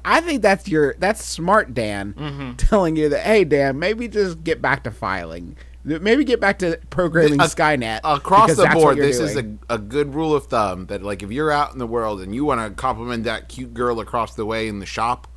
I 0.04 0.22
think 0.22 0.42
that's 0.42 0.68
your 0.68 0.96
that's 0.98 1.24
smart, 1.24 1.74
Dan, 1.74 2.56
telling 2.58 2.96
you 2.96 3.10
that, 3.10 3.22
hey, 3.22 3.44
Dan, 3.44 3.78
maybe 3.80 4.08
just 4.08 4.44
get 4.44 4.62
back 4.62 4.84
to 4.84 4.92
filing. 4.92 5.56
Maybe 5.86 6.24
get 6.24 6.40
back 6.40 6.60
to 6.60 6.80
programming 6.90 7.42
Uh, 7.42 7.44
Skynet 7.44 8.00
Across 8.06 8.56
the 8.56 8.64
board, 8.74 8.98
this 8.98 9.20
is 9.20 9.36
a, 9.70 9.74
a 9.76 9.78
good 9.78 10.16
rule 10.16 10.34
of 10.34 10.46
thumb 10.46 10.86
that 10.86 11.04
like 11.04 11.22
if 11.22 11.30
you're 11.32 11.52
out 11.52 11.74
in 11.74 11.78
the 11.80 11.86
world 11.86 12.22
and 12.22 12.34
you 12.34 12.46
want 12.46 12.62
to 12.62 12.74
compliment 12.74 13.26
that 13.26 13.50
cute 13.50 13.74
girl 13.74 14.00
across 14.00 14.34
the 14.36 14.46
way 14.46 14.68
in 14.70 14.80
the 14.80 14.86
shop, 14.86 15.28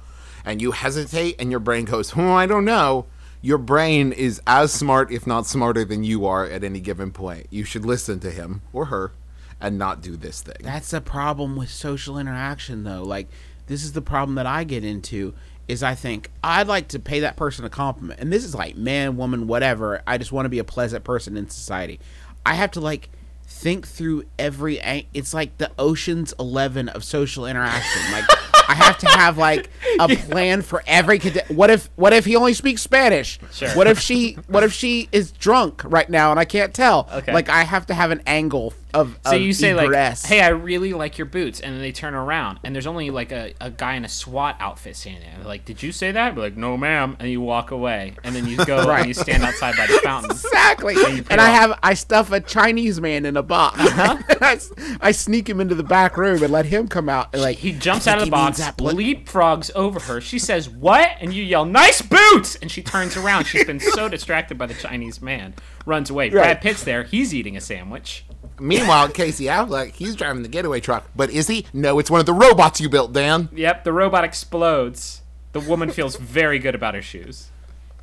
and 0.45 0.63
you 0.63 0.71
hesitate 0.71 1.35
and 1.41 1.51
your 1.51 1.59
brain 1.59 1.85
goes, 1.85 2.11
"Hmm, 2.13 2.31
I 2.31 2.47
don't 2.47 2.65
know." 2.65 3.07
Your 3.47 3.59
brain 3.59 4.11
is 4.11 4.43
as 4.45 4.73
smart, 4.73 5.13
if 5.13 5.25
not 5.25 5.47
smarter, 5.47 5.85
than 5.85 6.03
you 6.03 6.27
are 6.27 6.45
at 6.45 6.65
any 6.65 6.81
given 6.81 7.13
point. 7.13 7.47
You 7.51 7.63
should 7.63 7.87
listen 7.87 8.19
to 8.19 8.33
him 8.33 8.63
or 8.73 8.87
her, 8.87 9.13
and 9.61 9.79
not 9.79 10.03
do 10.03 10.17
this 10.17 10.41
thing. 10.41 10.57
That's 10.63 10.91
the 10.91 11.01
problem 11.01 11.55
with 11.55 11.71
social 11.71 12.19
interaction, 12.19 12.83
though. 12.83 13.05
Like, 13.05 13.29
this 13.69 13.85
is 13.85 13.93
the 13.93 14.03
problem 14.03 14.35
that 14.35 14.47
I 14.47 14.65
get 14.65 14.85
into. 14.85 15.33
Is 15.69 15.85
I 15.85 15.95
think 15.95 16.33
I'd 16.43 16.67
like 16.67 16.89
to 16.89 16.99
pay 16.99 17.21
that 17.21 17.37
person 17.37 17.65
a 17.65 17.71
compliment, 17.71 18.19
and 18.19 18.33
this 18.33 18.43
is 18.43 18.53
like 18.53 18.77
man, 18.77 19.17
woman, 19.17 19.47
whatever. 19.47 20.03
I 20.09 20.19
just 20.19 20.33
want 20.33 20.47
to 20.47 20.49
be 20.49 20.59
a 20.59 20.65
pleasant 20.65 21.05
person 21.05 21.37
in 21.37 21.49
society. 21.49 22.01
I 22.45 22.55
have 22.55 22.73
to 22.73 22.81
like 22.81 23.11
think 23.45 23.87
through 23.87 24.25
every. 24.41 24.81
It's 25.15 25.33
like 25.33 25.59
the 25.59 25.71
Ocean's 25.79 26.35
Eleven 26.41 26.89
of 26.89 27.05
social 27.05 27.47
interaction. 27.47 28.11
Like, 28.11 28.25
I 28.69 28.75
have 28.75 28.99
to 28.99 29.09
have 29.09 29.39
like 29.39 29.71
a 30.01 30.09
plan 30.09 30.63
for 30.63 30.83
every. 30.87 31.19
cad- 31.19 31.45
What 31.49 31.71
if? 31.71 31.89
What 31.97 32.13
if 32.13 32.25
he 32.25 32.37
only 32.37 32.55
speaks 32.55 32.83
Spanish? 32.83 33.39
Sure. 33.53 33.69
What 33.71 33.87
if 33.87 33.99
she? 34.01 34.35
What 34.49 34.63
if 34.63 34.73
she 34.73 35.09
is 35.13 35.31
drunk 35.33 35.83
right 35.85 36.09
now 36.11 36.31
and 36.31 36.41
I 36.41 36.45
can't 36.45 36.75
tell? 36.75 37.09
Okay. 37.13 37.33
Like, 37.33 37.49
I 37.49 37.63
have 37.63 37.87
to 37.87 37.95
have 37.95 38.11
an 38.11 38.23
angle 38.27 38.73
of, 39.01 39.19
So 39.27 39.37
of 39.37 39.41
you 39.43 39.53
say 39.53 39.71
egress. 39.79 40.25
like, 40.25 40.29
"Hey, 40.33 40.41
I 40.41 40.49
really 40.49 40.93
like 40.93 41.19
your 41.19 41.27
boots," 41.27 41.61
and 41.61 41.75
then 41.75 41.81
they 41.83 41.93
turn 41.93 42.15
around, 42.15 42.61
and 42.65 42.75
there's 42.75 42.87
only 42.87 43.11
like 43.11 43.33
a, 43.33 43.53
a 43.61 43.71
guy 43.71 43.95
in 43.95 44.05
a 44.05 44.09
SWAT 44.09 44.57
outfit 44.61 44.97
standing 44.97 45.23
there. 45.23 45.35
They're 45.39 45.47
like, 45.47 45.65
"Did 45.65 45.83
you 45.83 45.93
say 45.93 46.13
that?" 46.13 46.37
Like, 46.37 46.57
"No, 46.57 46.77
ma'am," 46.77 47.17
and 47.21 47.29
you 47.31 47.41
walk 47.41 47.71
away, 47.71 48.15
and 48.25 48.35
then 48.35 48.47
you 48.47 48.57
go 48.65 48.77
Right. 48.89 49.01
and 49.01 49.09
you 49.09 49.15
stand 49.15 49.43
outside 49.45 49.77
by 49.77 49.87
the 49.87 49.95
fountain. 50.05 50.31
Exactly. 50.33 50.95
you 50.95 51.25
And 51.31 51.41
I 51.41 51.51
have 51.51 51.79
I 51.83 51.95
stuff 51.95 52.33
a 52.33 52.41
Chinese 52.41 53.01
man 53.01 53.25
in 53.27 53.37
a 53.37 53.43
box. 53.43 53.79
Uh-huh. 53.81 54.19
I, 54.41 54.59
I 55.01 55.13
sneak 55.13 55.49
him 55.49 55.61
into 55.61 55.75
the 55.75 55.83
back 55.85 56.17
room 56.17 56.43
and 56.43 56.53
let 56.53 56.67
him 56.67 56.89
come 56.89 57.09
out. 57.09 57.29
And 57.33 57.43
like 57.43 57.59
He 57.59 57.73
jumps 57.73 58.07
out 58.07 58.19
of 58.19 58.25
the 58.25 58.31
box, 58.31 58.61
leapfrogs 58.61 59.71
over 59.75 60.01
her. 60.01 60.21
She 60.21 60.39
says, 60.39 60.69
"What?" 60.69 61.11
And 61.21 61.33
you 61.33 61.43
yell, 61.43 61.65
"Nice 61.65 62.03
boots!" 62.03 62.57
And 62.57 62.71
she 62.71 62.83
turns 62.83 63.17
around. 63.17 63.45
She's 63.45 63.65
been 63.65 63.81
so 63.81 64.09
distracted 64.09 64.59
by 64.59 64.67
the 64.67 64.75
Chinese 64.75 65.21
man, 65.21 65.55
runs 65.85 66.11
away. 66.11 66.31
Brad 66.31 66.47
Right. 66.47 66.61
Pitt's 66.61 66.85
there. 66.85 67.03
He's 67.05 67.35
eating 67.35 67.57
a 67.57 67.61
sandwich. 67.61 68.25
Meanwhile, 68.61 69.09
Casey 69.11 69.45
Affleck, 69.45 69.93
he's 69.95 70.17
driving 70.17 70.43
the 70.43 70.49
getaway 70.49 70.81
truck. 70.81 71.09
But 71.15 71.31
is 71.31 71.47
he? 71.49 71.67
No, 71.73 71.99
it's 71.99 72.11
one 72.11 72.21
of 72.21 72.27
the 72.27 72.33
robots 72.33 72.81
you 72.81 72.89
built, 72.89 73.13
Dan. 73.13 73.49
Yep, 73.53 73.85
the 73.85 73.93
robot 73.93 74.25
explodes. 74.25 75.23
The 75.53 75.61
woman 75.61 75.91
feels 75.91 76.17
very 76.17 76.59
good 76.59 76.75
about 76.75 76.95
her 76.95 77.03
shoes. 77.03 77.51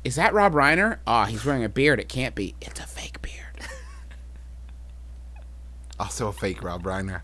Is 0.02 0.16
that 0.16 0.34
Rob 0.34 0.52
Reiner? 0.52 0.98
Oh, 1.06 1.24
he's 1.24 1.44
wearing 1.44 1.64
a 1.64 1.68
beard. 1.68 1.98
It 2.00 2.08
can't 2.08 2.34
be. 2.34 2.54
It's 2.60 2.80
a 2.80 2.86
fake 2.86 3.22
beard. 3.22 3.40
Also 5.98 6.28
a 6.28 6.32
fake 6.32 6.62
Rob 6.62 6.82
Reiner. 6.82 7.22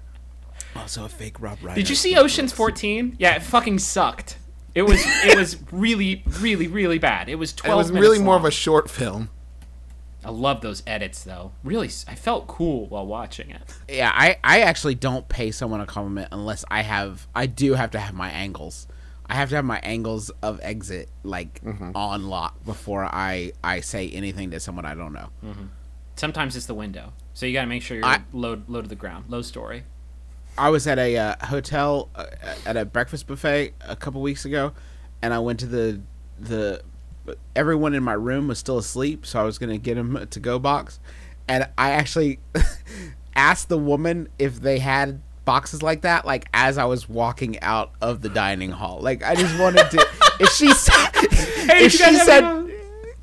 Also 0.77 1.05
a 1.05 1.09
fake 1.09 1.41
Rob 1.41 1.59
Reiner. 1.59 1.75
Did 1.75 1.89
you 1.89 1.97
see 1.97 2.17
Ocean's 2.17 2.53
14? 2.53 3.17
Yeah, 3.19 3.35
it 3.35 3.43
fucking 3.43 3.81
sucked. 3.81 4.39
It 4.75 4.83
was 4.83 5.03
it 5.25 5.37
was 5.37 5.57
really 5.73 6.23
really 6.39 6.69
really 6.69 6.99
bad. 6.99 7.29
It 7.29 7.35
was 7.35 7.53
12 7.53 7.75
It 7.75 7.77
was 7.77 7.93
minutes 7.93 8.09
really 8.09 8.23
more 8.25 8.37
of 8.37 8.45
a 8.45 8.51
short 8.53 8.89
film. 8.89 9.29
I 10.25 10.31
love 10.31 10.61
those 10.61 10.83
edits 10.87 11.25
though. 11.25 11.53
Really 11.65 11.89
I 12.07 12.15
felt 12.15 12.47
cool 12.47 12.87
while 12.89 13.07
watching 13.07 13.51
it. 13.51 13.63
Yeah, 13.89 14.13
I, 14.15 14.37
I 14.45 14.61
actually 14.61 14.95
don't 14.95 15.29
pay 15.29 15.51
someone 15.51 15.81
a 15.81 15.87
compliment 15.87 16.29
unless 16.33 16.65
I 16.71 16.83
have 16.83 17.27
I 17.35 17.47
do 17.47 17.75
have 17.75 17.91
to 17.93 17.99
have 17.99 18.15
my 18.15 18.31
angles. 18.31 18.87
I 19.27 19.35
have 19.35 19.49
to 19.51 19.57
have 19.57 19.65
my 19.65 19.79
angles 19.83 20.31
of 20.43 20.59
exit 20.63 21.09
like 21.23 21.63
Mm-hmm. 21.63 21.93
on 21.95 22.29
lock 22.29 22.65
before 22.65 23.05
I 23.05 23.53
I 23.65 23.81
say 23.81 24.11
anything 24.11 24.51
to 24.51 24.61
someone 24.61 24.85
I 24.85 24.95
don't 24.95 25.13
know. 25.13 25.31
Sometimes 26.17 26.55
it's 26.57 26.67
the 26.67 26.75
window. 26.75 27.13
So 27.33 27.47
you 27.47 27.53
got 27.55 27.63
to 27.63 27.67
make 27.67 27.83
sure 27.83 27.97
you're 27.97 28.05
I- 28.07 28.23
low 28.33 28.61
low 28.69 28.83
to 28.83 28.89
the 28.89 28.95
ground. 28.97 29.27
Low 29.29 29.43
story. 29.43 29.85
I 30.59 30.69
was 30.69 30.87
at 30.87 30.99
a 30.99 31.17
uh, 31.17 31.47
hotel 31.47 32.11
uh, 32.15 32.27
at 32.67 32.77
a 32.77 32.85
breakfast 32.85 33.27
buffet 33.27 33.73
a 33.81 33.97
couple 33.97 34.21
weeks 34.21 34.45
ago, 34.45 34.73
and 35.23 35.33
I 35.33 35.39
went 35.39 35.61
to 35.61 35.67
the 35.67 36.01
the. 36.39 36.83
But 37.25 37.39
everyone 37.55 37.95
in 37.95 38.03
my 38.03 38.15
room 38.15 38.49
was 38.49 38.59
still 38.59 38.79
asleep, 38.79 39.27
so 39.27 39.41
I 39.41 39.45
was 39.45 39.59
gonna 39.59 39.79
get 39.79 39.97
him 39.97 40.17
a 40.17 40.27
to 40.27 40.41
go 40.41 40.59
box, 40.59 41.01
and 41.49 41.69
I 41.77 41.91
actually 41.91 42.41
asked 43.37 43.69
the 43.69 43.79
woman 43.79 44.29
if 44.39 44.61
they 44.61 44.79
had 44.79 45.21
boxes 45.45 45.83
like 45.83 46.03
that, 46.03 46.25
like 46.25 46.47
as 46.55 46.79
I 46.79 46.85
was 46.85 47.09
walking 47.09 47.61
out 47.61 47.93
of 48.01 48.23
the 48.23 48.29
dining 48.29 48.71
hall. 48.71 49.01
Like 49.01 49.25
I 49.25 49.35
just 49.35 49.59
wanted 49.59 49.91
to. 49.91 50.07
if 50.41 50.51
she 50.51 50.73
said, 50.73 51.11
Hey, 51.69 51.87
if 51.87 51.93
she 51.93 52.17
said. 52.17 52.67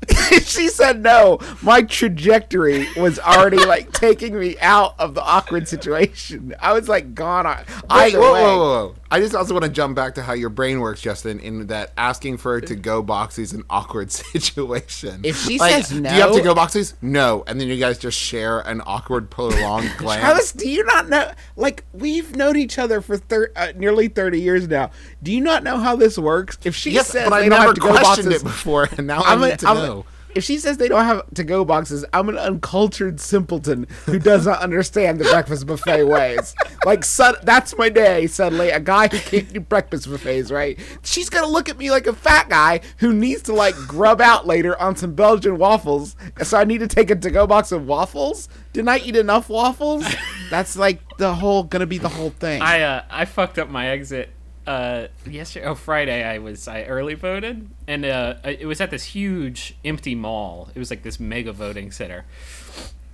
if 0.10 0.46
she 0.46 0.68
said 0.68 1.02
no, 1.02 1.38
my 1.60 1.82
trajectory 1.82 2.86
was 2.96 3.18
already 3.18 3.62
like 3.64 3.92
taking 3.92 4.38
me 4.38 4.56
out 4.60 4.94
of 4.98 5.14
the 5.14 5.22
awkward 5.22 5.68
situation. 5.68 6.54
I 6.60 6.72
was 6.72 6.88
like 6.88 7.14
gone. 7.14 7.46
I, 7.46 7.64
whoa, 8.10 8.20
whoa, 8.20 8.32
whoa, 8.32 8.58
whoa. 8.58 8.94
I 9.10 9.20
just 9.20 9.34
also 9.34 9.54
want 9.54 9.64
to 9.64 9.70
jump 9.70 9.96
back 9.96 10.16
to 10.16 10.22
how 10.22 10.34
your 10.34 10.50
brain 10.50 10.80
works, 10.80 11.00
Justin, 11.00 11.40
in 11.40 11.68
that 11.68 11.92
asking 11.96 12.36
for 12.36 12.60
to 12.60 12.74
go 12.76 13.02
box 13.02 13.38
is 13.38 13.54
an 13.54 13.64
awkward 13.70 14.12
situation. 14.12 15.22
If 15.24 15.38
she 15.44 15.58
Like, 15.58 15.84
says 15.86 15.92
no, 15.98 16.10
Do 16.10 16.14
you 16.14 16.20
have 16.20 16.32
to 16.34 16.42
go 16.42 16.54
boxies? 16.54 16.92
No. 17.00 17.42
And 17.46 17.58
then 17.60 17.68
you 17.68 17.76
guys 17.78 17.98
just 17.98 18.18
share 18.18 18.60
an 18.60 18.82
awkward, 18.84 19.30
prolonged 19.30 19.90
glance. 19.98 20.20
Travis, 20.20 20.52
do 20.52 20.68
you 20.68 20.84
not 20.84 21.08
know? 21.08 21.32
Like 21.56 21.84
we've 21.94 22.36
known 22.36 22.56
each 22.56 22.78
other 22.78 23.00
for 23.00 23.16
thir- 23.16 23.50
uh, 23.56 23.72
nearly 23.76 24.08
thirty 24.08 24.40
years 24.40 24.68
now. 24.68 24.90
Do 25.22 25.32
you 25.32 25.40
not 25.40 25.62
know 25.64 25.78
how 25.78 25.96
this 25.96 26.18
works? 26.18 26.58
If 26.64 26.74
she 26.74 26.90
yes, 26.90 27.08
says 27.08 27.28
but 27.28 27.32
I've 27.42 27.48
never 27.48 27.62
have 27.66 27.74
to 27.76 27.80
go 27.80 27.88
questioned 27.90 28.26
boxes, 28.26 28.42
it 28.42 28.44
before, 28.44 28.88
and 28.98 29.06
now 29.06 29.22
i 29.22 29.32
I'm 29.32 29.42
a- 29.42 29.48
need 29.48 29.58
to 29.60 29.68
I'm 29.68 29.76
a- 29.78 29.86
know. 29.86 30.04
If 30.34 30.44
she 30.44 30.58
says 30.58 30.76
they 30.76 30.88
don't 30.88 31.04
have 31.04 31.22
to 31.34 31.44
go 31.44 31.64
boxes, 31.64 32.04
I'm 32.12 32.28
an 32.28 32.38
uncultured 32.38 33.20
simpleton 33.20 33.86
who 34.06 34.18
does 34.18 34.46
not 34.46 34.60
understand 34.60 35.18
the 35.18 35.24
breakfast 35.24 35.66
buffet 35.66 36.04
ways. 36.04 36.54
Like, 36.84 37.04
that's 37.42 37.76
my 37.76 37.88
day. 37.88 38.26
Suddenly, 38.26 38.70
a 38.70 38.80
guy 38.80 39.08
who 39.08 39.18
can't 39.18 39.52
do 39.52 39.60
breakfast 39.60 40.08
buffets, 40.10 40.50
right? 40.50 40.78
She's 41.02 41.28
gonna 41.28 41.46
look 41.46 41.68
at 41.68 41.78
me 41.78 41.90
like 41.90 42.06
a 42.06 42.12
fat 42.12 42.48
guy 42.48 42.80
who 42.98 43.12
needs 43.12 43.42
to 43.42 43.52
like 43.52 43.74
grub 43.74 44.20
out 44.20 44.46
later 44.46 44.80
on 44.80 44.96
some 44.96 45.14
Belgian 45.14 45.58
waffles. 45.58 46.16
So 46.42 46.58
I 46.58 46.64
need 46.64 46.78
to 46.78 46.88
take 46.88 47.10
a 47.10 47.16
to-go 47.16 47.46
box 47.46 47.72
of 47.72 47.86
waffles. 47.86 48.48
Didn't 48.72 48.88
I 48.88 48.98
eat 48.98 49.16
enough 49.16 49.48
waffles? 49.48 50.06
That's 50.50 50.76
like 50.76 51.00
the 51.18 51.34
whole 51.34 51.64
gonna 51.64 51.86
be 51.86 51.98
the 51.98 52.08
whole 52.08 52.30
thing. 52.30 52.62
I 52.62 52.82
uh, 52.82 53.04
I 53.10 53.24
fucked 53.24 53.58
up 53.58 53.68
my 53.68 53.88
exit 53.88 54.30
uh 54.68 55.08
yesterday 55.26 55.64
oh 55.66 55.74
Friday 55.74 56.22
I 56.22 56.38
was 56.38 56.68
I 56.68 56.84
early 56.84 57.14
voted 57.14 57.68
and 57.86 58.04
uh 58.04 58.34
it 58.44 58.66
was 58.66 58.80
at 58.80 58.90
this 58.90 59.04
huge 59.04 59.76
empty 59.84 60.14
mall. 60.14 60.68
It 60.74 60.78
was 60.78 60.90
like 60.90 61.02
this 61.02 61.18
mega 61.18 61.52
voting 61.52 61.90
center. 61.90 62.26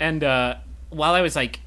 And 0.01 0.25
uh 0.25 0.57
while 0.91 1.15
I 1.15 1.21
was 1.23 1.37
like 1.37 1.61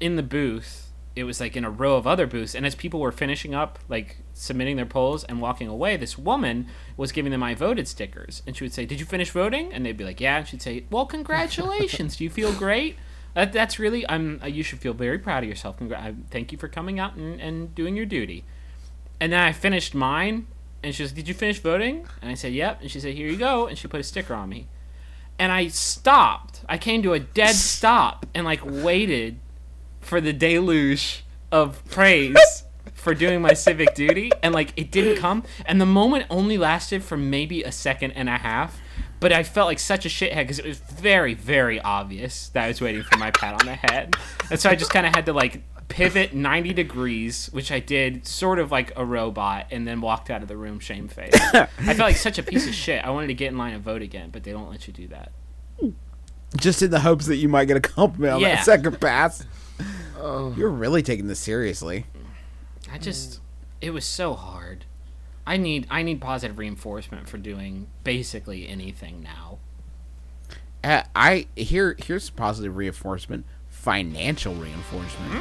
in 0.00 0.16
the 0.16 0.22
booth, 0.22 0.90
it 1.16 1.24
was 1.24 1.40
like 1.40 1.56
in 1.56 1.64
a 1.64 1.70
row 1.70 1.96
of 1.96 2.06
other 2.06 2.26
booths 2.26 2.54
and 2.54 2.64
as 2.64 2.74
people 2.74 3.00
were 3.00 3.10
finishing 3.12 3.54
up 3.54 3.78
like 3.88 4.18
submitting 4.34 4.76
their 4.76 4.86
polls 4.86 5.24
and 5.24 5.40
walking 5.40 5.66
away, 5.66 5.96
this 5.96 6.16
woman 6.16 6.68
was 6.96 7.10
giving 7.10 7.32
them 7.32 7.42
I 7.42 7.54
voted 7.56 7.88
stickers 7.88 8.42
and 8.46 8.56
she 8.56 8.62
would 8.64 8.72
say, 8.72 8.86
"Did 8.86 9.00
you 9.00 9.06
finish 9.06 9.30
voting?" 9.32 9.72
and 9.72 9.84
they'd 9.84 9.96
be 9.96 10.04
like, 10.04 10.20
"Yeah." 10.20 10.38
And 10.38 10.46
she'd 10.46 10.62
say, 10.62 10.84
"Well, 10.90 11.06
congratulations. 11.06 12.16
Do 12.16 12.24
you 12.24 12.30
feel 12.30 12.52
great?" 12.52 12.96
That, 13.34 13.52
that's 13.52 13.78
really 13.80 14.08
I'm. 14.08 14.40
uh, 14.42 14.46
You 14.46 14.62
should 14.62 14.78
feel 14.78 14.94
very 14.94 15.18
proud 15.18 15.42
of 15.42 15.48
yourself. 15.48 15.76
Thank 16.30 16.52
you 16.52 16.58
for 16.58 16.68
coming 16.68 16.98
out 17.00 17.14
and, 17.16 17.40
and 17.40 17.74
doing 17.74 17.96
your 17.96 18.06
duty. 18.06 18.44
And 19.20 19.32
then 19.32 19.40
I 19.40 19.52
finished 19.52 19.94
mine, 19.94 20.46
and 20.82 20.94
she 20.94 21.02
says, 21.02 21.12
"Did 21.12 21.28
you 21.28 21.34
finish 21.34 21.58
voting?" 21.60 22.06
And 22.22 22.30
I 22.30 22.34
said, 22.34 22.52
"Yep." 22.52 22.82
And 22.82 22.90
she 22.90 23.00
said, 23.00 23.14
"Here 23.14 23.28
you 23.28 23.36
go." 23.36 23.66
And 23.66 23.76
she 23.76 23.88
put 23.88 24.00
a 24.00 24.04
sticker 24.04 24.34
on 24.34 24.48
me. 24.48 24.68
And 25.38 25.52
I 25.52 25.68
stopped. 25.68 26.62
I 26.68 26.78
came 26.78 27.02
to 27.02 27.12
a 27.12 27.20
dead 27.20 27.54
stop 27.54 28.26
and 28.34 28.44
like 28.44 28.60
waited 28.64 29.38
for 30.00 30.20
the 30.20 30.32
deluge 30.32 31.24
of 31.50 31.84
praise 31.86 32.64
for 32.94 33.14
doing 33.14 33.40
my 33.40 33.54
civic 33.54 33.94
duty, 33.94 34.30
and 34.42 34.54
like 34.54 34.72
it 34.76 34.90
didn't 34.90 35.16
come. 35.16 35.44
And 35.66 35.80
the 35.80 35.86
moment 35.86 36.26
only 36.30 36.58
lasted 36.58 37.02
for 37.02 37.16
maybe 37.16 37.62
a 37.62 37.72
second 37.72 38.12
and 38.12 38.28
a 38.28 38.38
half. 38.38 38.78
But 39.20 39.32
I 39.32 39.42
felt 39.42 39.66
like 39.66 39.80
such 39.80 40.06
a 40.06 40.08
shithead 40.08 40.36
because 40.36 40.60
it 40.60 40.64
was 40.64 40.78
very, 40.78 41.34
very 41.34 41.80
obvious 41.80 42.50
that 42.50 42.64
I 42.64 42.68
was 42.68 42.80
waiting 42.80 43.02
for 43.02 43.18
my 43.18 43.32
pat 43.32 43.60
on 43.60 43.66
the 43.66 43.74
head, 43.74 44.14
and 44.50 44.60
so 44.60 44.70
I 44.70 44.76
just 44.76 44.92
kind 44.92 45.06
of 45.06 45.14
had 45.14 45.26
to 45.26 45.32
like 45.32 45.62
pivot 45.88 46.34
90 46.34 46.72
degrees, 46.74 47.48
which 47.52 47.72
I 47.72 47.80
did 47.80 48.26
sort 48.26 48.58
of 48.58 48.70
like 48.70 48.92
a 48.96 49.04
robot, 49.04 49.66
and 49.70 49.86
then 49.86 50.00
walked 50.00 50.30
out 50.30 50.42
of 50.42 50.48
the 50.48 50.56
room 50.56 50.78
shamefaced. 50.80 51.34
I 51.54 51.66
felt 51.94 51.98
like 51.98 52.16
such 52.16 52.38
a 52.38 52.42
piece 52.42 52.66
of 52.68 52.74
shit. 52.74 53.04
I 53.04 53.10
wanted 53.10 53.28
to 53.28 53.34
get 53.34 53.48
in 53.52 53.58
line 53.58 53.74
and 53.74 53.82
vote 53.82 54.02
again, 54.02 54.30
but 54.30 54.44
they 54.44 54.52
don't 54.52 54.70
let 54.70 54.86
you 54.86 54.92
do 54.92 55.08
that. 55.08 55.32
Just 56.56 56.82
in 56.82 56.90
the 56.90 57.00
hopes 57.00 57.26
that 57.26 57.36
you 57.36 57.48
might 57.48 57.66
get 57.66 57.76
a 57.76 57.80
compliment 57.80 58.34
on 58.34 58.40
Yeah. 58.40 58.56
that 58.56 58.64
second 58.64 59.00
pass. 59.00 59.44
You're 60.18 60.70
really 60.70 61.02
taking 61.02 61.26
this 61.26 61.38
seriously. 61.40 62.06
I 62.90 62.98
just 62.98 63.40
it 63.80 63.90
was 63.90 64.04
so 64.04 64.34
hard. 64.34 64.84
I 65.46 65.56
need 65.56 65.86
I 65.90 66.02
need 66.02 66.20
positive 66.20 66.58
reinforcement 66.58 67.28
for 67.28 67.38
doing 67.38 67.86
basically 68.02 68.66
anything 68.68 69.22
now. 69.22 69.58
Uh, 70.82 71.02
I 71.14 71.46
here 71.54 71.96
here's 71.98 72.30
positive 72.30 72.76
reinforcement, 72.76 73.44
financial 73.82 74.54
reinforcement. 74.54 75.32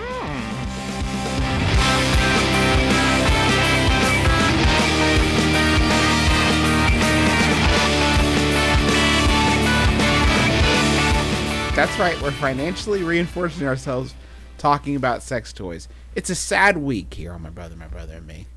That's 11.76 12.00
right, 12.00 12.20
we're 12.24 12.32
financially 12.32 13.04
reinforcing 13.04 13.68
ourselves 13.68 14.16
talking 14.58 14.96
about 14.96 15.22
sex 15.22 15.54
toys. 15.54 15.88
It's 16.16 16.32
a 16.32 16.36
sad 16.36 16.78
week 16.78 17.14
here 17.14 17.32
on 17.34 17.44
my 17.44 17.52
brother, 17.52 17.76
my 17.76 17.86
brother 17.86 18.16
and 18.16 18.26
me. 18.26 18.48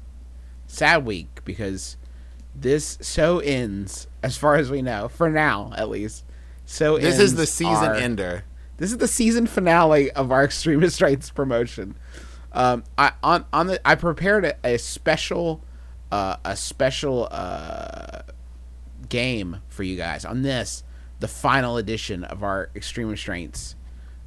Sad 0.66 1.04
week 1.04 1.42
because 1.44 1.98
this 2.54 2.96
so 3.02 3.40
ends, 3.40 4.06
as 4.22 4.38
far 4.38 4.56
as 4.56 4.70
we 4.70 4.80
know, 4.80 5.08
for 5.08 5.28
now 5.28 5.70
at 5.76 5.90
least. 5.90 6.24
So 6.64 6.96
This 6.96 7.18
is 7.18 7.34
the 7.34 7.44
season 7.46 7.74
our- 7.90 7.94
ender. 7.94 8.44
This 8.80 8.92
is 8.92 8.96
the 8.96 9.08
season 9.08 9.46
finale 9.46 10.10
of 10.12 10.32
our 10.32 10.42
Extreme 10.42 10.80
Restraints 10.80 11.30
promotion. 11.30 11.96
Um, 12.52 12.82
I 12.96 13.12
on 13.22 13.44
on 13.52 13.66
the 13.66 13.78
I 13.86 13.94
prepared 13.94 14.46
a, 14.46 14.56
a 14.64 14.78
special 14.78 15.62
uh, 16.10 16.37
a 16.46 16.56
special 16.56 17.28
uh, 17.31 18.22
game 19.10 19.60
for 19.68 19.83
you 19.83 19.96
guys 19.96 20.24
on 20.24 20.40
this, 20.40 20.83
the 21.20 21.28
final 21.28 21.76
edition 21.76 22.24
of 22.24 22.42
our 22.42 22.70
Extreme 22.74 23.10
Restraints. 23.10 23.76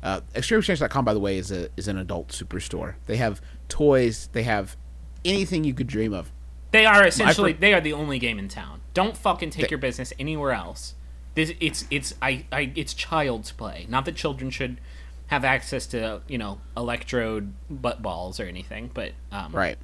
Uh, 0.04 0.22
ExtremeRestraints.com, 0.36 1.04
by 1.04 1.16
the 1.16 1.20
way, 1.20 1.39
is 1.39 1.51
a 1.51 1.70
is 1.76 1.88
an 1.88 1.97
adult 1.97 2.28
superstore. 2.28 2.93
They 3.08 3.18
have 3.18 3.41
toys. 3.70 4.30
They 4.34 4.43
have 4.43 4.78
anything 5.26 5.64
you 5.64 5.74
could 5.74 5.88
dream 5.88 6.14
of. 6.14 6.32
They 6.70 6.86
are 6.86 7.08
essentially 7.08 7.54
they 7.54 7.74
are 7.74 7.82
the 7.82 7.93
only 7.93 8.20
game 8.20 8.38
in 8.38 8.49
town. 8.49 8.82
Don't 8.93 9.18
fucking 9.18 9.49
take 9.49 9.64
They- 9.64 9.70
your 9.72 9.80
business 9.80 10.14
anywhere 10.20 10.51
else. 10.51 10.93
This 11.36 11.52
it's 11.60 11.86
it's 11.90 12.14
I, 12.22 12.46
I 12.52 12.72
it's 12.76 12.94
child's 12.94 13.52
play. 13.52 13.86
Not 13.90 14.06
that 14.06 14.16
children 14.16 14.50
should 14.52 14.80
have 15.28 15.44
access 15.44 15.88
to 15.88 16.22
you 16.28 16.38
know 16.38 16.60
electrode 16.78 17.54
butt 17.70 18.02
balls 18.02 18.40
or 18.40 18.46
anything, 18.46 18.92
but 18.94 19.14
um, 19.32 19.52
Right. 19.52 19.78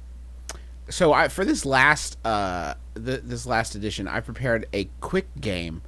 So 0.88 1.12
I 1.12 1.28
for 1.28 1.44
this 1.44 1.64
last 1.64 2.18
uh 2.24 2.74
th- 2.94 3.22
this 3.24 3.46
last 3.46 3.74
edition, 3.74 4.06
I 4.08 4.20
prepared 4.20 4.66
a 4.72 4.88
quick 5.00 5.28
game 5.40 5.82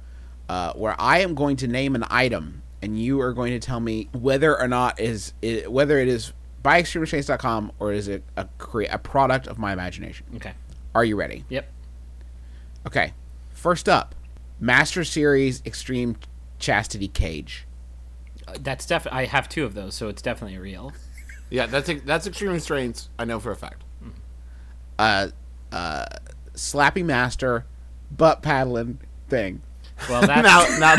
uh, 0.49 0.73
where 0.73 0.95
I 0.99 1.19
am 1.19 1.35
going 1.35 1.55
to 1.57 1.67
name 1.67 1.95
an 1.95 2.03
item, 2.09 2.63
and 2.81 2.99
you 2.99 3.21
are 3.21 3.33
going 3.33 3.53
to 3.53 3.59
tell 3.59 3.79
me 3.79 4.09
whether 4.13 4.59
or 4.59 4.67
not 4.67 4.99
is 4.99 5.33
it, 5.41 5.71
whether 5.71 5.97
it 5.97 6.07
is 6.07 6.33
by 6.61 6.81
extremerestraints.com 6.81 7.73
or 7.79 7.91
is 7.91 8.07
it 8.07 8.23
a 8.37 8.47
crea- 8.57 8.87
a 8.87 8.97
product 8.97 9.47
of 9.47 9.59
my 9.59 9.73
imagination. 9.73 10.25
Okay. 10.35 10.53
Are 10.95 11.03
you 11.03 11.15
ready? 11.17 11.43
Yep. 11.49 11.69
Okay. 12.87 13.13
First 13.53 13.89
up, 13.89 14.15
Master 14.63 15.03
Series 15.03 15.61
Extreme 15.65 16.15
Chastity 16.57 17.09
Cage. 17.09 17.67
Uh, 18.47 18.53
That's 18.61 18.85
definitely. 18.85 19.19
I 19.19 19.25
have 19.25 19.49
two 19.49 19.65
of 19.65 19.73
those, 19.73 19.93
so 19.93 20.07
it's 20.07 20.21
definitely 20.21 20.57
real. 20.57 20.93
Yeah, 21.49 21.65
that's 21.67 21.91
that's 22.05 22.25
extreme 22.25 22.53
restraints. 22.53 23.09
I 23.19 23.25
know 23.25 23.39
for 23.39 23.51
a 23.51 23.55
fact. 23.55 23.83
Uh, 24.97 25.27
uh, 25.71 26.05
Slappy 26.55 27.03
Master 27.03 27.65
butt 28.09 28.41
paddling 28.41 28.99
thing. 29.27 29.61
Well, 30.09 30.21
that's 30.25 30.41
Now, 30.79 30.79
now, 30.79 30.95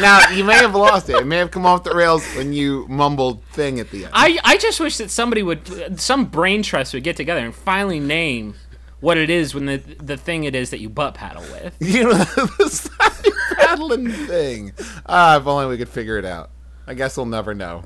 now, 0.00 0.30
you 0.30 0.44
may 0.44 0.54
have 0.54 0.74
lost 0.74 1.10
it. 1.10 1.16
It 1.16 1.26
may 1.26 1.38
have 1.38 1.50
come 1.50 1.66
off 1.66 1.84
the 1.84 1.94
rails 1.94 2.24
when 2.36 2.52
you 2.52 2.86
mumbled 2.88 3.42
"thing" 3.46 3.80
at 3.80 3.90
the 3.90 4.04
end. 4.04 4.12
I, 4.14 4.38
I 4.44 4.56
just 4.58 4.78
wish 4.80 4.96
that 4.96 5.10
somebody 5.10 5.42
would, 5.42 6.00
some 6.00 6.26
brain 6.26 6.62
trust 6.62 6.94
would 6.94 7.02
get 7.02 7.16
together 7.16 7.40
and 7.40 7.54
finally 7.54 8.00
name 8.00 8.54
what 9.00 9.16
it 9.16 9.30
is 9.30 9.54
when 9.54 9.66
the 9.66 9.76
the 9.76 10.16
thing 10.16 10.44
it 10.44 10.54
is 10.54 10.70
that 10.70 10.80
you 10.80 10.88
butt 10.88 11.14
paddle 11.14 11.42
with. 11.42 11.76
you 11.80 12.04
know, 12.04 12.12
the 12.12 12.68
sliding 12.68 13.32
paddling 13.56 14.08
thing. 14.26 14.72
Ah, 15.06 15.38
if 15.38 15.46
only 15.46 15.66
we 15.66 15.76
could 15.76 15.88
figure 15.88 16.18
it 16.18 16.24
out. 16.24 16.50
I 16.86 16.94
guess 16.94 17.16
we'll 17.16 17.26
never 17.26 17.54
know. 17.54 17.84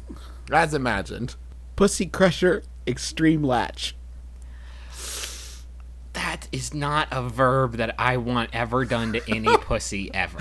As 0.50 0.74
imagined. 0.74 1.34
Pussy 1.76 2.06
Crusher 2.06 2.62
Extreme 2.86 3.42
Latch. 3.42 3.96
That 6.12 6.46
is 6.52 6.74
not 6.74 7.08
a 7.10 7.28
verb 7.28 7.76
that 7.76 7.94
I 7.98 8.18
want 8.18 8.50
ever 8.52 8.84
done 8.84 9.14
to 9.14 9.22
any 9.28 9.56
pussy 9.58 10.12
ever. 10.12 10.38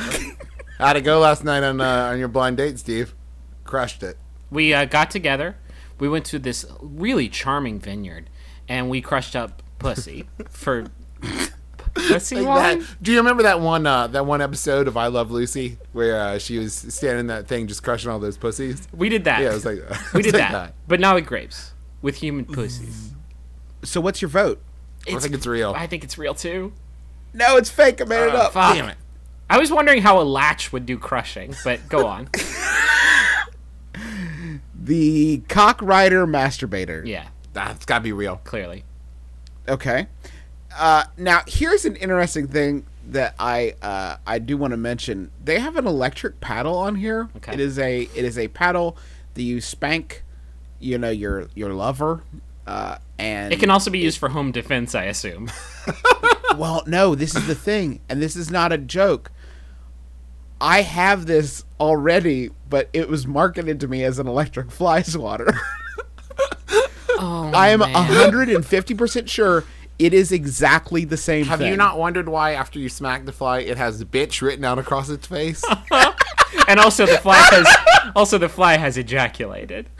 How'd 0.77 0.97
it 0.97 1.01
go 1.01 1.19
last 1.19 1.43
night 1.43 1.63
on 1.63 1.79
uh, 1.79 2.09
on 2.11 2.19
your 2.19 2.27
blind 2.27 2.57
date, 2.57 2.77
Steve? 2.79 3.15
Crushed 3.63 4.03
it. 4.03 4.17
We 4.49 4.73
uh, 4.73 4.85
got 4.85 5.09
together. 5.09 5.55
We 5.97 6.09
went 6.09 6.25
to 6.25 6.39
this 6.39 6.65
really 6.81 7.29
charming 7.29 7.79
vineyard, 7.79 8.29
and 8.67 8.89
we 8.89 9.01
crushed 9.01 9.35
up 9.35 9.63
pussy 9.81 10.27
for 10.49 10.85
pussy 11.93 12.37
Like 12.37 12.47
wine. 12.47 12.79
that- 12.79 12.87
do 13.01 13.11
you 13.11 13.17
remember 13.17 13.43
that 13.43 13.59
one 13.59 13.85
uh, 13.85 14.07
that 14.07 14.25
one 14.25 14.41
episode 14.41 14.87
of 14.87 14.95
I 14.97 15.07
Love 15.07 15.31
Lucy 15.31 15.77
where 15.93 16.19
uh, 16.19 16.37
she 16.39 16.57
was 16.57 16.73
standing 16.73 17.21
in 17.21 17.27
that 17.27 17.47
thing 17.47 17.67
just 17.67 17.83
crushing 17.83 18.09
all 18.11 18.19
those 18.19 18.37
pussies? 18.37 18.87
We 18.93 19.09
did 19.09 19.23
that. 19.25 19.41
Yeah, 19.41 19.51
it 19.51 19.53
was 19.53 19.65
like 19.65 19.79
we 20.13 20.21
did 20.21 20.33
like 20.35 20.51
that. 20.51 20.73
but 20.87 20.99
not 20.99 21.15
with 21.15 21.25
grapes, 21.25 21.73
with 22.01 22.15
human 22.17 22.45
pussies. 22.45 23.11
So 23.83 23.99
what's 24.01 24.21
your 24.21 24.29
vote? 24.29 24.61
I 25.07 25.17
think 25.19 25.33
it's 25.33 25.47
real. 25.47 25.73
I 25.75 25.87
think 25.87 26.03
it's 26.03 26.17
real 26.17 26.35
too. 26.35 26.73
No, 27.33 27.57
it's 27.57 27.69
fake. 27.69 28.01
I 28.01 28.05
made 28.05 28.27
it 28.27 28.35
up. 28.35 28.53
Fuck. 28.53 28.75
Damn 28.75 28.89
it. 28.89 28.97
I 29.49 29.57
was 29.57 29.71
wondering 29.71 30.01
how 30.01 30.21
a 30.21 30.23
latch 30.23 30.71
would 30.71 30.85
do 30.85 30.97
crushing, 30.97 31.55
but 31.63 31.89
go 31.89 32.05
on. 32.07 32.29
The 34.75 35.39
Cock 35.47 35.81
Rider 35.81 36.25
Masturbator. 36.25 37.05
Yeah, 37.05 37.27
That's 37.53 37.85
gotta 37.85 38.03
be 38.03 38.13
real. 38.13 38.37
clearly. 38.43 38.83
Okay. 39.67 40.07
Uh, 40.77 41.03
now 41.17 41.41
here's 41.47 41.85
an 41.85 41.95
interesting 41.97 42.47
thing 42.47 42.85
that 43.07 43.35
I 43.39 43.75
uh, 43.81 44.17
I 44.25 44.39
do 44.39 44.57
want 44.57 44.71
to 44.71 44.77
mention. 44.77 45.31
They 45.43 45.59
have 45.59 45.75
an 45.75 45.85
electric 45.87 46.39
paddle 46.39 46.77
on 46.77 46.95
here. 46.95 47.29
Okay. 47.37 47.53
It 47.53 47.59
is 47.59 47.77
a 47.79 48.01
it 48.01 48.25
is 48.25 48.37
a 48.37 48.47
paddle 48.49 48.97
that 49.33 49.43
you 49.43 49.61
spank, 49.61 50.23
you 50.79 50.97
know, 50.97 51.09
your 51.09 51.47
your 51.55 51.73
lover. 51.73 52.23
Uh, 52.65 52.97
and 53.17 53.51
It 53.51 53.59
can 53.59 53.69
also 53.69 53.91
be 53.91 53.99
used 53.99 54.17
for 54.17 54.29
home 54.29 54.51
defense, 54.51 54.95
I 54.95 55.05
assume. 55.05 55.51
well, 56.57 56.83
no, 56.87 57.15
this 57.15 57.35
is 57.35 57.47
the 57.47 57.55
thing, 57.55 57.99
and 58.07 58.21
this 58.21 58.35
is 58.35 58.49
not 58.51 58.71
a 58.71 58.77
joke. 58.77 59.31
I 60.59 60.83
have 60.83 61.25
this 61.25 61.65
already, 61.79 62.51
but 62.69 62.87
it 62.93 63.09
was 63.09 63.25
marketed 63.25 63.79
to 63.79 63.87
me 63.87 64.03
as 64.03 64.19
an 64.19 64.27
electric 64.27 64.69
fly 64.71 65.01
swatter. 65.01 65.53
Oh, 67.21 67.51
I 67.53 67.69
am 67.69 67.79
man. 67.79 67.93
hundred 67.93 68.49
and 68.49 68.65
fifty 68.65 68.95
percent 68.95 69.29
sure 69.29 69.63
it 69.99 70.13
is 70.13 70.31
exactly 70.31 71.05
the 71.05 71.17
same. 71.17 71.45
Have 71.45 71.59
thing. 71.59 71.69
you 71.69 71.77
not 71.77 71.99
wondered 71.99 72.27
why 72.27 72.53
after 72.53 72.79
you 72.79 72.89
smack 72.89 73.25
the 73.25 73.31
fly 73.31 73.59
it 73.59 73.77
has 73.77 74.03
bitch 74.03 74.41
written 74.41 74.65
out 74.65 74.79
across 74.79 75.09
its 75.09 75.27
face? 75.27 75.63
and 76.67 76.79
also 76.79 77.05
the 77.05 77.19
fly 77.19 77.37
has 77.37 77.67
also 78.15 78.39
the 78.39 78.49
fly 78.49 78.77
has 78.77 78.97
ejaculated. 78.97 79.87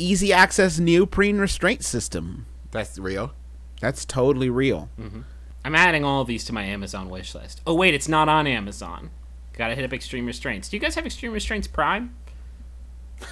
Easy 0.00 0.32
access 0.32 0.78
neoprene 0.80 1.38
restraint 1.38 1.84
system? 1.84 2.46
That's 2.72 2.98
real. 2.98 3.32
That's 3.80 4.04
totally 4.04 4.50
real. 4.50 4.90
Mm-hmm. 5.00 5.20
I'm 5.64 5.74
adding 5.74 6.04
all 6.04 6.22
of 6.22 6.28
these 6.28 6.44
to 6.46 6.52
my 6.52 6.64
Amazon 6.64 7.08
wish 7.08 7.34
list. 7.34 7.60
Oh 7.66 7.74
wait, 7.74 7.94
it's 7.94 8.08
not 8.08 8.28
on 8.28 8.46
Amazon. 8.48 9.10
Gotta 9.58 9.74
hit 9.74 9.84
up 9.84 9.92
Extreme 9.92 10.26
Restraints. 10.26 10.68
Do 10.68 10.76
you 10.76 10.80
guys 10.80 10.94
have 10.94 11.04
Extreme 11.04 11.32
Restraints 11.32 11.68
Prime? 11.68 12.14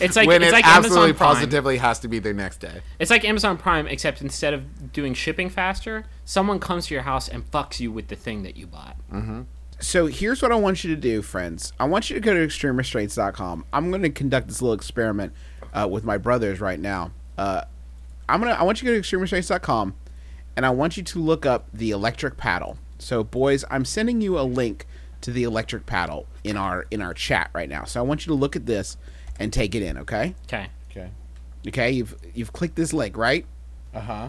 It's 0.00 0.16
like 0.16 0.26
when 0.26 0.42
it's 0.42 0.50
it 0.50 0.54
like 0.54 0.66
absolutely 0.66 1.10
Amazon 1.10 1.16
Prime. 1.16 1.34
positively 1.34 1.76
has 1.76 2.00
to 2.00 2.08
be 2.08 2.18
there 2.18 2.34
next 2.34 2.58
day. 2.58 2.82
It's 2.98 3.12
like 3.12 3.24
Amazon 3.24 3.56
Prime, 3.56 3.86
except 3.86 4.20
instead 4.20 4.52
of 4.52 4.92
doing 4.92 5.14
shipping 5.14 5.48
faster, 5.48 6.04
someone 6.24 6.58
comes 6.58 6.88
to 6.88 6.94
your 6.94 7.04
house 7.04 7.28
and 7.28 7.48
fucks 7.48 7.78
you 7.78 7.92
with 7.92 8.08
the 8.08 8.16
thing 8.16 8.42
that 8.42 8.56
you 8.56 8.66
bought. 8.66 8.96
Mm-hmm. 9.12 9.42
So 9.78 10.06
here's 10.06 10.42
what 10.42 10.50
I 10.50 10.56
want 10.56 10.82
you 10.82 10.94
to 10.94 11.00
do, 11.00 11.22
friends. 11.22 11.72
I 11.78 11.84
want 11.84 12.10
you 12.10 12.14
to 12.14 12.20
go 12.20 12.34
to 12.34 12.40
extremerestraints.com. 12.40 13.66
I'm 13.72 13.90
going 13.90 14.02
to 14.02 14.10
conduct 14.10 14.48
this 14.48 14.60
little 14.60 14.74
experiment 14.74 15.32
uh, 15.72 15.86
with 15.88 16.02
my 16.02 16.18
brothers 16.18 16.60
right 16.60 16.80
now. 16.80 17.12
Uh, 17.38 17.62
I'm 18.28 18.40
gonna. 18.40 18.52
I 18.52 18.64
want 18.64 18.82
you 18.82 18.88
to 18.88 18.96
go 18.96 19.00
to 19.00 19.16
extremerestraints.com, 19.16 19.94
and 20.56 20.66
I 20.66 20.70
want 20.70 20.96
you 20.96 21.04
to 21.04 21.18
look 21.20 21.46
up 21.46 21.68
the 21.72 21.92
electric 21.92 22.36
paddle. 22.36 22.78
So, 22.98 23.22
boys, 23.22 23.64
I'm 23.70 23.84
sending 23.84 24.20
you 24.20 24.38
a 24.38 24.42
link 24.42 24.86
to 25.28 25.32
the 25.34 25.42
electric 25.44 25.84
paddle 25.84 26.26
in 26.42 26.56
our 26.56 26.86
in 26.90 27.02
our 27.02 27.12
chat 27.12 27.50
right 27.52 27.68
now. 27.68 27.84
So 27.84 28.00
I 28.00 28.02
want 28.02 28.24
you 28.26 28.30
to 28.30 28.34
look 28.34 28.56
at 28.56 28.64
this 28.64 28.96
and 29.38 29.52
take 29.52 29.74
it 29.74 29.82
in. 29.82 29.98
Okay. 29.98 30.34
Okay. 30.46 30.68
Okay. 30.90 31.10
Okay. 31.68 31.90
You've 31.92 32.16
you've 32.34 32.52
clicked 32.54 32.76
this 32.76 32.92
link, 32.94 33.14
right? 33.16 33.44
Uh 33.94 34.00
huh. 34.00 34.28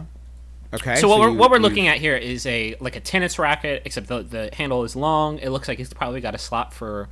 Okay. 0.73 0.97
So 0.97 1.07
what 1.07 1.19
we're 1.21 1.29
you- 1.29 1.35
what 1.37 1.49
we're 1.51 1.57
you- 1.57 1.63
looking 1.63 1.87
at 1.87 1.97
here 1.99 2.17
is 2.17 2.45
a 2.45 2.75
like 2.81 2.97
a 2.97 2.99
tennis 2.99 3.39
racket, 3.39 3.81
except 3.85 4.07
the 4.07 4.23
the 4.23 4.49
handle 4.53 4.83
is 4.83 4.93
long. 4.95 5.39
It 5.39 5.49
looks 5.51 5.69
like 5.69 5.79
it's 5.79 5.93
probably 5.93 6.19
got 6.19 6.35
a 6.35 6.37
slot 6.37 6.73
for 6.73 7.07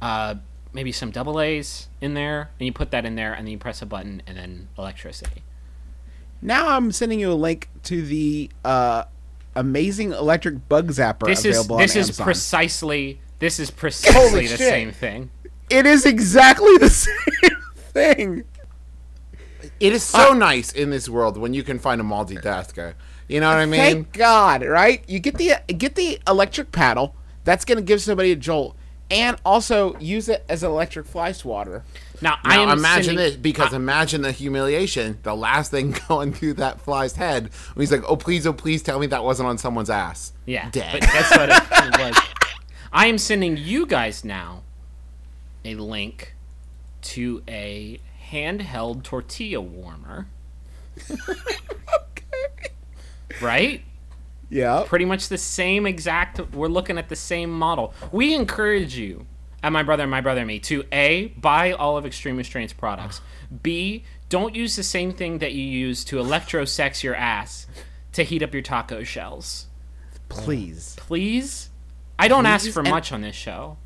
uh, 0.00 0.36
maybe 0.72 0.92
some 0.92 1.10
double 1.10 1.40
A's 1.40 1.88
in 2.00 2.14
there, 2.14 2.50
and 2.60 2.66
you 2.66 2.72
put 2.72 2.92
that 2.92 3.04
in 3.04 3.16
there, 3.16 3.32
and 3.34 3.44
then 3.46 3.50
you 3.52 3.58
press 3.58 3.82
a 3.82 3.86
button, 3.86 4.22
and 4.26 4.36
then 4.38 4.68
electricity. 4.78 5.42
Now 6.40 6.68
I'm 6.76 6.92
sending 6.92 7.18
you 7.18 7.32
a 7.32 7.34
link 7.34 7.68
to 7.84 8.02
the 8.02 8.50
uh, 8.64 9.04
amazing 9.56 10.12
electric 10.12 10.68
bug 10.68 10.88
zapper 10.88 11.26
This 11.26 11.44
is 11.44 11.56
this 11.66 11.70
on 11.70 11.80
is 11.82 11.96
Amazon. 11.96 12.24
precisely 12.24 13.20
this 13.42 13.60
is 13.60 13.70
precisely 13.70 14.46
the 14.46 14.56
shit. 14.56 14.68
same 14.68 14.92
thing. 14.92 15.28
it 15.68 15.84
is 15.84 16.06
exactly 16.06 16.78
the 16.78 16.88
same 16.90 17.56
thing. 17.76 18.44
It 19.80 19.92
is 19.92 20.02
so 20.02 20.32
nice 20.32 20.72
in 20.72 20.90
this 20.90 21.08
world 21.08 21.36
when 21.36 21.52
you 21.54 21.62
can 21.62 21.78
find 21.78 22.00
a 22.00 22.04
multitasker. 22.04 22.94
You 23.28 23.40
know 23.40 23.48
what 23.48 23.58
I 23.58 23.66
mean? 23.66 23.80
Thank 23.80 24.12
God, 24.12 24.64
right? 24.64 25.02
You 25.08 25.18
get 25.18 25.36
the 25.36 25.54
get 25.74 25.94
the 25.96 26.18
electric 26.26 26.72
paddle. 26.72 27.14
That's 27.44 27.64
going 27.64 27.78
to 27.78 27.82
give 27.84 28.00
somebody 28.00 28.30
a 28.32 28.36
jolt, 28.36 28.76
and 29.10 29.36
also 29.44 29.96
use 29.98 30.28
it 30.28 30.44
as 30.48 30.62
an 30.62 30.70
electric 30.70 31.06
fly 31.06 31.32
swatter. 31.32 31.82
Now, 32.20 32.38
I 32.44 32.56
Now 32.56 32.70
am 32.70 32.78
imagine 32.78 33.04
sending- 33.04 33.16
this 33.24 33.36
because 33.36 33.72
imagine 33.72 34.22
the 34.22 34.30
humiliation. 34.32 35.18
The 35.24 35.34
last 35.34 35.70
thing 35.72 35.96
going 36.08 36.32
through 36.32 36.54
that 36.54 36.80
fly's 36.80 37.14
head 37.16 37.50
when 37.74 37.82
he's 37.82 37.90
like, 37.92 38.04
"Oh 38.08 38.16
please, 38.16 38.46
oh 38.46 38.52
please, 38.52 38.82
tell 38.82 38.98
me 39.00 39.06
that 39.08 39.24
wasn't 39.24 39.48
on 39.48 39.58
someone's 39.58 39.90
ass." 39.90 40.32
Yeah, 40.46 40.70
Dead. 40.70 41.00
but 41.00 41.10
that's 41.12 41.30
what 41.36 41.48
it, 41.48 41.96
it 41.96 41.98
was. 42.14 42.16
I 42.92 43.06
am 43.06 43.18
sending 43.18 43.56
you 43.56 43.86
guys 43.86 44.24
now 44.24 44.62
a 45.64 45.74
link 45.76 46.34
to 47.02 47.42
a 47.48 48.00
handheld 48.30 49.02
tortilla 49.02 49.60
warmer. 49.60 50.28
Right? 53.40 53.82
Yeah. 54.50 54.84
Pretty 54.86 55.04
much 55.04 55.28
the 55.28 55.38
same 55.38 55.86
exact. 55.86 56.38
We're 56.54 56.68
looking 56.68 56.98
at 56.98 57.08
the 57.08 57.16
same 57.16 57.50
model. 57.50 57.94
We 58.12 58.34
encourage 58.34 58.96
you, 58.96 59.26
and 59.62 59.72
my 59.72 59.82
brother 59.82 60.04
and 60.04 60.10
my 60.10 60.20
brother 60.20 60.40
and 60.40 60.48
me, 60.48 60.58
to 60.60 60.84
A, 60.92 61.28
buy 61.28 61.72
all 61.72 61.96
of 61.96 62.06
Extreme 62.06 62.36
Restraints 62.36 62.72
products. 62.72 63.20
B, 63.62 64.04
don't 64.28 64.54
use 64.54 64.76
the 64.76 64.82
same 64.82 65.12
thing 65.12 65.38
that 65.38 65.52
you 65.52 65.64
use 65.64 66.04
to 66.04 66.16
electrosex 66.16 67.02
your 67.02 67.14
ass 67.14 67.66
to 68.12 68.22
heat 68.22 68.42
up 68.42 68.52
your 68.52 68.62
taco 68.62 69.02
shells. 69.02 69.66
Please. 70.28 70.96
Please? 70.98 71.70
I 72.18 72.28
don't 72.28 72.46
ask 72.46 72.70
for 72.70 72.80
and- 72.80 72.90
much 72.90 73.12
on 73.12 73.20
this 73.22 73.36
show. 73.36 73.78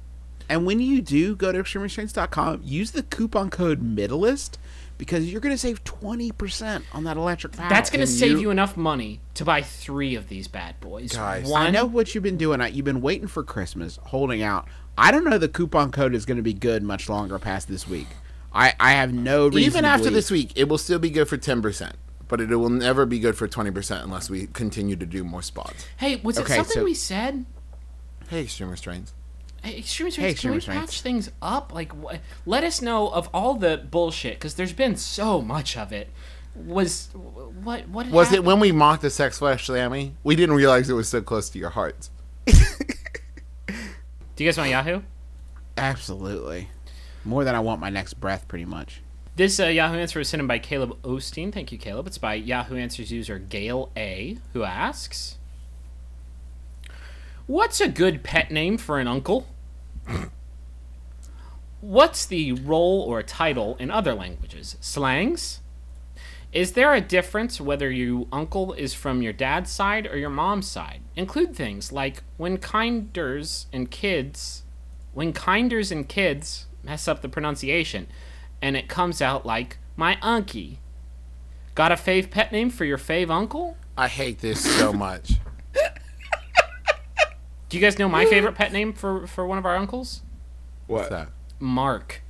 And 0.48 0.64
when 0.64 0.78
you 0.78 1.02
do 1.02 1.34
go 1.34 1.50
to 1.50 1.60
extremerestraints.com, 1.60 2.60
use 2.62 2.92
the 2.92 3.02
coupon 3.02 3.50
code 3.50 3.82
Middleist 3.82 4.58
because 4.96 5.30
you're 5.30 5.40
going 5.40 5.54
to 5.54 5.58
save 5.58 5.82
20% 5.84 6.82
on 6.92 7.04
that 7.04 7.16
electric 7.16 7.54
power. 7.56 7.68
That's 7.68 7.90
going 7.90 8.00
to 8.00 8.06
save 8.06 8.32
you- 8.32 8.40
you 8.42 8.50
enough 8.50 8.76
money 8.76 9.20
to 9.34 9.44
buy 9.44 9.62
three 9.62 10.14
of 10.14 10.28
these 10.28 10.46
bad 10.46 10.78
boys. 10.80 11.12
Guys, 11.12 11.48
One, 11.48 11.66
I 11.66 11.70
know 11.70 11.84
what 11.84 12.14
you've 12.14 12.22
been 12.22 12.36
doing. 12.36 12.60
You've 12.72 12.84
been 12.84 13.00
waiting 13.00 13.26
for 13.26 13.42
Christmas, 13.42 13.98
holding 14.04 14.42
out. 14.42 14.68
I 14.96 15.10
don't 15.10 15.24
know 15.24 15.36
the 15.36 15.48
coupon 15.48 15.90
code 15.90 16.14
is 16.14 16.24
going 16.24 16.36
to 16.38 16.42
be 16.44 16.54
good 16.54 16.82
much 16.84 17.08
longer 17.08 17.38
past 17.40 17.66
this 17.68 17.88
week. 17.88 18.06
I, 18.54 18.72
I 18.80 18.92
have 18.92 19.12
no 19.12 19.48
reason 19.48 19.62
Even 19.62 19.84
after 19.84 20.10
this 20.10 20.30
week, 20.30 20.52
it 20.54 20.68
will 20.68 20.78
still 20.78 20.98
be 21.00 21.10
good 21.10 21.28
for 21.28 21.36
ten 21.36 21.60
percent, 21.60 21.96
but 22.28 22.40
it 22.40 22.54
will 22.56 22.70
never 22.70 23.04
be 23.04 23.18
good 23.18 23.36
for 23.36 23.46
twenty 23.46 23.70
percent 23.70 24.02
unless 24.04 24.30
we 24.30 24.46
continue 24.46 24.96
to 24.96 25.04
do 25.04 25.24
more 25.24 25.42
spots. 25.42 25.84
Hey, 25.98 26.16
was 26.22 26.38
Okay, 26.38 26.54
it 26.54 26.56
something 26.56 26.74
so- 26.74 26.84
we 26.84 26.94
said? 26.94 27.44
Hey, 28.28 28.42
Extreme 28.42 28.70
Restraints. 28.70 29.12
Hey, 29.62 29.78
Extreme 29.78 30.06
Hey, 30.06 30.10
Strengths, 30.12 30.40
can 30.40 30.50
we 30.50 30.56
Extreme 30.58 30.78
patch 30.80 31.00
things 31.02 31.30
up? 31.42 31.72
Like, 31.72 31.92
wh- 31.92 32.16
let 32.44 32.64
us 32.64 32.80
know 32.82 33.08
of 33.08 33.28
all 33.34 33.54
the 33.54 33.78
bullshit 33.90 34.34
because 34.34 34.54
there's 34.54 34.72
been 34.72 34.96
so 34.96 35.40
much 35.40 35.76
of 35.76 35.92
it. 35.92 36.10
Was 36.54 37.10
what? 37.14 37.88
What 37.88 38.08
Was 38.10 38.32
it 38.32 38.42
when 38.42 38.60
we 38.60 38.72
mocked 38.72 39.02
the 39.02 39.10
sex 39.10 39.38
flash 39.38 39.66
Sammy? 39.66 40.14
We 40.24 40.36
didn't 40.36 40.54
realize 40.54 40.88
it 40.88 40.94
was 40.94 41.08
so 41.08 41.20
close 41.20 41.50
to 41.50 41.58
your 41.58 41.70
hearts. 41.70 42.10
Do 42.46 42.54
you 44.44 44.48
guys 44.48 44.56
want 44.58 44.70
Yahoo? 44.70 45.02
Absolutely. 45.76 46.68
More 47.24 47.44
than 47.44 47.54
I 47.54 47.60
want 47.60 47.80
my 47.80 47.90
next 47.90 48.14
breath, 48.14 48.46
pretty 48.48 48.64
much. 48.64 49.02
This 49.36 49.60
uh, 49.60 49.66
Yahoo 49.66 49.98
answer 49.98 50.18
was 50.18 50.28
sent 50.30 50.40
in 50.40 50.46
by 50.46 50.58
Caleb 50.58 50.96
Osteen. 51.02 51.52
Thank 51.52 51.72
you, 51.72 51.76
Caleb. 51.78 52.06
It's 52.06 52.16
by 52.18 52.34
Yahoo 52.34 52.76
Answers 52.76 53.12
user 53.12 53.38
Gail 53.38 53.90
A, 53.96 54.38
who 54.54 54.62
asks, 54.62 55.36
"What's 57.46 57.80
a 57.80 57.88
good 57.88 58.22
pet 58.22 58.50
name 58.50 58.76
for 58.76 58.98
an 58.98 59.06
uncle? 59.06 59.46
What's 61.80 62.26
the 62.26 62.52
role 62.52 63.02
or 63.02 63.22
title 63.22 63.76
in 63.78 63.90
other 63.90 64.14
languages? 64.14 64.76
Slangs? 64.80 65.60
Is 66.52 66.72
there 66.72 66.94
a 66.94 67.00
difference 67.00 67.60
whether 67.60 67.90
your 67.90 68.26
uncle 68.32 68.72
is 68.72 68.94
from 68.94 69.22
your 69.22 69.32
dad's 69.32 69.70
side 69.70 70.06
or 70.06 70.16
your 70.16 70.30
mom's 70.30 70.66
side? 70.66 71.02
Include 71.14 71.54
things 71.54 71.92
like 71.92 72.22
when 72.38 72.56
kinders 72.56 73.66
and 73.72 73.90
kids, 73.90 74.62
when 75.12 75.32
kinders 75.32 75.92
and 75.92 76.08
kids 76.08 76.66
mess 76.82 77.06
up 77.06 77.20
the 77.20 77.28
pronunciation, 77.28 78.06
and 78.62 78.76
it 78.76 78.88
comes 78.88 79.20
out 79.20 79.44
like 79.44 79.78
my 79.96 80.16
unkie. 80.16 80.78
Got 81.74 81.92
a 81.92 81.96
fave 81.96 82.30
pet 82.30 82.50
name 82.52 82.70
for 82.70 82.84
your 82.84 82.98
fave 82.98 83.30
uncle? 83.30 83.76
I 83.96 84.08
hate 84.08 84.40
this 84.40 84.60
so 84.78 84.92
much. 84.92 85.34
Do 87.68 87.76
you 87.76 87.80
guys 87.80 87.98
know 87.98 88.08
my 88.08 88.24
favorite 88.26 88.54
pet 88.54 88.72
name 88.78 88.92
for 88.92 89.26
for 89.26 89.46
one 89.46 89.58
of 89.58 89.66
our 89.66 89.76
uncles? 89.76 90.22
What's 90.86 91.08
that? 91.08 91.28
Mark, 91.58 92.22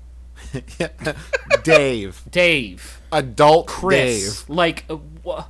Dave. 1.63 2.23
Dave, 2.31 3.01
Adult 3.13 3.67
Chris. 3.67 4.43
Dave. 4.43 4.49
Like 4.51 4.85
uh, 4.89 4.97
what? 5.23 5.49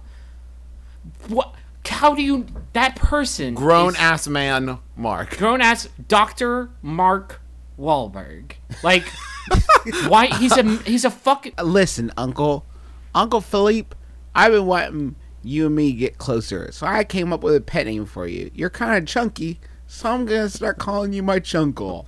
What? 1.29 1.55
How 1.87 2.15
do 2.15 2.23
you? 2.23 2.47
That 2.73 2.97
person, 2.97 3.55
Grown 3.55 3.91
is- 3.91 3.97
ass 3.99 4.27
man 4.29 4.79
Mark. 4.97 5.37
grown 5.39 5.61
ass 5.61 5.89
Doctor 6.09 6.71
Mark 6.83 7.41
Wahlberg. 7.79 8.53
Like, 8.83 9.05
why? 10.09 10.27
He's 10.27 10.57
a 10.57 10.65
he's 10.79 11.05
a 11.05 11.11
fucking. 11.11 11.53
Listen, 11.63 12.13
Uncle, 12.17 12.65
Uncle 13.15 13.41
Philippe, 13.41 13.95
I've 14.35 14.53
been 14.53 14.67
wanting 14.67 15.15
you 15.45 15.67
and 15.67 15.77
me 15.77 15.93
to 15.93 15.97
get 15.99 16.19
closer, 16.19 16.71
so 16.73 16.87
I 16.87 17.05
came 17.05 17.33
up 17.33 17.43
with 17.45 17.55
a 17.55 17.61
pet 17.61 17.87
name 17.87 18.05
for 18.05 18.27
you. 18.27 18.51
You're 18.53 18.71
kind 18.71 18.97
of 19.01 19.07
chunky, 19.09 19.61
so 19.87 20.11
I'm 20.11 20.27
gonna 20.27 20.49
start 20.49 20.79
calling 20.79 21.13
you 21.13 21.23
my 21.23 21.41
chunkle. 21.41 22.07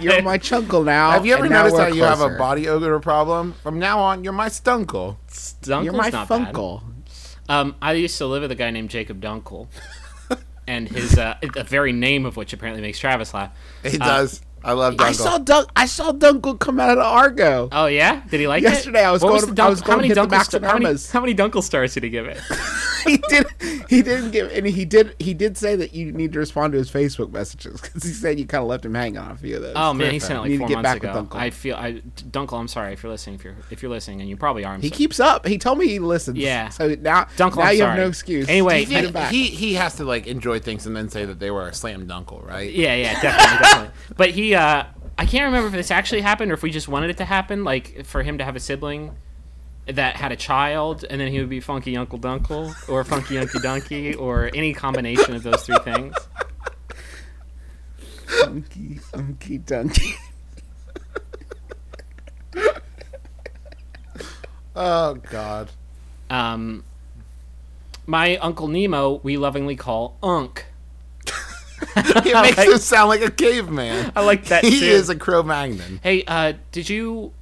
You're 0.00 0.22
my 0.22 0.38
chunkle 0.38 0.84
now. 0.84 1.10
Have 1.10 1.26
you 1.26 1.34
ever 1.34 1.48
noticed 1.48 1.74
we're 1.74 1.82
how 1.82 1.88
you 1.88 2.02
have 2.02 2.20
a 2.20 2.36
body 2.36 2.68
odor 2.68 2.98
problem? 3.00 3.54
From 3.62 3.78
now 3.78 3.98
on, 4.00 4.24
you're 4.24 4.32
my 4.32 4.48
stunkle. 4.48 5.16
Dunkle's 5.28 5.84
You're 5.84 5.92
my 5.92 6.10
not 6.10 6.28
bad. 6.28 6.56
Um, 7.48 7.74
I 7.82 7.94
used 7.94 8.16
to 8.18 8.26
live 8.26 8.42
with 8.42 8.52
a 8.52 8.54
guy 8.54 8.70
named 8.70 8.90
Jacob 8.90 9.20
Dunkle, 9.20 9.66
and 10.68 10.88
his 10.88 11.18
uh, 11.18 11.36
the 11.54 11.64
very 11.64 11.92
name 11.92 12.24
of 12.24 12.36
which 12.36 12.52
apparently 12.52 12.80
makes 12.82 12.98
Travis 12.98 13.34
laugh. 13.34 13.50
He 13.82 13.98
does. 13.98 14.40
I 14.62 14.72
love 14.72 14.94
Dunkle. 14.94 15.00
I 15.06 15.12
saw 15.12 15.38
Dunk. 15.38 15.68
I 15.74 15.86
saw 15.86 16.12
Dunkle 16.12 16.58
come 16.58 16.78
out 16.80 16.90
of 16.90 16.98
Argo. 16.98 17.68
Oh 17.72 17.86
yeah, 17.86 18.22
did 18.30 18.40
he 18.40 18.46
like 18.48 18.62
Yesterday 18.62 19.02
it? 19.02 19.06
I 19.06 19.10
was 19.10 19.22
What 19.22 19.40
going- 19.40 19.54
the 19.54 19.62
I 19.62 19.68
was 19.68 19.80
going 19.80 19.96
to 19.98 20.02
many 20.02 20.08
hit 20.08 20.14
the 20.16 20.20
Dunkle 20.22 20.30
Max 20.30 20.52
how 20.52 20.78
many, 20.78 20.98
how 21.12 21.20
many 21.20 21.34
Dunkle 21.34 21.62
stars 21.62 21.94
did 21.94 22.02
he 22.02 22.10
give 22.10 22.26
it? 22.26 22.38
he 23.06 23.16
did. 23.28 23.46
He 23.88 24.02
didn't 24.02 24.30
give, 24.30 24.50
and 24.52 24.66
he 24.66 24.84
did. 24.84 25.16
He 25.18 25.32
did 25.34 25.56
say 25.56 25.74
that 25.76 25.94
you 25.94 26.12
need 26.12 26.32
to 26.34 26.38
respond 26.38 26.72
to 26.74 26.78
his 26.78 26.90
Facebook 26.90 27.32
messages 27.32 27.80
because 27.80 28.02
he 28.02 28.10
said 28.10 28.38
you 28.38 28.46
kind 28.46 28.62
of 28.62 28.68
left 28.68 28.84
him 28.84 28.94
hanging 28.94 29.18
on 29.18 29.30
a 29.32 29.36
few 29.36 29.56
of 29.56 29.62
those. 29.62 29.72
Oh 29.76 29.92
man, 29.94 30.12
he 30.12 30.18
sent 30.18 30.32
it 30.32 30.36
You 30.36 30.40
like 30.42 30.48
need 30.50 30.56
to 30.56 30.58
four 30.58 30.68
get 30.68 30.74
months 30.76 30.88
back 30.88 31.02
with 31.02 31.10
ago. 31.10 31.22
Dunkle. 31.36 31.40
I 31.40 31.50
feel 31.50 31.76
I 31.76 31.92
Dunkle. 32.30 32.60
I'm 32.60 32.68
sorry 32.68 32.92
if 32.92 33.02
you're 33.02 33.10
listening. 33.10 33.36
If 33.36 33.44
you're 33.44 33.56
if 33.70 33.82
you're 33.82 33.90
listening, 33.90 34.20
and 34.20 34.28
you 34.28 34.36
probably 34.36 34.64
are. 34.64 34.74
I'm 34.74 34.82
He 34.82 34.90
so- 34.90 34.94
keeps 34.96 35.18
up. 35.20 35.46
He 35.46 35.56
told 35.58 35.78
me 35.78 35.88
he 35.88 35.98
listens. 35.98 36.36
Yeah. 36.38 36.68
So 36.68 36.88
now, 37.00 37.24
Dunkle, 37.36 37.56
now 37.56 37.62
I'm 37.62 37.76
you 37.76 37.82
have 37.82 37.88
sorry. 37.92 37.96
no 38.00 38.08
excuse. 38.08 38.48
Anyway, 38.48 38.84
Get 38.84 39.00
him 39.04 39.06
he- 39.06 39.12
back. 39.12 39.32
He 39.32 39.44
he 39.46 39.74
has 39.74 39.96
to 39.96 40.04
like 40.04 40.26
enjoy 40.26 40.60
things 40.60 40.86
and 40.86 40.94
then 40.94 41.08
say 41.08 41.24
that 41.24 41.40
they 41.40 41.50
were 41.50 41.66
a 41.68 41.74
slam 41.74 42.06
dunkle, 42.06 42.46
right? 42.46 42.70
Yeah, 42.70 42.94
yeah, 42.94 43.20
definitely, 43.22 43.58
definitely. 43.58 43.90
But 44.16 44.30
he, 44.30 44.49
uh, 44.54 44.84
I 45.18 45.26
can't 45.26 45.44
remember 45.46 45.68
if 45.68 45.72
this 45.72 45.90
actually 45.90 46.22
happened 46.22 46.50
or 46.50 46.54
if 46.54 46.62
we 46.62 46.70
just 46.70 46.88
wanted 46.88 47.10
it 47.10 47.16
to 47.18 47.24
happen, 47.24 47.64
like 47.64 48.04
for 48.06 48.22
him 48.22 48.38
to 48.38 48.44
have 48.44 48.56
a 48.56 48.60
sibling 48.60 49.14
that 49.86 50.16
had 50.16 50.32
a 50.32 50.36
child, 50.36 51.04
and 51.08 51.20
then 51.20 51.30
he 51.30 51.38
would 51.40 51.48
be 51.48 51.60
Funky 51.60 51.96
Uncle 51.96 52.18
Dunkle 52.18 52.74
or 52.88 53.02
Funky 53.04 53.34
Unky 53.34 53.60
Dunky 53.60 54.18
or 54.18 54.50
any 54.54 54.72
combination 54.72 55.34
of 55.34 55.42
those 55.42 55.64
three 55.64 55.78
things. 55.78 56.14
Funky 58.26 59.00
unky, 59.12 59.64
dunky. 59.64 60.14
Oh 64.76 65.14
God. 65.14 65.70
Um, 66.30 66.84
my 68.06 68.36
Uncle 68.38 68.68
Nemo, 68.68 69.20
we 69.22 69.36
lovingly 69.36 69.76
call 69.76 70.16
Unk. 70.22 70.64
He 72.24 72.32
makes 72.34 72.56
like- 72.56 72.68
him 72.68 72.78
sound 72.78 73.08
like 73.08 73.22
a 73.22 73.30
caveman. 73.30 74.12
I 74.14 74.24
like 74.24 74.44
that 74.46 74.64
He 74.70 74.80
too. 74.80 74.86
is 74.86 75.08
a 75.08 75.16
Cro-Magnon. 75.16 76.00
Hey, 76.02 76.24
uh, 76.26 76.52
did 76.72 76.88
you? 76.88 77.32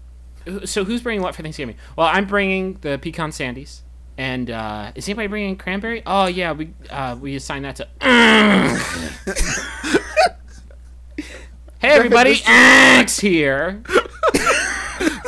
So 0.65 0.85
who's 0.85 1.03
bringing 1.03 1.23
what 1.23 1.35
for 1.35 1.43
Thanksgiving? 1.43 1.77
Well, 1.97 2.07
I'm 2.07 2.27
bringing 2.27 2.75
the 2.81 2.99
pecan 2.99 3.31
sandies. 3.31 3.81
And 4.17 4.51
uh, 4.51 4.93
is 4.95 5.07
anybody 5.09 5.29
bringing 5.29 5.57
cranberry? 5.57 6.03
Oh 6.07 6.27
yeah, 6.27 6.53
we 6.53 6.71
uh, 6.91 7.17
we 7.21 7.37
assign 7.37 7.63
that 7.63 7.77
to. 7.77 7.87
hey 11.81 11.89
everybody, 11.91 12.41
Axe 12.47 13.19
here. 13.21 13.83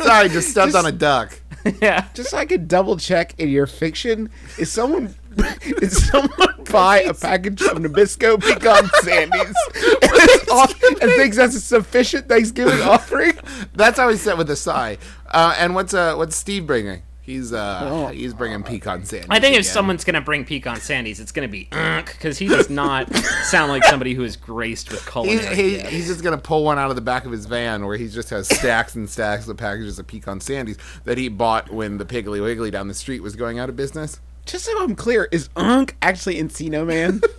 Sorry, 0.02 0.28
just 0.28 0.48
stepped 0.50 0.74
on 0.74 0.86
a 0.86 0.92
duck. 0.92 1.39
yeah. 1.82 2.06
Just 2.14 2.30
so 2.30 2.38
I 2.38 2.46
can 2.46 2.66
double 2.66 2.96
check 2.96 3.34
in 3.38 3.48
your 3.48 3.66
fiction, 3.66 4.30
is 4.58 4.70
someone 4.72 5.14
did 5.36 5.92
someone 5.92 6.64
buy 6.70 7.00
a 7.00 7.14
package 7.14 7.62
of 7.62 7.78
Nabisco 7.78 8.40
pecan 8.40 8.84
sandies 9.02 9.54
and, 10.02 10.50
off- 10.50 10.82
and 10.82 11.10
thinks 11.12 11.36
that's 11.36 11.54
a 11.54 11.60
sufficient 11.60 12.28
Thanksgiving 12.28 12.80
offering? 12.82 13.32
That's 13.74 13.98
how 13.98 14.08
he's 14.08 14.20
set 14.20 14.38
with 14.38 14.50
a 14.50 14.56
sigh. 14.56 14.98
Uh, 15.30 15.54
and 15.58 15.74
what's 15.74 15.94
uh 15.94 16.14
what's 16.16 16.36
Steve 16.36 16.66
bringing? 16.66 17.02
He's 17.30 17.52
uh 17.52 17.80
Oh. 17.90 18.06
he's 18.08 18.34
bringing 18.34 18.62
pecan 18.62 19.02
sandies. 19.02 19.26
I 19.30 19.38
think 19.40 19.54
if 19.54 19.60
again. 19.60 19.72
someone's 19.72 20.04
gonna 20.04 20.20
bring 20.20 20.44
pecan 20.44 20.76
sandies, 20.78 21.20
it's 21.20 21.32
gonna 21.32 21.48
be 21.48 21.68
Unk 21.72 22.06
because 22.12 22.38
he 22.38 22.48
does 22.48 22.68
not 22.68 23.14
sound 23.44 23.70
like 23.70 23.84
somebody 23.84 24.14
who 24.14 24.24
is 24.24 24.36
graced 24.36 24.90
with 24.90 25.00
He's, 25.02 25.08
culinary. 25.10 25.54
he, 25.56 25.70
gifts. 25.76 25.88
he's 25.90 26.06
just 26.08 26.24
gonna 26.24 26.38
pull 26.38 26.64
one 26.64 26.78
out 26.78 26.90
of 26.90 26.96
the 26.96 27.02
back 27.02 27.24
of 27.24 27.32
his 27.32 27.46
van 27.46 27.86
where 27.86 27.96
he 27.96 28.08
just 28.08 28.30
has 28.30 28.48
stacks 28.48 28.94
and 28.96 29.08
stacks 29.08 29.46
of 29.48 29.56
packages 29.56 29.98
of 29.98 30.06
pecan 30.06 30.40
sandies 30.40 30.76
that 31.04 31.16
he 31.18 31.28
bought 31.28 31.70
when 31.70 31.98
the 31.98 32.04
Piggly 32.04 32.42
Wiggly 32.42 32.70
down 32.70 32.88
the 32.88 32.94
street 32.94 33.20
was 33.22 33.36
going 33.36 33.58
out 33.58 33.68
of 33.68 33.76
business. 33.76 34.20
Just 34.46 34.64
so 34.64 34.82
I'm 34.82 34.96
clear, 34.96 35.28
is 35.30 35.48
Unk 35.54 35.96
actually 36.02 36.36
Encino 36.36 36.84
Man? 36.86 37.20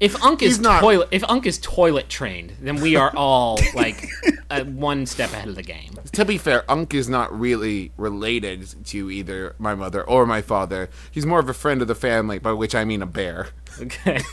If 0.00 0.22
Unk 0.24 0.40
is 0.42 0.58
not- 0.58 0.80
toilet, 0.80 1.08
if 1.10 1.22
Unk 1.28 1.44
is 1.46 1.58
toilet 1.58 2.08
trained, 2.08 2.54
then 2.60 2.80
we 2.80 2.96
are 2.96 3.14
all 3.14 3.58
like 3.74 4.08
uh, 4.50 4.64
one 4.64 5.04
step 5.04 5.30
ahead 5.32 5.48
of 5.48 5.54
the 5.56 5.62
game. 5.62 5.92
To 6.12 6.24
be 6.24 6.38
fair, 6.38 6.64
Unk 6.70 6.94
is 6.94 7.08
not 7.08 7.38
really 7.38 7.92
related 7.98 8.86
to 8.86 9.10
either 9.10 9.54
my 9.58 9.74
mother 9.74 10.02
or 10.02 10.24
my 10.24 10.40
father. 10.40 10.88
He's 11.10 11.26
more 11.26 11.38
of 11.38 11.50
a 11.50 11.54
friend 11.54 11.82
of 11.82 11.88
the 11.88 11.94
family, 11.94 12.38
by 12.38 12.52
which 12.52 12.74
I 12.74 12.84
mean 12.86 13.02
a 13.02 13.06
bear. 13.06 13.48
Okay. 13.78 14.20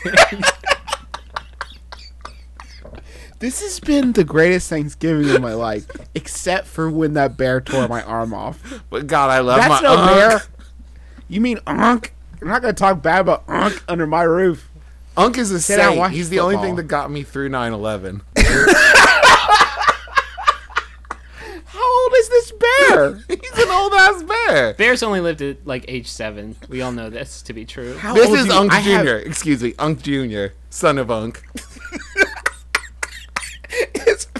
this 3.40 3.60
has 3.60 3.78
been 3.80 4.12
the 4.12 4.24
greatest 4.24 4.68
Thanksgiving 4.70 5.30
of 5.30 5.40
my 5.42 5.54
life, 5.54 5.86
except 6.14 6.66
for 6.66 6.90
when 6.90 7.14
that 7.14 7.36
bear 7.36 7.60
tore 7.60 7.86
my 7.88 8.02
arm 8.02 8.32
off. 8.34 8.82
But 8.90 9.06
God, 9.06 9.30
I 9.30 9.40
love 9.40 9.58
That's 9.58 9.82
my 9.82 9.88
no 9.88 9.96
Unk. 9.96 10.10
bear. 10.10 10.42
You 11.28 11.40
mean 11.40 11.58
Unk? 11.66 12.14
I'm 12.40 12.48
not 12.48 12.62
gonna 12.62 12.72
talk 12.72 13.02
bad 13.02 13.20
about 13.20 13.44
Unk 13.48 13.82
under 13.88 14.06
my 14.06 14.22
roof. 14.22 14.67
Unk 15.18 15.36
is 15.36 15.50
a 15.50 15.60
Sit 15.60 15.78
saint. 15.80 16.12
He's 16.12 16.30
the 16.30 16.38
only 16.40 16.56
thing 16.56 16.76
that 16.76 16.84
got 16.84 17.10
me 17.10 17.22
through 17.24 17.50
9/11. 17.50 18.20
How 21.66 22.02
old 22.02 22.12
is 22.18 22.28
this 22.28 22.52
bear? 22.52 23.14
He's 23.28 23.64
an 23.64 23.70
old 23.70 23.92
ass 23.94 24.22
bear. 24.22 24.74
Bears 24.74 25.02
only 25.02 25.20
lived 25.20 25.42
at 25.42 25.66
like 25.66 25.84
age 25.88 26.06
seven. 26.08 26.56
We 26.68 26.82
all 26.82 26.92
know 26.92 27.10
this 27.10 27.42
to 27.42 27.52
be 27.52 27.64
true. 27.64 27.96
How 27.98 28.14
This 28.14 28.30
is 28.30 28.46
do 28.46 28.52
you- 28.54 28.58
Unk 28.60 28.72
have- 28.72 29.04
Jr. 29.06 29.10
Excuse 29.28 29.62
me, 29.62 29.74
Unk 29.78 30.02
Jr., 30.02 30.46
son 30.70 30.98
of 30.98 31.10
Unk. 31.10 31.42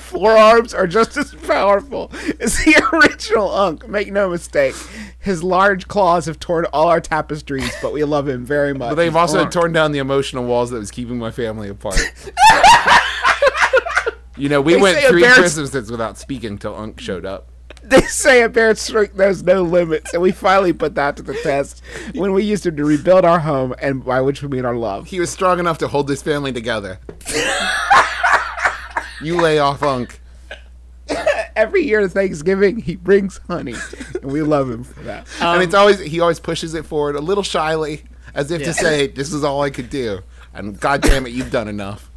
Forearms 0.09 0.73
are 0.73 0.87
just 0.87 1.17
as 1.19 1.35
powerful 1.35 2.11
as 2.41 2.57
the 2.65 2.83
original 2.93 3.51
Unk. 3.51 3.87
Make 3.87 4.11
no 4.11 4.31
mistake. 4.31 4.75
His 5.19 5.43
large 5.43 5.87
claws 5.87 6.25
have 6.27 6.41
torn 6.41 6.65
all 6.73 6.89
our 6.89 7.01
tapestries, 7.01 7.71
but 7.83 7.93
we 7.93 8.03
love 8.05 8.27
him 8.27 8.45
very 8.45 8.73
much. 8.73 8.91
But 8.91 8.95
they've 8.95 9.13
He's 9.13 9.17
also 9.17 9.47
torn 9.47 9.73
down 9.73 9.93
the 9.93 9.99
emotional 9.99 10.45
walls 10.47 10.71
that 10.71 10.79
was 10.79 10.91
keeping 10.91 11.19
my 11.19 11.31
family 11.31 11.69
apart. 11.69 11.99
you 14.39 14.49
know, 14.49 14.63
we 14.63 14.75
They 14.75 14.81
went 14.81 14.99
three 15.05 15.21
bear's- 15.21 15.37
Christmases 15.39 15.91
without 15.91 16.17
speaking 16.17 16.57
till 16.57 16.75
Unk 16.75 17.01
showed 17.01 17.27
up. 17.27 17.49
They 17.83 18.01
say 18.03 18.43
a 18.43 18.49
bear's 18.49 18.81
strength 18.81 19.15
knows 19.15 19.43
no 19.43 19.63
limits, 19.63 20.13
and 20.15 20.23
we 20.23 20.33
finally 20.33 20.73
put 20.73 20.95
that 20.95 21.17
to 21.19 21.23
the 21.23 21.35
test 21.43 21.83
when 22.15 22.33
we 22.33 22.45
used 22.45 22.67
him 22.67 22.77
to 22.77 22.85
rebuild 22.85 23.25
our 23.25 23.41
home, 23.41 23.75
and 23.81 24.05
by 24.05 24.21
which 24.23 24.43
we 24.43 24.49
mean 24.49 24.65
our 24.65 24.75
love. 24.77 25.07
He 25.07 25.21
was 25.21 25.31
strong 25.31 25.59
enough 25.59 25.79
to 25.79 25.89
hold 25.89 26.07
this 26.09 26.23
family 26.23 26.53
together. 26.53 26.99
you 29.23 29.37
lay 29.41 29.59
off 29.59 29.83
Unk. 29.83 30.21
Every 31.57 31.85
year 31.85 32.01
to 32.01 32.09
Thanksgiving, 32.09 32.79
he 32.79 32.95
brings 32.97 33.39
honey, 33.49 33.75
and 34.23 34.31
we 34.31 34.43
love 34.43 34.71
him 34.71 34.85
for 34.85 35.01
that. 35.05 35.27
and 35.41 35.63
it's 35.63 35.75
um, 35.75 35.81
always 35.81 35.99
he 36.01 36.21
always 36.21 36.39
pushes 36.39 36.75
it 36.75 36.85
forward 36.87 37.17
a 37.17 37.21
little 37.21 37.43
shyly, 37.43 38.05
as 38.35 38.51
if 38.51 38.61
Yeah. 38.61 38.67
to 38.69 38.75
say, 38.75 39.07
"This 39.09 39.33
is 39.33 39.43
all 39.43 39.63
I 39.63 39.71
could 39.71 39.91
do." 39.91 40.21
And 40.55 40.79
God 40.79 41.01
damn 41.03 41.27
it, 41.27 41.31
you've 41.31 41.51
done 41.51 41.67
enough. 41.69 42.11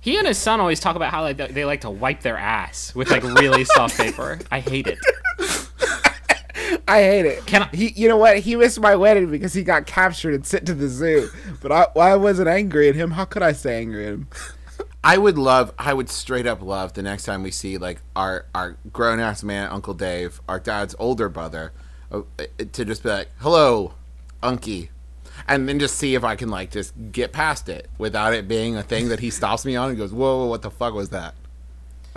He 0.00 0.18
and 0.18 0.26
his 0.26 0.38
son 0.38 0.60
always 0.60 0.78
talk 0.80 0.94
about 0.96 1.10
how 1.10 1.22
like 1.22 1.36
they 1.36 1.64
like 1.64 1.80
to 1.80 1.90
wipe 1.90 2.20
their 2.22 2.36
ass 2.36 2.94
with 2.94 3.10
like 3.10 3.22
really 3.24 3.64
soft 3.64 3.96
paper. 3.96 4.38
I 4.52 4.60
hate 4.60 4.86
it. 4.86 4.98
I 6.88 7.00
hate 7.02 7.26
it. 7.26 7.44
Can 7.46 7.62
I- 7.64 7.74
He, 7.76 7.88
you 7.96 8.08
know 8.08 8.16
what? 8.16 8.38
He 8.38 8.54
missed 8.54 8.78
my 8.80 8.94
wedding 8.94 9.30
because 9.30 9.52
he 9.54 9.64
got 9.64 9.86
captured 9.86 10.34
and 10.34 10.46
sent 10.46 10.66
to 10.66 10.74
the 10.74 10.88
zoo. 10.88 11.28
But 11.60 11.72
I, 11.72 11.86
I 11.98 12.16
wasn't 12.16 12.48
angry 12.48 12.88
at 12.88 12.94
him. 12.94 13.10
How 13.12 13.24
could 13.24 13.42
I 13.42 13.52
stay 13.52 13.78
angry 13.78 14.06
at 14.06 14.12
him? 14.14 14.28
I 15.06 15.18
would 15.18 15.38
love, 15.38 15.72
I 15.78 15.94
would 15.94 16.10
straight 16.10 16.48
up 16.48 16.60
love 16.60 16.94
the 16.94 17.02
next 17.02 17.26
time 17.26 17.44
we 17.44 17.52
see 17.52 17.78
like 17.78 18.00
our 18.16 18.46
our 18.52 18.76
grown 18.92 19.20
ass 19.20 19.44
man, 19.44 19.70
Uncle 19.70 19.94
Dave, 19.94 20.40
our 20.48 20.58
dad's 20.58 20.96
older 20.98 21.28
brother, 21.28 21.70
uh, 22.10 22.22
to 22.72 22.84
just 22.84 23.04
be 23.04 23.10
like, 23.10 23.28
"Hello, 23.38 23.94
Unky," 24.42 24.88
and 25.46 25.68
then 25.68 25.78
just 25.78 25.94
see 25.94 26.16
if 26.16 26.24
I 26.24 26.34
can 26.34 26.48
like 26.50 26.72
just 26.72 26.92
get 27.12 27.30
past 27.30 27.68
it 27.68 27.88
without 27.98 28.34
it 28.34 28.48
being 28.48 28.76
a 28.76 28.82
thing 28.82 29.08
that 29.10 29.20
he 29.20 29.30
stops 29.30 29.64
me 29.64 29.76
on 29.76 29.90
and 29.90 29.96
goes, 29.96 30.12
"Whoa, 30.12 30.38
whoa 30.38 30.46
what 30.46 30.62
the 30.62 30.72
fuck 30.72 30.92
was 30.92 31.10
that?" 31.10 31.36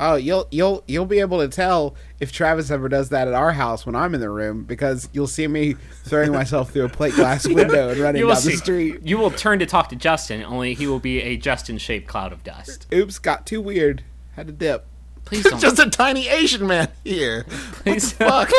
Oh, 0.01 0.15
you'll 0.15 0.47
you'll 0.49 0.81
you'll 0.87 1.05
be 1.05 1.19
able 1.19 1.39
to 1.39 1.49
tell 1.49 1.93
if 2.21 2.31
Travis 2.31 2.71
ever 2.71 2.87
does 2.87 3.09
that 3.09 3.27
at 3.27 3.33
our 3.33 3.51
house 3.51 3.85
when 3.85 3.95
I'm 3.95 4.15
in 4.15 4.21
the 4.21 4.29
room 4.29 4.63
because 4.63 5.09
you'll 5.11 5.27
see 5.27 5.45
me 5.45 5.75
throwing 6.05 6.31
myself 6.31 6.71
through 6.71 6.85
a 6.85 6.89
plate 6.89 7.15
glass 7.15 7.45
window 7.47 7.89
and 7.89 7.99
running 7.99 8.21
You 8.21 8.27
down 8.27 8.37
will 8.37 8.41
the 8.41 8.55
street. 8.55 9.01
You 9.03 9.17
will 9.17 9.29
turn 9.29 9.59
to 9.59 9.65
talk 9.65 9.89
to 9.89 9.97
Justin, 9.97 10.41
only 10.43 10.73
he 10.73 10.87
will 10.87 11.01
be 11.01 11.21
a 11.21 11.35
Justin-shaped 11.35 12.07
cloud 12.07 12.31
of 12.31 12.45
dust. 12.45 12.87
Oops, 12.93 13.19
got 13.19 13.45
too 13.45 13.59
weird. 13.59 14.03
Had 14.37 14.47
to 14.47 14.53
dip. 14.53 14.85
Please 15.25 15.43
don't. 15.43 15.59
Just 15.61 15.79
a 15.79 15.89
tiny 15.89 16.29
Asian 16.29 16.65
man 16.65 16.87
here. 17.03 17.43
please 17.83 18.13
Fuck. 18.13 18.51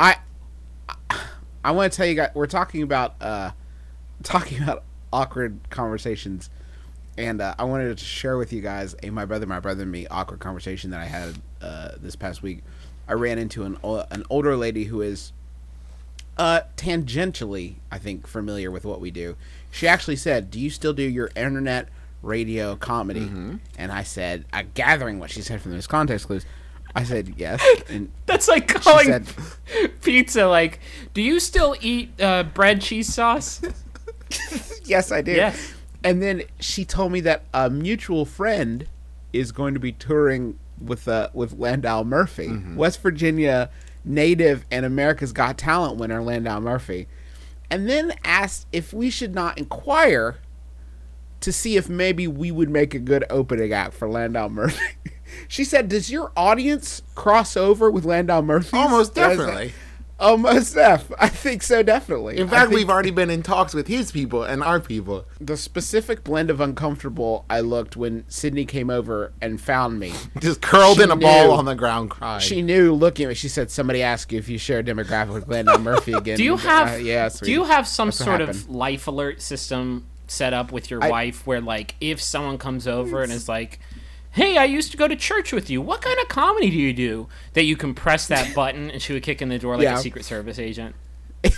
I 0.00 0.16
I 1.64 1.70
want 1.70 1.92
to 1.92 1.96
tell 1.96 2.06
you 2.06 2.16
guys 2.16 2.30
we're 2.34 2.46
talking 2.46 2.82
about 2.82 3.14
uh 3.20 3.52
talking 4.24 4.60
about 4.60 4.82
awkward 5.12 5.60
conversations 5.70 6.50
and 7.20 7.40
uh, 7.40 7.54
I 7.58 7.64
wanted 7.64 7.96
to 7.96 8.04
share 8.04 8.36
with 8.38 8.52
you 8.52 8.60
guys 8.60 8.94
a 9.02 9.10
my 9.10 9.24
brother 9.24 9.46
my 9.46 9.60
brother 9.60 9.82
and 9.82 9.92
me 9.92 10.06
awkward 10.08 10.40
conversation 10.40 10.90
that 10.90 11.00
I 11.00 11.04
had 11.06 11.34
uh, 11.62 11.90
this 12.00 12.16
past 12.16 12.42
week. 12.42 12.62
I 13.08 13.12
ran 13.14 13.38
into 13.38 13.64
an 13.64 13.78
an 14.10 14.24
older 14.30 14.56
lady 14.56 14.84
who 14.84 15.00
is 15.02 15.32
uh 16.38 16.60
tangentially 16.76 17.74
I 17.90 17.98
think 17.98 18.26
familiar 18.26 18.70
with 18.70 18.84
what 18.84 19.00
we 19.00 19.10
do. 19.10 19.36
She 19.70 19.86
actually 19.86 20.16
said, 20.16 20.50
"Do 20.50 20.58
you 20.60 20.70
still 20.70 20.92
do 20.92 21.02
your 21.02 21.30
internet 21.36 21.88
radio 22.22 22.76
comedy?" 22.76 23.20
And 23.78 23.92
I 23.92 24.02
said, 24.02 24.44
uh, 24.52 24.62
gathering 24.74 25.18
what 25.18 25.30
she 25.30 25.42
said 25.42 25.60
from 25.62 25.72
those 25.72 25.86
context 25.86 26.26
clues, 26.26 26.44
I 26.94 27.04
said 27.04 27.34
yes. 27.36 27.62
And 27.88 28.10
That's 28.26 28.48
like 28.48 28.68
calling 28.68 29.06
said- 29.06 29.26
pizza 30.02 30.46
like, 30.46 30.80
do 31.14 31.22
you 31.22 31.40
still 31.40 31.74
eat 31.80 32.20
uh, 32.20 32.42
bread 32.44 32.80
cheese 32.80 33.12
sauce? 33.12 33.62
yes, 34.84 35.10
I 35.12 35.22
do. 35.22 35.32
Yes. 35.32 35.74
And 36.02 36.22
then 36.22 36.42
she 36.58 36.84
told 36.84 37.12
me 37.12 37.20
that 37.20 37.44
a 37.52 37.68
mutual 37.70 38.24
friend 38.24 38.86
is 39.32 39.52
going 39.52 39.74
to 39.74 39.80
be 39.80 39.92
touring 39.92 40.58
with 40.80 41.06
uh, 41.08 41.28
with 41.34 41.58
Landau 41.58 42.02
Murphy, 42.02 42.48
Mm-hmm. 42.48 42.76
West 42.76 43.02
Virginia 43.02 43.70
native 44.04 44.64
and 44.70 44.86
America's 44.86 45.32
Got 45.32 45.58
Talent 45.58 45.98
winner 45.98 46.22
Landau 46.22 46.58
Murphy, 46.60 47.06
and 47.70 47.88
then 47.88 48.14
asked 48.24 48.66
if 48.72 48.92
we 48.94 49.10
should 49.10 49.34
not 49.34 49.58
inquire 49.58 50.38
to 51.40 51.52
see 51.52 51.76
if 51.76 51.88
maybe 51.88 52.26
we 52.26 52.50
would 52.50 52.70
make 52.70 52.94
a 52.94 52.98
good 52.98 53.24
opening 53.30 53.72
act 53.72 53.94
for 53.94 54.08
Landau 54.08 54.48
Murphy. 54.48 54.82
she 55.48 55.64
said, 55.64 55.88
"Does 55.88 56.10
your 56.10 56.32
audience 56.36 57.02
cross 57.14 57.56
over 57.56 57.90
with 57.90 58.04
Landau 58.06 58.40
Murphy?" 58.40 58.76
Almost 58.76 59.14
definitely. 59.14 59.72
Almost 60.20 60.74
def. 60.74 61.10
I 61.18 61.28
think 61.28 61.62
so. 61.62 61.82
Definitely. 61.82 62.36
In 62.38 62.46
fact, 62.48 62.66
think- 62.68 62.74
we've 62.76 62.90
already 62.90 63.10
been 63.10 63.30
in 63.30 63.42
talks 63.42 63.72
with 63.74 63.86
his 63.88 64.12
people 64.12 64.42
and 64.44 64.62
our 64.62 64.78
people. 64.78 65.24
the 65.40 65.56
specific 65.56 66.22
blend 66.24 66.50
of 66.50 66.60
uncomfortable 66.60 67.44
I 67.48 67.60
looked 67.60 67.96
when 67.96 68.24
Sydnee 68.24 68.68
came 68.68 68.90
over 68.90 69.32
and 69.40 69.60
found 69.60 69.98
me. 69.98 70.12
Just 70.40 70.60
curled 70.60 70.98
She 70.98 71.04
in 71.04 71.10
a 71.10 71.16
ball 71.16 71.52
on 71.52 71.64
the 71.64 71.74
ground 71.74 72.10
crying. 72.10 72.40
She 72.40 72.60
knew 72.62 72.92
looking 72.94 73.24
at 73.24 73.28
me. 73.30 73.34
She 73.34 73.48
said, 73.48 73.70
"Somebody 73.70 74.02
asked 74.02 74.30
you 74.30 74.38
if 74.38 74.48
you 74.48 74.58
share 74.58 74.80
a 74.80 74.84
demographic 74.84 75.32
with 75.32 75.48
Landau 75.48 75.78
Murphy 75.78 76.12
again." 76.12 76.36
Do 76.36 76.44
you 76.44 76.52
And, 76.52 76.60
have 76.62 76.88
Uh, 76.94 76.96
yeah. 76.96 77.28
Do 77.42 77.50
you 77.50 77.64
have 77.64 77.88
some 77.88 78.08
what 78.08 78.14
sort 78.14 78.40
of 78.42 78.68
life 78.68 79.06
alert 79.06 79.40
system 79.40 80.04
set 80.26 80.52
up 80.52 80.70
with 80.70 80.90
your 80.90 81.02
I- 81.02 81.10
wife 81.10 81.46
where 81.46 81.60
like 81.60 81.94
if 82.00 82.20
someone 82.20 82.58
comes 82.58 82.86
over 82.86 83.22
and 83.22 83.32
is 83.32 83.48
like, 83.48 83.80
"Hey, 84.32 84.56
I 84.56 84.64
used 84.64 84.90
to 84.92 84.96
go 84.96 85.08
to 85.08 85.16
church 85.16 85.52
with 85.52 85.68
you. 85.70 85.80
What 85.80 86.02
kind 86.02 86.18
of 86.20 86.28
comedy 86.28 86.70
do 86.70 86.76
you 86.78 86.92
do?" 86.92 87.28
that 87.54 87.64
you 87.64 87.76
can 87.76 87.94
press 87.94 88.26
that 88.28 88.54
button 88.54 88.90
and 88.90 89.00
she 89.02 89.12
would 89.12 89.22
kick 89.22 89.40
in 89.42 89.48
the 89.48 89.58
door 89.58 89.76
like 89.76 89.84
Yeah. 89.84 89.98
a 89.98 90.02
secret 90.02 90.24
service 90.24 90.58
agent. 90.58 90.94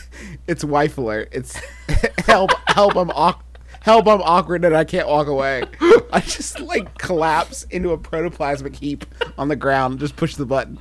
It's 0.47 0.63
wife 0.65 0.99
alert. 0.99 1.29
It's 1.33 1.57
help. 2.27 2.51
Help! 2.69 2.95
I'm 2.97 3.11
awk- 3.11 3.43
help! 3.81 4.07
I'm 4.07 4.23
awkward 4.23 4.65
and 4.65 4.77
I 4.77 4.85
can't 4.85 5.09
walk 5.09 5.27
away. 5.27 5.65
I 6.13 6.21
just 6.21 6.61
like 6.61 6.97
collapse 6.99 7.65
into 7.65 7.91
a 7.91 7.99
protoplasmic 7.99 8.77
heap 8.77 9.05
on 9.37 9.49
the 9.49 9.57
ground. 9.57 9.99
Just 9.99 10.15
push 10.17 10.37
the 10.37 10.47
button. 10.47 10.79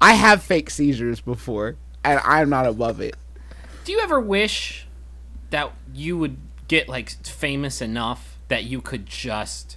I 0.00 0.14
have 0.14 0.42
fake 0.42 0.70
seizures 0.70 1.20
before, 1.20 1.76
and 2.02 2.20
I'm 2.24 2.48
not 2.50 2.66
above 2.66 3.00
it. 3.00 3.14
Do 3.84 3.92
you 3.92 4.00
ever 4.00 4.18
wish 4.18 4.86
that 5.50 5.72
you 5.94 6.16
would 6.18 6.38
get 6.68 6.88
like 6.88 7.10
famous 7.24 7.80
enough 7.80 8.38
that 8.48 8.64
you 8.64 8.80
could 8.80 9.06
just 9.06 9.76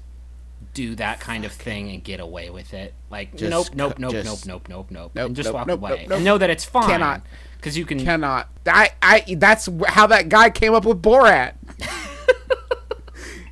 do 0.74 0.96
that 0.96 1.20
kind 1.20 1.46
of 1.46 1.52
thing 1.52 1.90
and 1.92 2.04
get 2.04 2.20
away 2.20 2.50
with 2.50 2.74
it? 2.74 2.94
Like 3.10 3.36
Just 3.36 3.50
nope, 3.52 3.68
nope, 3.74 4.00
nope, 4.00 4.12
just- 4.12 4.46
nope, 4.48 4.68
nope, 4.68 4.70
nope, 4.70 4.92
nope, 4.92 5.12
Nope, 5.16 5.26
and 5.28 5.36
just 5.36 5.48
nope, 5.48 5.54
walk 5.56 5.68
nope, 5.68 5.80
away 5.80 5.90
nope, 5.92 6.00
nope. 6.02 6.12
and 6.18 6.26
know 6.26 6.38
that 6.38 6.50
it's 6.50 6.66
fine. 6.66 6.90
Cannot. 6.90 7.22
because 7.58 7.78
you 7.78 7.86
can. 7.86 8.00
Cannot. 8.00 8.50
I. 8.66 8.92
I. 9.02 9.36
That's 9.38 9.70
how 9.88 10.08
that 10.08 10.30
guy 10.30 10.50
came 10.50 10.74
up 10.74 10.86
with 10.86 11.02
Borat. 11.02 11.54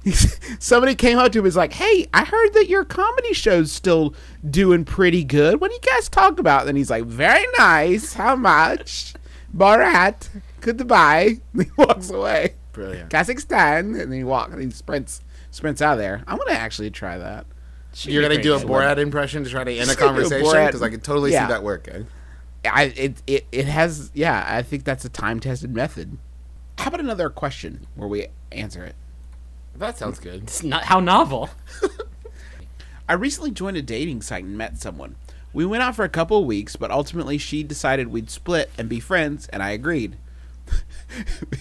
Somebody 0.59 0.95
came 0.95 1.19
up 1.19 1.31
to 1.31 1.37
him 1.37 1.41
and 1.41 1.45
was 1.45 1.55
like, 1.55 1.73
"Hey, 1.73 2.07
I 2.13 2.25
heard 2.25 2.53
that 2.53 2.67
your 2.67 2.83
comedy 2.83 3.33
show's 3.33 3.71
still 3.71 4.15
doing 4.47 4.83
pretty 4.83 5.23
good. 5.23 5.61
What 5.61 5.69
do 5.69 5.75
you 5.75 5.81
guys 5.93 6.09
talk 6.09 6.39
about?" 6.39 6.67
And 6.67 6.75
he's 6.77 6.89
like, 6.89 7.05
"Very 7.05 7.45
nice. 7.57 8.13
How 8.13 8.35
much?" 8.35 9.13
Borat. 9.55 10.29
Goodbye. 10.61 11.37
And 11.53 11.63
he 11.65 11.69
walks 11.77 12.09
away. 12.09 12.55
Brilliant. 12.71 13.11
Kazakhstan, 13.11 13.79
and 13.79 13.95
then 13.95 14.11
he 14.11 14.23
walks. 14.23 14.53
And 14.53 14.61
he 14.63 14.71
sprints. 14.71 15.21
Sprints 15.51 15.81
out 15.81 15.93
of 15.93 15.99
there. 15.99 16.23
I'm 16.27 16.37
gonna 16.37 16.51
actually 16.57 16.89
try 16.91 17.17
that. 17.17 17.45
You're 18.03 18.21
gonna 18.21 18.41
do 18.41 18.55
a 18.55 18.59
good. 18.59 18.67
Borat 18.67 18.97
impression 18.97 19.43
to 19.43 19.49
try 19.49 19.63
to 19.63 19.71
end 19.71 19.81
a 19.83 19.85
Just 19.85 19.99
gonna 19.99 20.13
do 20.17 20.25
a 20.25 20.29
conversation 20.29 20.65
because 20.65 20.81
I 20.81 20.89
could 20.89 21.03
totally 21.03 21.31
Yeah. 21.33 21.47
see 21.47 21.53
that 21.53 21.63
working. 21.63 22.07
I 22.63 22.83
it, 22.95 23.21
it 23.27 23.45
it 23.51 23.65
has 23.65 24.11
yeah. 24.13 24.45
I 24.47 24.61
think 24.61 24.83
that's 24.85 25.03
a 25.03 25.09
time 25.09 25.39
tested 25.39 25.75
method. 25.75 26.17
How 26.77 26.87
about 26.87 26.99
another 27.01 27.29
question 27.29 27.85
where 27.95 28.07
we 28.07 28.27
answer 28.51 28.83
it? 28.85 28.95
That 29.75 29.97
sounds 29.97 30.19
good. 30.19 30.43
It's 30.43 30.63
not 30.63 30.83
how 30.85 30.99
novel. 30.99 31.49
I 33.09 33.13
recently 33.13 33.51
joined 33.51 33.77
a 33.77 33.81
dating 33.81 34.21
site 34.21 34.43
and 34.45 34.57
met 34.57 34.77
someone. 34.77 35.15
We 35.53 35.65
went 35.65 35.83
out 35.83 35.95
for 35.95 36.05
a 36.05 36.09
couple 36.09 36.37
of 36.39 36.45
weeks, 36.45 36.75
but 36.77 36.91
ultimately 36.91 37.37
she 37.37 37.61
decided 37.63 38.07
we'd 38.07 38.29
split 38.29 38.69
and 38.77 38.87
be 38.87 38.99
friends, 39.01 39.47
and 39.49 39.61
I 39.61 39.71
agreed. 39.71 40.17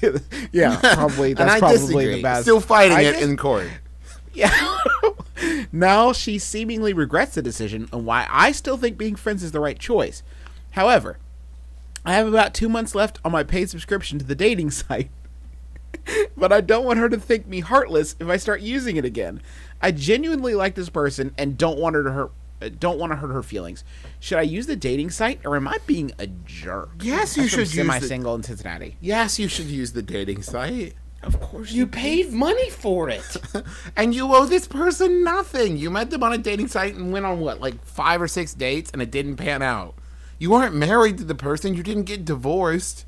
yeah, 0.52 0.78
probably. 0.94 1.34
That's 1.34 1.58
probably 1.58 1.78
disagree. 1.78 2.16
the 2.16 2.22
best. 2.22 2.42
Still 2.42 2.60
fighting 2.60 2.96
I 2.96 3.02
it 3.02 3.22
in 3.22 3.36
court. 3.36 3.68
Yeah. 4.32 4.78
now 5.72 6.12
she 6.12 6.38
seemingly 6.38 6.92
regrets 6.92 7.34
the 7.34 7.42
decision 7.42 7.88
and 7.92 8.06
why 8.06 8.26
I 8.30 8.52
still 8.52 8.76
think 8.76 8.96
being 8.96 9.16
friends 9.16 9.42
is 9.42 9.52
the 9.52 9.60
right 9.60 9.78
choice. 9.78 10.22
However, 10.72 11.18
I 12.04 12.14
have 12.14 12.26
about 12.26 12.54
two 12.54 12.68
months 12.68 12.94
left 12.94 13.18
on 13.24 13.32
my 13.32 13.42
paid 13.42 13.68
subscription 13.68 14.18
to 14.18 14.24
the 14.24 14.34
dating 14.34 14.70
site. 14.70 15.10
but 16.36 16.52
I 16.52 16.60
don't 16.60 16.84
want 16.84 17.00
her 17.00 17.08
to 17.08 17.18
think 17.18 17.46
me 17.46 17.60
heartless 17.60 18.16
if 18.20 18.28
I 18.28 18.36
start 18.36 18.60
using 18.60 18.96
it 18.96 19.04
again. 19.04 19.42
I 19.82 19.90
genuinely 19.90 20.54
like 20.54 20.74
this 20.74 20.90
person 20.90 21.34
and 21.36 21.58
don't 21.58 21.78
want 21.78 21.96
her 21.96 22.04
to 22.04 22.12
hurt 22.12 22.32
Uh, 22.60 22.68
don't 22.78 22.98
want 22.98 23.12
to 23.12 23.16
hurt 23.16 23.32
her 23.32 23.42
feelings. 23.42 23.84
Should 24.18 24.38
I 24.38 24.42
use 24.42 24.66
the 24.66 24.76
dating 24.76 25.10
site 25.10 25.40
or 25.44 25.56
am 25.56 25.66
I 25.68 25.78
being 25.86 26.12
a 26.18 26.26
jerk? 26.26 26.90
Yes, 27.00 27.36
you 27.36 27.42
That's 27.44 27.54
from 27.54 27.64
should 27.64 27.74
use 27.74 27.86
the- 27.86 27.92
Semi-single 27.92 28.34
in 28.34 28.42
Cincinnati. 28.42 28.96
Yes, 29.00 29.38
you 29.38 29.48
should 29.48 29.66
use 29.66 29.92
the 29.92 30.02
dating 30.02 30.42
site. 30.42 30.94
Of 31.22 31.38
course 31.38 31.70
You 31.72 31.86
paid 31.86 32.32
money 32.32 32.70
for 32.70 33.10
it. 33.10 33.36
and 33.96 34.14
you 34.14 34.34
owe 34.34 34.46
this 34.46 34.66
person 34.66 35.22
nothing. 35.22 35.76
You 35.76 35.90
met 35.90 36.10
them 36.10 36.22
on 36.22 36.32
a 36.32 36.38
dating 36.38 36.68
site 36.68 36.94
and 36.94 37.12
went 37.12 37.26
on 37.26 37.40
what, 37.40 37.60
like 37.60 37.84
five 37.84 38.22
or 38.22 38.28
six 38.28 38.54
dates, 38.54 38.90
and 38.90 39.02
it 39.02 39.10
didn't 39.10 39.36
pan 39.36 39.60
out. 39.60 39.94
You 40.38 40.50
weren't 40.50 40.74
married 40.74 41.18
to 41.18 41.24
the 41.24 41.34
person. 41.34 41.74
You 41.74 41.82
didn't 41.82 42.04
get 42.04 42.24
divorced. 42.24 43.04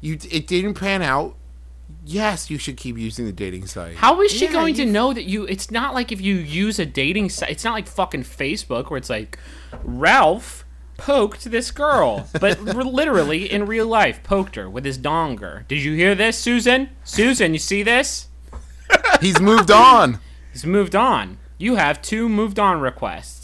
You 0.00 0.18
it 0.28 0.48
didn't 0.48 0.74
pan 0.74 1.02
out. 1.02 1.36
Yes, 2.04 2.50
you 2.50 2.58
should 2.58 2.76
keep 2.76 2.98
using 2.98 3.26
the 3.26 3.32
dating 3.32 3.66
site. 3.66 3.96
How 3.96 4.20
is 4.22 4.32
she 4.32 4.46
Yeah, 4.46 4.52
going 4.52 4.74
to 4.74 4.84
know 4.84 5.12
that 5.12 5.24
you? 5.24 5.44
It's 5.44 5.70
not 5.70 5.94
like 5.94 6.10
if 6.10 6.20
you 6.20 6.34
use 6.34 6.78
a 6.78 6.86
dating 6.86 7.30
site. 7.30 7.50
It's 7.50 7.64
not 7.64 7.74
like 7.74 7.86
fucking 7.86 8.24
Facebook 8.24 8.90
where 8.90 8.98
it's 8.98 9.10
like 9.10 9.38
Ralph 9.84 10.64
poked 10.96 11.44
this 11.50 11.70
girl, 11.70 12.28
but 12.40 12.60
literally 12.62 13.50
in 13.50 13.66
real 13.66 13.86
life 13.86 14.22
poked 14.22 14.56
her 14.56 14.68
with 14.68 14.84
his 14.84 14.98
donger. 14.98 15.66
Did 15.68 15.82
you 15.82 15.94
hear 15.94 16.14
this, 16.14 16.36
Susan? 16.38 16.90
Susan, 17.04 17.52
you 17.52 17.58
see 17.58 17.82
this? 17.82 18.28
He's 19.20 19.40
moved 19.40 19.70
on. 19.70 20.18
He's 20.52 20.66
moved 20.66 20.94
on. 20.96 21.38
You 21.58 21.76
have 21.76 22.02
two 22.02 22.28
moved 22.28 22.58
on 22.58 22.80
requests. 22.80 23.41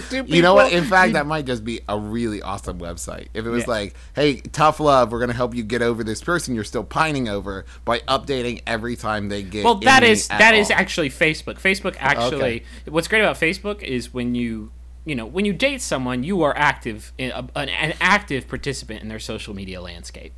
For 0.00 0.10
two 0.10 0.24
You 0.26 0.42
know 0.42 0.54
what? 0.54 0.72
In 0.72 0.84
fact, 0.84 1.14
that 1.14 1.26
might 1.26 1.44
just 1.46 1.64
be 1.64 1.80
a 1.88 1.98
really 1.98 2.42
awesome 2.42 2.78
website. 2.78 3.28
If 3.34 3.46
it 3.46 3.50
was 3.50 3.64
Yeah. 3.64 3.70
like, 3.70 3.94
"Hey, 4.14 4.40
tough 4.40 4.80
love, 4.80 5.12
we're 5.12 5.20
gonna 5.20 5.32
help 5.32 5.54
you 5.54 5.62
get 5.62 5.82
over 5.82 6.02
this 6.04 6.22
person 6.22 6.54
you're 6.54 6.64
still 6.64 6.84
pining 6.84 7.28
over 7.28 7.64
by 7.84 8.00
updating 8.00 8.62
every 8.66 8.96
time 8.96 9.28
they 9.28 9.42
get." 9.42 9.64
Well, 9.64 9.76
that 9.76 10.02
is 10.02 10.28
at 10.30 10.38
that 10.38 10.54
is 10.54 10.70
actually 10.70 11.10
Facebook. 11.10 11.60
Facebook 11.60 11.96
actually. 11.98 12.64
What's 12.88 13.08
great 13.08 13.20
about 13.20 13.38
Facebook 13.38 13.82
is 13.82 14.12
when 14.12 14.34
you 14.34 14.70
you 15.04 15.14
know 15.14 15.26
when 15.26 15.44
you 15.44 15.52
date 15.52 15.80
someone, 15.82 16.22
you 16.22 16.42
are 16.42 16.56
active 16.56 17.12
in 17.18 17.30
a, 17.30 17.48
an, 17.56 17.68
an 17.68 17.94
active 18.00 18.48
participant 18.48 19.02
in 19.02 19.08
their 19.08 19.18
social 19.18 19.54
media 19.54 19.80
landscape. 19.80 20.32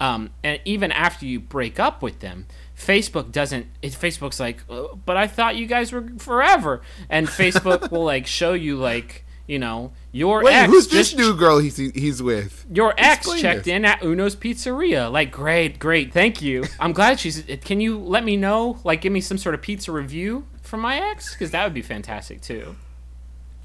Um, 0.00 0.30
and 0.44 0.60
even 0.64 0.92
after 0.92 1.26
you 1.26 1.40
break 1.40 1.80
up 1.80 2.02
with 2.02 2.20
them, 2.20 2.46
Facebook 2.78 3.32
doesn't. 3.32 3.66
It, 3.82 3.92
Facebook's 3.92 4.38
like, 4.38 4.62
"Uh, 4.70 4.94
but 5.04 5.16
I 5.16 5.26
thought 5.26 5.56
you 5.56 5.66
guys 5.66 5.92
were 5.92 6.06
forever, 6.18 6.80
and 7.10 7.26
Facebook 7.26 7.90
will 7.90 8.04
like 8.04 8.26
show 8.26 8.52
you 8.52 8.76
like 8.76 9.24
you 9.46 9.58
know 9.58 9.92
your 10.12 10.44
Wait, 10.44 10.54
ex 10.54 10.70
who's 10.72 10.88
this 10.88 11.14
new 11.16 11.34
girl 11.36 11.58
he's 11.58 11.76
he's 11.76 12.22
with? 12.22 12.64
your 12.72 12.94
ex 12.96 13.18
Explain 13.18 13.42
checked 13.42 13.64
this. 13.64 13.72
in 13.72 13.84
at 13.84 14.02
Uno's 14.02 14.36
Pizzeria. 14.36 15.10
Like, 15.10 15.32
great, 15.32 15.78
great, 15.78 16.12
thank 16.12 16.40
you. 16.40 16.64
I'm 16.78 16.92
glad 16.92 17.18
she's. 17.18 17.42
Can 17.64 17.80
you 17.80 17.98
let 17.98 18.24
me 18.24 18.36
know? 18.36 18.78
Like, 18.84 19.00
give 19.00 19.12
me 19.12 19.20
some 19.20 19.38
sort 19.38 19.54
of 19.54 19.62
pizza 19.62 19.90
review 19.90 20.46
from 20.62 20.80
my 20.80 20.98
ex, 21.10 21.32
because 21.34 21.50
that 21.50 21.64
would 21.64 21.74
be 21.74 21.82
fantastic 21.82 22.40
too. 22.42 22.76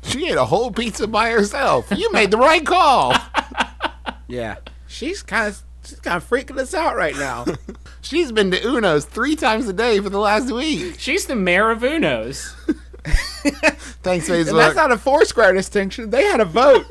She 0.01 0.28
ate 0.28 0.36
a 0.38 0.45
whole 0.45 0.72
pizza 0.72 1.07
by 1.07 1.30
herself. 1.30 1.88
You 1.95 2.11
made 2.11 2.32
the 2.32 2.38
right 2.38 2.66
call. 2.66 3.14
yeah, 4.28 4.55
she's 4.88 5.22
kind 5.24 5.47
of 5.49 5.61
she's 5.86 6.00
kind 6.00 6.18
of 6.18 6.28
freaking 6.28 6.58
us 6.58 6.74
out 6.74 6.96
right 6.96 7.16
now. 7.16 7.46
She's 8.02 8.32
been 8.32 8.52
to 8.52 8.58
Uno's 8.68 9.06
three 9.06 9.36
times 9.36 9.68
a 9.68 9.74
day 9.74 10.00
for 10.00 10.10
the 10.10 10.20
last 10.20 10.52
week. 10.52 10.96
She's 11.00 11.26
the 11.26 11.36
mayor 11.36 11.72
of 11.72 11.84
Uno's. 11.84 12.54
Thanks, 14.04 14.30
and 14.30 14.46
that's 14.48 14.76
not 14.76 14.92
a 14.92 14.98
Foursquare 14.98 15.54
distinction. 15.54 16.10
They 16.10 16.24
had 16.26 16.42
a 16.42 16.46
vote. 16.46 16.86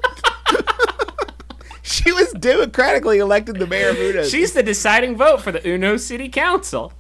she 1.83 2.13
was 2.13 2.33
democratically 2.33 3.19
elected 3.19 3.59
the 3.59 3.67
mayor 3.67 3.91
of 3.91 3.99
Uno. 3.99 4.25
She's 4.25 4.53
the 4.53 4.63
deciding 4.63 5.17
vote 5.17 5.43
for 5.43 5.53
the 5.53 5.67
Uno 5.67 5.97
City 5.97 6.29
Council. 6.29 6.93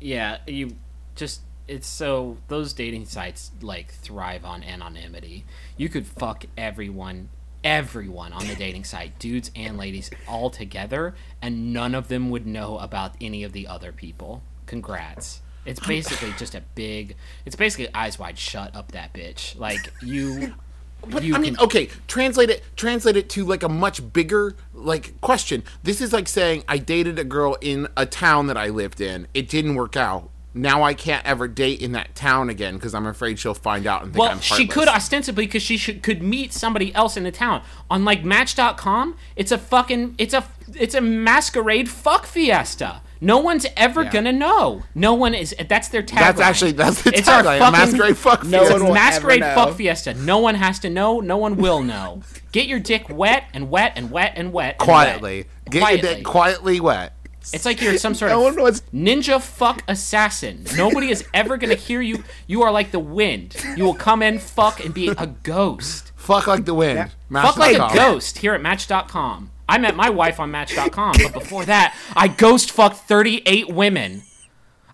yeah, 0.00 0.38
you 0.46 0.76
just 1.14 1.42
it's 1.66 1.86
so 1.86 2.36
those 2.48 2.72
dating 2.72 3.06
sites 3.06 3.50
like 3.60 3.92
thrive 3.92 4.44
on 4.44 4.62
anonymity. 4.62 5.44
You 5.76 5.88
could 5.88 6.06
fuck 6.06 6.44
everyone 6.56 7.28
everyone 7.64 8.32
on 8.32 8.46
the 8.46 8.54
dating 8.54 8.84
site, 8.84 9.18
dudes 9.18 9.50
and 9.56 9.76
ladies 9.76 10.10
all 10.28 10.50
together 10.50 11.14
and 11.42 11.72
none 11.72 11.94
of 11.94 12.08
them 12.08 12.30
would 12.30 12.46
know 12.46 12.78
about 12.78 13.14
any 13.20 13.42
of 13.42 13.52
the 13.52 13.66
other 13.66 13.90
people. 13.90 14.42
Congrats. 14.66 15.40
It's 15.64 15.80
basically 15.80 16.32
just 16.38 16.54
a 16.54 16.62
big 16.74 17.16
it's 17.46 17.56
basically 17.56 17.88
eyes 17.94 18.18
wide 18.18 18.38
shut 18.38 18.76
up 18.76 18.92
that 18.92 19.12
bitch. 19.14 19.58
Like 19.58 19.92
you 20.02 20.54
But 21.06 21.22
you 21.22 21.34
I 21.34 21.38
mean, 21.38 21.56
can- 21.56 21.64
okay, 21.64 21.90
translate 22.08 22.48
it. 22.50 22.62
Translate 22.76 23.16
it 23.16 23.28
to 23.30 23.44
like 23.44 23.62
a 23.62 23.68
much 23.68 24.12
bigger 24.12 24.56
like 24.72 25.20
question. 25.20 25.62
This 25.82 26.00
is 26.00 26.12
like 26.12 26.28
saying 26.28 26.64
I 26.68 26.78
dated 26.78 27.18
a 27.18 27.24
girl 27.24 27.56
in 27.60 27.88
a 27.96 28.06
town 28.06 28.46
that 28.46 28.56
I 28.56 28.68
lived 28.68 29.00
in. 29.02 29.26
It 29.34 29.48
didn't 29.48 29.74
work 29.74 29.96
out. 29.96 30.30
Now 30.56 30.84
I 30.84 30.94
can't 30.94 31.26
ever 31.26 31.48
date 31.48 31.82
in 31.82 31.92
that 31.92 32.14
town 32.14 32.48
again 32.48 32.74
because 32.74 32.94
I'm 32.94 33.06
afraid 33.06 33.40
she'll 33.40 33.54
find 33.54 33.86
out 33.88 34.04
and 34.04 34.12
think 34.12 34.22
Well, 34.22 34.30
I'm 34.32 34.40
she 34.40 34.68
could 34.68 34.86
ostensibly 34.86 35.46
because 35.46 35.62
she 35.62 35.76
should, 35.76 36.02
could 36.02 36.22
meet 36.22 36.52
somebody 36.52 36.94
else 36.94 37.16
in 37.16 37.24
the 37.24 37.32
town 37.32 37.62
on 37.90 38.04
like 38.04 38.24
Match.com. 38.24 39.16
It's 39.34 39.50
a 39.50 39.58
fucking 39.58 40.14
it's 40.16 40.32
a 40.32 40.44
it's 40.74 40.94
a 40.94 41.00
masquerade 41.00 41.88
fuck 41.88 42.24
fiesta. 42.26 43.02
No 43.20 43.38
one's 43.38 43.66
ever 43.76 44.04
gonna 44.04 44.32
know. 44.32 44.82
No 44.94 45.14
one 45.14 45.34
is. 45.34 45.54
That's 45.68 45.88
their 45.88 46.02
tagline. 46.02 46.18
That's 46.18 46.40
actually- 46.40 46.72
that's 46.72 47.02
the 47.02 47.16
It's 47.16 47.26
our 47.26 47.42
tagline, 47.42 47.56
a 47.56 47.58
fucking- 47.60 47.72
masquerade 47.72 48.16
fuck 48.18 48.44
No 48.44 48.62
It's 48.62 48.72
one 48.72 48.84
will 48.84 48.94
masquerade 48.94 49.42
ever 49.42 49.54
fuck 49.54 49.76
fiesta. 49.76 50.14
No 50.14 50.38
one 50.38 50.56
has 50.56 50.78
to 50.80 50.90
know. 50.90 51.20
No 51.20 51.36
one 51.38 51.56
will 51.56 51.82
know. 51.82 52.22
Get 52.52 52.66
your 52.66 52.78
dick 52.78 53.08
wet 53.08 53.44
and 53.54 53.70
wet 53.70 53.94
and 53.96 54.10
wet 54.10 54.34
and 54.36 54.52
wet. 54.52 54.72
and 54.72 54.78
quietly. 54.78 55.38
wet. 55.38 55.70
Get 55.70 55.80
quietly. 55.80 56.08
your 56.08 56.16
dick 56.16 56.24
quietly 56.24 56.80
wet. 56.80 57.12
It's 57.52 57.64
like 57.64 57.80
you're 57.80 57.98
some 57.98 58.14
sort 58.14 58.30
No 58.32 58.46
of 58.48 58.56
was- 58.56 58.82
ninja 58.94 59.40
fuck 59.40 59.82
assassin. 59.88 60.64
Nobody 60.76 61.10
is 61.10 61.26
ever 61.34 61.56
gonna 61.56 61.74
hear 61.74 62.00
you. 62.00 62.24
You 62.46 62.62
are 62.62 62.70
like 62.72 62.90
the 62.92 62.98
wind. 63.00 63.56
You 63.76 63.84
will 63.84 63.94
come 63.94 64.22
in, 64.22 64.38
fuck, 64.38 64.84
and 64.84 64.94
be 64.94 65.08
a 65.08 65.26
ghost. 65.26 66.12
Fuck 66.16 66.46
like 66.46 66.64
the 66.64 66.74
wind. 66.74 67.10
Fuck 67.30 67.56
like 67.58 67.76
a 67.76 67.94
ghost 67.94 68.38
here 68.38 68.54
at 68.54 68.62
Match.com. 68.62 69.50
I 69.68 69.78
met 69.78 69.96
my 69.96 70.10
wife 70.10 70.40
on 70.40 70.50
Match.com, 70.50 71.16
but 71.22 71.32
before 71.32 71.64
that, 71.64 71.94
I 72.14 72.28
ghost 72.28 72.70
fucked 72.70 72.96
38 72.96 73.68
women. 73.70 74.22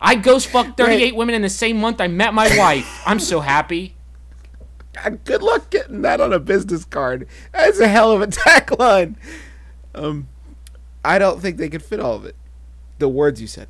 I 0.01 0.15
ghost 0.15 0.47
fucked 0.49 0.77
38 0.77 1.15
women 1.15 1.35
in 1.35 1.43
the 1.43 1.49
same 1.49 1.77
month 1.79 2.01
I 2.01 2.07
met 2.09 2.33
my 2.35 2.57
wife. 2.57 3.03
I'm 3.07 3.21
so 3.21 3.41
happy. 3.41 3.95
Good 5.25 5.43
luck 5.43 5.71
getting 5.71 6.03
that 6.03 6.21
on 6.21 6.33
a 6.33 6.39
business 6.41 6.85
card. 6.85 7.27
That's 7.53 7.79
a 7.81 7.89
hell 7.89 8.11
of 8.13 8.23
a 8.23 8.27
tagline. 8.29 9.15
Um, 9.95 10.29
I 11.05 11.19
don't 11.19 11.41
think 11.41 11.57
they 11.59 11.69
could 11.69 11.83
fit 11.83 12.01
all 12.01 12.15
of 12.15 12.25
it. 12.25 12.37
The 13.01 13.09
words 13.09 13.41
you 13.41 13.47
said. 13.47 13.69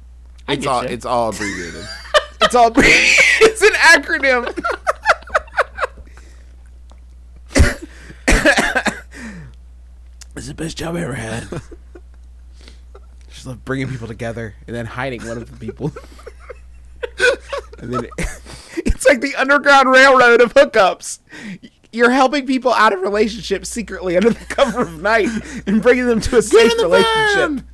I 0.48 0.54
It's 0.54 0.66
all 0.66 0.82
ya. 0.82 0.90
it's 0.90 1.06
all 1.06 1.30
abbreviated. 1.30 1.86
It's 2.42 2.54
all. 2.54 2.72
it's 2.76 3.62
an 3.62 3.72
acronym. 3.74 4.48
it's 10.36 10.46
the 10.48 10.54
best 10.54 10.76
job 10.78 10.96
I 10.96 11.02
ever 11.02 11.12
had. 11.12 11.48
Just 13.28 13.46
love 13.46 13.62
bringing 13.64 13.88
people 13.88 14.08
together 14.08 14.54
and 14.66 14.74
then 14.74 14.86
hiding 14.86 15.20
one 15.28 15.36
of 15.36 15.50
the 15.50 15.56
people. 15.58 15.92
and 17.78 17.92
then 17.92 18.06
it's 18.76 19.06
like 19.06 19.20
the 19.20 19.36
underground 19.36 19.90
railroad 19.90 20.40
of 20.40 20.54
hookups. 20.54 21.18
You're 21.92 22.10
helping 22.10 22.46
people 22.46 22.72
out 22.72 22.94
of 22.94 23.02
relationships 23.02 23.68
secretly 23.68 24.16
under 24.16 24.30
the 24.30 24.44
cover 24.46 24.80
of 24.80 25.02
night 25.02 25.28
and 25.66 25.82
bringing 25.82 26.06
them 26.06 26.20
to 26.22 26.38
a 26.38 26.42
safe 26.42 26.72
in 26.72 26.78
the 26.78 26.84
relationship 26.84 27.50
van! 27.50 27.66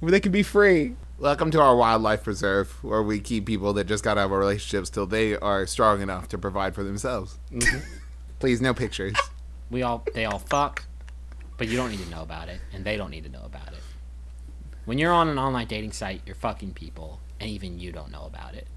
Where 0.00 0.12
they 0.12 0.20
can 0.20 0.32
be 0.32 0.42
free. 0.42 0.94
Welcome 1.18 1.50
to 1.52 1.60
our 1.60 1.74
wildlife 1.74 2.24
preserve, 2.24 2.84
where 2.84 3.02
we 3.02 3.20
keep 3.20 3.46
people 3.46 3.72
that 3.74 3.84
just 3.84 4.04
got 4.04 4.18
out 4.18 4.26
of 4.26 4.30
relationships 4.32 4.90
till 4.90 5.06
they 5.06 5.36
are 5.36 5.66
strong 5.66 6.02
enough 6.02 6.28
to 6.28 6.38
provide 6.38 6.74
for 6.74 6.84
themselves. 6.84 7.38
Mm-hmm. 7.50 7.78
Please, 8.38 8.60
no 8.60 8.74
pictures. 8.74 9.16
We 9.70 9.82
all 9.82 10.04
they 10.14 10.26
all 10.26 10.38
fuck, 10.38 10.84
but 11.56 11.68
you 11.68 11.76
don't 11.76 11.90
need 11.90 12.00
to 12.00 12.10
know 12.10 12.22
about 12.22 12.48
it, 12.48 12.60
and 12.72 12.84
they 12.84 12.96
don't 12.98 13.10
need 13.10 13.24
to 13.24 13.30
know 13.30 13.42
about 13.44 13.68
it. 13.68 13.80
When 14.84 14.98
you're 14.98 15.12
on 15.12 15.28
an 15.28 15.38
online 15.38 15.66
dating 15.66 15.92
site, 15.92 16.20
you're 16.26 16.36
fucking 16.36 16.74
people, 16.74 17.20
and 17.40 17.50
even 17.50 17.78
you 17.78 17.90
don't 17.90 18.12
know 18.12 18.26
about 18.26 18.54
it. 18.54 18.68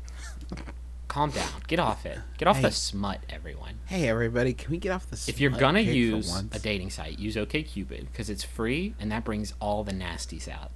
Calm 1.09 1.31
down. 1.31 1.49
Get 1.67 1.79
off 1.79 2.05
it. 2.05 2.19
Get 2.37 2.47
off 2.47 2.61
the 2.61 2.71
smut, 2.71 3.19
everyone. 3.29 3.79
Hey 3.87 4.07
everybody, 4.07 4.53
can 4.53 4.71
we 4.71 4.77
get 4.77 4.91
off 4.91 5.09
the? 5.09 5.17
Smut? 5.17 5.35
If 5.35 5.41
you're 5.41 5.51
gonna 5.51 5.81
use 5.81 6.33
a 6.53 6.59
dating 6.59 6.91
site, 6.91 7.19
use 7.19 7.35
OkCupid 7.35 8.07
because 8.11 8.29
it's 8.29 8.43
free 8.43 8.95
and 8.99 9.11
that 9.11 9.25
brings 9.25 9.53
all 9.59 9.83
the 9.83 9.91
nasties 9.91 10.47
out. 10.47 10.71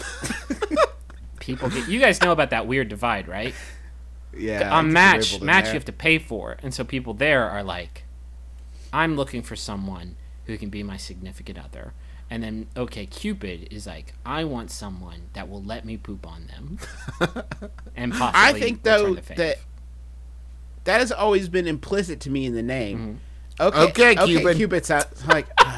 People 1.40 1.70
get 1.70 1.88
you 1.88 1.98
guys 2.00 2.20
know 2.22 2.32
about 2.32 2.50
that 2.50 2.66
weird 2.66 2.88
divide, 2.88 3.26
right? 3.28 3.54
yeah, 4.36 4.72
I 4.72 4.78
on 4.78 4.92
Match, 4.92 5.40
Match 5.40 5.64
there. 5.64 5.72
you 5.72 5.78
have 5.78 5.84
to 5.86 5.92
pay 5.92 6.18
for, 6.18 6.56
and 6.62 6.74
so 6.74 6.84
people 6.84 7.14
there 7.14 7.48
are 7.48 7.62
like, 7.62 8.04
I'm 8.92 9.16
looking 9.16 9.42
for 9.42 9.56
someone 9.56 10.16
who 10.44 10.58
can 10.58 10.68
be 10.68 10.82
my 10.82 10.96
significant 10.96 11.58
other. 11.58 11.92
And 12.30 12.42
then 12.42 12.66
okay, 12.76 13.06
Cupid 13.06 13.68
is 13.70 13.86
like, 13.86 14.12
I 14.26 14.44
want 14.44 14.70
someone 14.70 15.30
that 15.32 15.48
will 15.48 15.62
let 15.62 15.84
me 15.86 15.96
poop 15.96 16.26
on 16.26 16.46
them, 16.48 16.78
and 17.96 18.12
possibly 18.12 18.40
I 18.40 18.52
think 18.52 18.82
though 18.82 19.14
that 19.14 19.58
that 20.84 21.00
has 21.00 21.10
always 21.10 21.48
been 21.48 21.66
implicit 21.66 22.20
to 22.20 22.30
me 22.30 22.46
in 22.46 22.54
the 22.54 22.62
name. 22.62 22.98
Mm-hmm. 22.98 23.14
Okay, 23.60 23.82
Okay, 23.82 24.10
okay, 24.12 24.26
Cupid. 24.26 24.56
Cupid 24.56 24.86
sounds 24.86 25.26
like 25.26 25.46
ah, 25.58 25.64
all 25.64 25.72
right. 25.72 25.77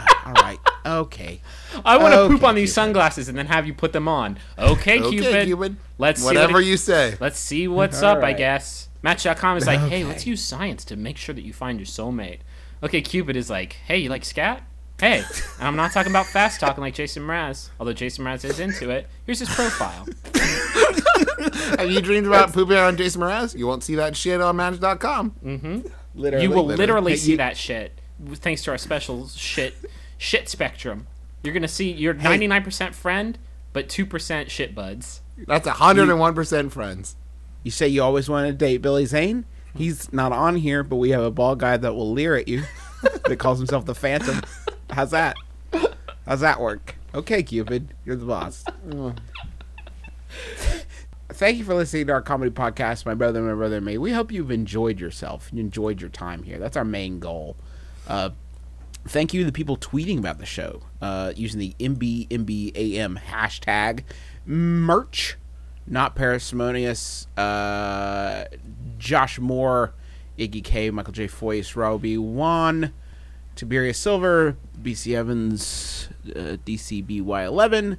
Okay, 0.87 1.41
I 1.85 1.97
want 1.99 2.15
to 2.15 2.29
poop 2.29 2.43
on 2.45 2.55
these 2.55 2.71
Cupid. 2.71 2.75
sunglasses 2.75 3.29
and 3.29 3.37
then 3.37 3.47
have 3.47 3.67
you 3.67 3.75
put 3.75 3.93
them 3.93 4.09
on. 4.09 4.39
Okay, 4.59 4.99
Okay, 5.01 5.11
Cupid. 5.11 5.47
Cupid. 5.47 5.77
Let's 5.99 6.21
see 6.21 6.27
Whatever 6.27 6.55
what 6.55 6.63
it- 6.63 6.67
you 6.67 6.77
say. 6.77 7.17
Let's 7.21 7.39
see 7.39 7.69
what's 7.69 8.03
up, 8.03 8.17
I 8.17 8.21
Alright. 8.21 8.37
guess. 8.39 8.89
Match.com 9.03 9.57
is 9.57 9.67
like, 9.67 9.81
hey, 9.81 10.05
let's 10.05 10.27
use 10.27 10.43
science 10.43 10.85
to 10.87 10.97
make 10.97 11.17
sure 11.17 11.35
that 11.35 11.43
you 11.43 11.53
find 11.53 11.79
your 11.79 11.87
soulmate. 11.87 12.41
Okay, 12.83 13.01
Cupid 13.01 13.37
is 13.37 13.49
like, 13.51 13.75
hey, 13.87 13.99
you 13.99 14.09
like 14.11 14.25
scat? 14.25 14.63
Hey, 15.01 15.23
and 15.59 15.67
I'm 15.67 15.77
not 15.77 15.93
talking 15.93 16.13
about 16.13 16.27
fast 16.27 16.61
talking 16.61 16.83
like 16.83 16.93
Jason 16.95 17.23
Mraz, 17.23 17.71
although 17.79 17.95
Jason 17.95 18.23
Mraz 18.25 18.45
is 18.45 18.61
into 18.61 18.91
it. 18.91 19.07
Here's 19.25 19.39
his 19.39 19.49
profile. 19.49 20.07
Have 21.79 21.91
you 21.91 22.01
dreamed 22.03 22.27
about 22.27 22.53
pooping 22.53 22.77
on 22.77 22.97
Jason 22.97 23.23
Mraz? 23.23 23.57
You 23.57 23.67
won't 23.67 23.83
see 23.83 23.95
that 23.95 24.15
shit 24.17 24.41
on 24.41 24.57
Match.com. 24.57 25.35
Mm-hmm. 25.45 25.81
Literally. 26.15 26.45
You 26.45 26.51
will 26.51 26.67
literally 26.67 27.13
Hey, 27.13 27.17
see 27.19 27.31
you- 27.33 27.37
that 27.39 27.57
shit 27.57 27.99
thanks 28.35 28.63
to 28.65 28.71
our 28.71 28.77
special 28.77 29.27
shit 29.29 29.75
shit 30.21 30.49
spectrum. 30.49 31.07
You're 31.43 31.55
gonna 31.55 31.67
see 31.67 31.91
your 31.91 32.15
99% 32.15 32.95
friend, 32.95 33.39
but 33.73 33.89
2% 33.89 34.51
shit 34.51 34.75
buds. 34.75 35.23
That's 35.47 35.67
101% 35.67 36.71
friends. 36.71 37.17
You 37.63 37.71
say 37.71 37.89
you 37.89 38.03
always 38.03 38.29
want 38.29 38.47
to 38.47 38.53
date 38.53 38.83
Billy 38.83 39.07
Zane. 39.07 39.47
He's 39.75 40.13
not 40.13 40.33
on 40.33 40.57
here, 40.57 40.83
but 40.83 40.97
we 40.97 41.11
have 41.11 41.23
a 41.23 41.31
bald 41.31 41.61
guy 41.61 41.79
that 41.79 41.95
will 41.95 42.13
leer 42.13 42.37
at 42.37 42.49
you 42.49 42.65
that 43.25 43.39
calls 43.39 43.59
himself 43.59 43.87
the 43.87 43.95
Phantom. 43.95 44.43
How's 44.91 45.13
that? 45.13 45.37
How's 46.27 46.41
that 46.41 46.61
work? 46.61 46.97
Okay, 47.15 47.43
Cupid, 47.43 47.95
you're 48.05 48.17
the 48.17 48.27
boss. 48.27 48.65
Thank 51.31 51.57
you 51.57 51.65
for 51.65 51.75
listening 51.75 52.09
to 52.09 52.13
our 52.13 52.21
comedy 52.23 52.51
podcast, 52.51 53.07
My 53.07 53.15
Brother, 53.15 53.39
and 53.39 53.49
My 53.49 53.55
Brother, 53.55 53.77
and 53.77 53.87
Me. 53.87 53.97
We 53.97 54.13
hope 54.13 54.31
you've 54.31 54.51
enjoyed 54.51 55.01
yourself. 55.01 55.49
You 55.53 55.61
enjoyed 55.61 56.01
your 56.01 56.11
time 56.11 56.43
here. 56.43 56.59
That's 56.59 56.77
our 56.77 56.85
main 56.85 57.21
goal. 57.21 57.57
Uh, 58.07 58.31
thank 59.07 59.35
you 59.35 59.41
to 59.41 59.47
the 59.47 59.53
people 59.53 59.77
tweeting 59.77 60.19
about 60.19 60.39
the 60.39 60.47
show 60.47 60.83
uh, 61.01 61.33
using 61.37 61.61
the 61.61 61.75
MBMBAM 61.79 63.19
hashtag 63.19 64.05
merch. 64.47 65.37
Not 65.87 66.15
parsimonious. 66.15 67.27
Uh, 67.37 68.45
Josh 68.99 69.39
Moore, 69.39 69.93
Iggy 70.39 70.63
K, 70.63 70.91
Michael 70.91 71.13
J. 71.13 71.27
Foyce, 71.27 71.75
Roby 71.75 72.17
Wan, 72.17 72.93
Tiberius 73.57 73.99
Silver, 73.99 74.57
BC 74.81 75.17
Evans, 75.17 76.09
uh, 76.29 76.57
DCBY11, 76.65 77.99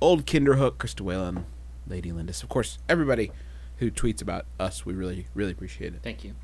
Old 0.00 0.26
Kinderhook, 0.26 0.72
Krista 0.72 1.00
Whalen, 1.00 1.46
Lady 1.86 2.12
Lindis. 2.12 2.42
Of 2.42 2.48
course, 2.48 2.78
everybody 2.88 3.32
who 3.78 3.90
tweets 3.90 4.20
about 4.20 4.46
us, 4.60 4.84
we 4.84 4.94
really, 4.94 5.26
really 5.34 5.52
appreciate 5.52 5.94
it. 5.94 6.00
Thank 6.02 6.24
you. 6.24 6.34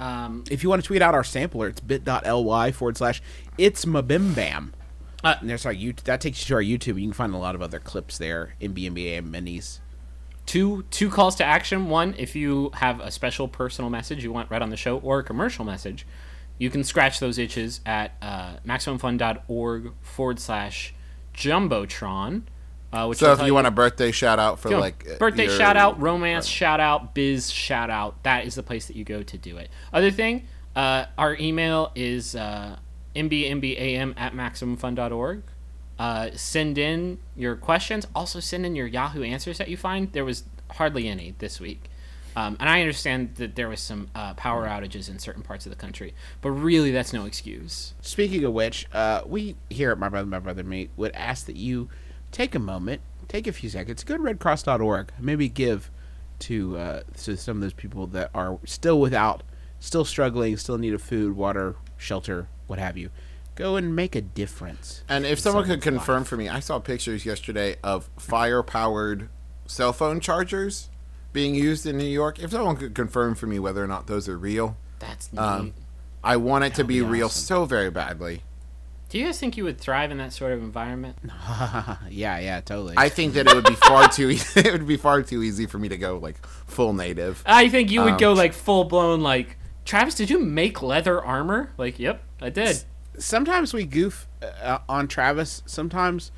Um, 0.00 0.44
If 0.50 0.62
you 0.62 0.68
want 0.68 0.82
to 0.82 0.86
tweet 0.86 1.02
out 1.02 1.14
our 1.14 1.22
sampler, 1.22 1.68
it's 1.68 1.80
bit.ly 1.80 2.72
forward 2.72 2.96
slash 2.96 3.22
it's 3.58 3.84
bim 3.84 4.34
bam. 4.34 4.72
Uh, 5.22 5.34
and 5.40 5.50
there's 5.50 5.66
our 5.66 5.74
YouTube. 5.74 6.04
That 6.04 6.20
takes 6.22 6.40
you 6.42 6.46
to 6.48 6.54
our 6.54 6.62
YouTube. 6.62 6.98
You 7.00 7.06
can 7.08 7.12
find 7.12 7.34
a 7.34 7.38
lot 7.38 7.54
of 7.54 7.60
other 7.62 7.78
clips 7.78 8.16
there. 8.16 8.54
in 8.58 8.72
MBMBA 8.74 9.20
minis. 9.30 9.80
two 10.46 10.84
two 10.90 11.10
calls 11.10 11.36
to 11.36 11.44
action. 11.44 11.90
One, 11.90 12.14
if 12.16 12.34
you 12.34 12.70
have 12.74 13.00
a 13.00 13.10
special 13.10 13.46
personal 13.46 13.90
message 13.90 14.24
you 14.24 14.32
want 14.32 14.50
read 14.50 14.62
on 14.62 14.70
the 14.70 14.78
show 14.78 14.98
or 14.98 15.18
a 15.18 15.22
commercial 15.22 15.64
message, 15.66 16.06
you 16.56 16.70
can 16.70 16.82
scratch 16.84 17.20
those 17.20 17.36
itches 17.36 17.80
at 17.84 18.12
uh, 18.22 18.54
maximumfun.org 18.66 19.92
forward 20.00 20.38
slash 20.40 20.94
jumbotron. 21.34 22.42
Uh, 22.92 23.06
which 23.06 23.18
So 23.18 23.26
will 23.26 23.32
if 23.34 23.38
tell 23.38 23.46
you 23.46 23.54
want 23.54 23.66
a 23.68 23.70
birthday 23.70 24.10
shout 24.10 24.38
out 24.40 24.58
for 24.58 24.70
like 24.78 25.06
uh, 25.08 25.16
birthday 25.18 25.44
your- 25.46 25.56
shout 25.56 25.76
out, 25.76 26.00
romance 26.00 26.46
shout 26.46 26.80
out, 26.80 27.14
biz 27.14 27.50
shout 27.50 27.88
out. 27.90 28.22
That 28.24 28.46
is 28.46 28.56
the 28.56 28.62
place 28.64 28.86
that 28.86 28.96
you 28.96 29.04
go 29.04 29.22
to 29.22 29.38
do 29.38 29.58
it. 29.58 29.70
Other 29.92 30.10
thing, 30.10 30.48
uh, 30.74 31.04
our 31.16 31.36
email 31.38 31.92
is 31.94 32.34
uh, 32.34 32.76
mbmbam 33.14 34.14
at 34.16 34.32
maximumfun.org. 34.34 35.42
Uh, 35.98 36.30
send 36.34 36.78
in 36.78 37.18
your 37.36 37.54
questions. 37.56 38.06
Also, 38.14 38.40
send 38.40 38.64
in 38.64 38.74
your 38.74 38.86
Yahoo 38.86 39.22
answers 39.22 39.58
that 39.58 39.68
you 39.68 39.76
find. 39.76 40.12
There 40.12 40.24
was 40.24 40.44
hardly 40.72 41.06
any 41.08 41.34
this 41.38 41.60
week. 41.60 41.84
Um, 42.36 42.56
and 42.60 42.68
I 42.70 42.80
understand 42.80 43.34
that 43.36 43.54
there 43.56 43.68
was 43.68 43.80
some 43.80 44.08
uh, 44.14 44.34
power 44.34 44.66
outages 44.66 45.10
in 45.10 45.18
certain 45.18 45.42
parts 45.42 45.66
of 45.66 45.70
the 45.70 45.76
country, 45.76 46.14
but 46.40 46.50
really, 46.52 46.90
that's 46.92 47.12
no 47.12 47.24
excuse. 47.26 47.92
Speaking 48.02 48.44
of 48.44 48.52
which, 48.52 48.86
uh, 48.92 49.22
we 49.26 49.56
here 49.68 49.90
at 49.90 49.98
My 49.98 50.08
Brother, 50.08 50.26
My 50.26 50.38
Brother, 50.38 50.62
Me 50.64 50.88
would 50.96 51.12
ask 51.12 51.46
that 51.46 51.56
you 51.56 51.88
take 52.32 52.54
a 52.54 52.58
moment, 52.58 53.00
take 53.28 53.46
a 53.46 53.52
few 53.52 53.68
seconds, 53.68 54.04
go 54.04 54.16
to 54.16 54.22
redcross.org, 54.22 55.12
maybe 55.18 55.48
give 55.48 55.90
to 56.40 56.76
uh, 56.78 57.02
to 57.22 57.36
some 57.36 57.58
of 57.58 57.60
those 57.62 57.72
people 57.72 58.06
that 58.08 58.30
are 58.34 58.58
still 58.64 59.00
without, 59.00 59.42
still 59.78 60.04
struggling, 60.04 60.56
still 60.56 60.76
in 60.76 60.80
need 60.82 60.94
of 60.94 61.02
food, 61.02 61.36
water, 61.36 61.76
shelter, 61.96 62.48
what 62.66 62.78
have 62.78 62.96
you. 62.96 63.10
Go 63.56 63.76
and 63.76 63.94
make 63.94 64.14
a 64.14 64.22
difference. 64.22 65.02
And 65.08 65.26
if 65.26 65.38
someone 65.38 65.66
could 65.66 65.82
confirm 65.82 66.20
life. 66.20 66.28
for 66.28 66.36
me, 66.36 66.48
I 66.48 66.60
saw 66.60 66.78
pictures 66.78 67.26
yesterday 67.26 67.76
of 67.82 68.08
fire 68.16 68.62
powered 68.62 69.28
cell 69.66 69.92
phone 69.92 70.20
chargers 70.20 70.88
being 71.32 71.54
used 71.54 71.84
in 71.84 71.98
New 71.98 72.04
York. 72.04 72.38
If 72.38 72.52
someone 72.52 72.76
could 72.76 72.94
confirm 72.94 73.34
for 73.34 73.46
me 73.46 73.58
whether 73.58 73.84
or 73.84 73.86
not 73.86 74.06
those 74.06 74.28
are 74.28 74.38
real, 74.38 74.76
That's 74.98 75.32
neat. 75.32 75.38
um, 75.38 75.74
I 76.24 76.36
want 76.36 76.64
it 76.64 76.74
to 76.76 76.84
be, 76.84 77.00
be 77.00 77.02
real 77.02 77.28
so 77.28 77.64
very 77.66 77.90
badly. 77.90 78.42
Do 79.10 79.18
you 79.18 79.24
guys 79.26 79.38
think 79.38 79.56
you 79.56 79.64
would 79.64 79.78
thrive 79.78 80.10
in 80.12 80.18
that 80.18 80.32
sort 80.32 80.52
of 80.52 80.60
environment? 80.62 81.16
yeah, 82.08 82.38
yeah, 82.38 82.60
totally. 82.60 82.94
I 82.96 83.08
think 83.08 83.34
that 83.34 83.46
it 83.48 83.54
would 83.54 83.64
be 83.64 83.74
far 83.74 84.08
too 84.08 84.30
e- 84.30 84.38
it 84.56 84.72
would 84.72 84.86
be 84.86 84.96
far 84.96 85.20
too 85.22 85.42
easy 85.42 85.66
for 85.66 85.78
me 85.78 85.88
to 85.88 85.96
go 85.98 86.16
like 86.18 86.44
full 86.46 86.92
native. 86.92 87.42
I 87.44 87.68
think 87.68 87.90
you 87.90 88.02
would 88.02 88.12
Um, 88.12 88.18
go 88.18 88.32
like 88.32 88.52
full 88.52 88.84
blown 88.84 89.20
like 89.20 89.56
Travis. 89.84 90.14
Did 90.14 90.30
you 90.30 90.38
make 90.38 90.80
leather 90.80 91.22
armor? 91.22 91.72
Like, 91.76 91.98
yep, 91.98 92.22
I 92.40 92.50
did. 92.50 92.84
sometimes 93.18 93.74
we 93.74 93.84
goof 93.84 94.28
uh, 94.62 94.78
on 94.88 95.08
Travis. 95.08 95.62
Sometimes 95.66 96.30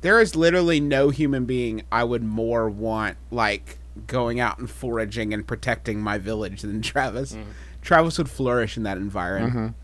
there 0.00 0.20
is 0.20 0.34
literally 0.36 0.80
no 0.80 1.10
human 1.10 1.44
being 1.44 1.82
I 1.92 2.02
would 2.04 2.22
more 2.24 2.68
want 2.68 3.16
like 3.30 3.78
going 4.08 4.40
out 4.40 4.58
and 4.58 4.68
foraging 4.68 5.32
and 5.32 5.46
protecting 5.46 6.00
my 6.00 6.18
village 6.18 6.62
than 6.62 6.82
Travis. 6.82 7.32
Mm-hmm. 7.34 7.50
Travis 7.82 8.18
would 8.18 8.28
flourish 8.28 8.76
in 8.76 8.82
that 8.82 8.96
environment. 8.98 9.76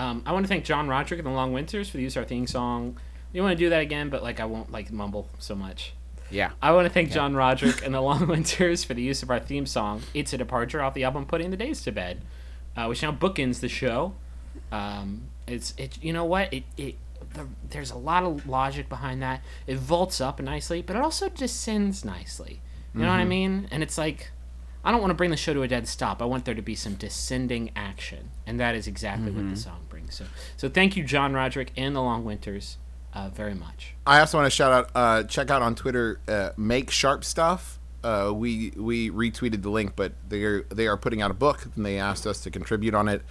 Um, 0.00 0.22
I 0.24 0.32
want 0.32 0.44
to 0.44 0.48
thank 0.48 0.64
John 0.64 0.88
Roderick 0.88 1.18
and 1.18 1.26
the 1.26 1.30
Long 1.30 1.52
Winters 1.52 1.90
for 1.90 1.98
the 1.98 2.02
use 2.02 2.16
of 2.16 2.22
our 2.22 2.26
theme 2.26 2.46
song. 2.46 2.96
You 3.34 3.42
want 3.42 3.52
to 3.58 3.64
do 3.64 3.68
that 3.68 3.82
again, 3.82 4.08
but 4.08 4.22
like 4.22 4.40
I 4.40 4.46
won't 4.46 4.72
like 4.72 4.90
mumble 4.90 5.28
so 5.38 5.54
much. 5.54 5.92
Yeah. 6.30 6.52
I 6.62 6.72
want 6.72 6.86
to 6.86 6.92
thank 6.92 7.10
John 7.10 7.34
Roderick 7.36 7.82
and 7.84 7.94
the 7.94 8.00
Long 8.00 8.26
Winters 8.26 8.82
for 8.82 8.94
the 8.94 9.02
use 9.02 9.22
of 9.22 9.30
our 9.30 9.38
theme 9.38 9.66
song. 9.66 10.00
It's 10.14 10.32
a 10.32 10.38
departure 10.38 10.80
off 10.80 10.94
the 10.94 11.04
album 11.04 11.26
"Putting 11.26 11.50
the 11.50 11.56
Days 11.58 11.82
to 11.82 11.92
Bed," 11.92 12.22
uh, 12.78 12.86
which 12.86 13.02
now 13.02 13.12
bookends 13.12 13.60
the 13.60 13.68
show. 13.68 14.14
Um, 14.72 15.24
it's 15.46 15.74
it. 15.76 16.02
You 16.02 16.14
know 16.14 16.24
what? 16.24 16.50
It 16.50 16.64
it. 16.78 16.96
The, 17.34 17.46
there's 17.68 17.90
a 17.90 17.98
lot 17.98 18.22
of 18.22 18.48
logic 18.48 18.88
behind 18.88 19.22
that. 19.22 19.42
It 19.66 19.76
vaults 19.76 20.18
up 20.18 20.40
nicely, 20.40 20.80
but 20.80 20.96
it 20.96 21.02
also 21.02 21.28
descends 21.28 22.06
nicely. 22.06 22.62
You 22.94 23.02
know 23.02 23.08
what 23.08 23.20
I 23.20 23.24
mean? 23.24 23.68
And 23.70 23.84
it's 23.84 23.96
like, 23.96 24.32
I 24.84 24.90
don't 24.90 25.00
want 25.00 25.10
to 25.10 25.14
bring 25.14 25.30
the 25.30 25.36
show 25.36 25.52
to 25.52 25.62
a 25.62 25.68
dead 25.68 25.86
stop. 25.86 26.22
I 26.22 26.24
want 26.24 26.44
there 26.44 26.54
to 26.54 26.62
be 26.62 26.74
some 26.74 26.94
descending 26.94 27.70
action, 27.76 28.30
and 28.46 28.58
that 28.60 28.74
is 28.74 28.86
exactly 28.86 29.30
what 29.30 29.48
the 29.50 29.56
song 29.56 29.80
brings. 29.88 30.14
So, 30.14 30.24
so 30.56 30.68
thank 30.68 30.96
you, 30.96 31.04
John 31.04 31.34
Roderick 31.34 31.72
and 31.76 31.94
the 31.94 32.00
Long 32.00 32.24
Winters, 32.24 32.78
uh, 33.12 33.28
very 33.28 33.54
much. 33.54 33.94
I 34.06 34.20
also 34.20 34.38
want 34.38 34.46
to 34.46 34.50
shout 34.50 34.72
out 34.72 34.90
uh, 34.94 35.22
check 35.24 35.50
out 35.50 35.60
on 35.62 35.74
Twitter 35.74 36.20
uh, 36.26 36.50
make 36.56 36.90
sharp 36.90 37.24
stuff. 37.24 37.78
Uh, 38.02 38.32
we 38.34 38.72
we 38.76 39.10
retweeted 39.10 39.62
the 39.62 39.68
link, 39.68 39.92
but 39.96 40.12
they 40.28 40.42
are 40.44 40.62
they 40.64 40.86
are 40.86 40.96
putting 40.96 41.20
out 41.20 41.30
a 41.30 41.34
book 41.34 41.66
and 41.76 41.84
they 41.84 41.98
asked 41.98 42.26
us 42.26 42.40
to 42.42 42.50
contribute 42.50 42.94
on 42.94 43.08
it. 43.08 43.22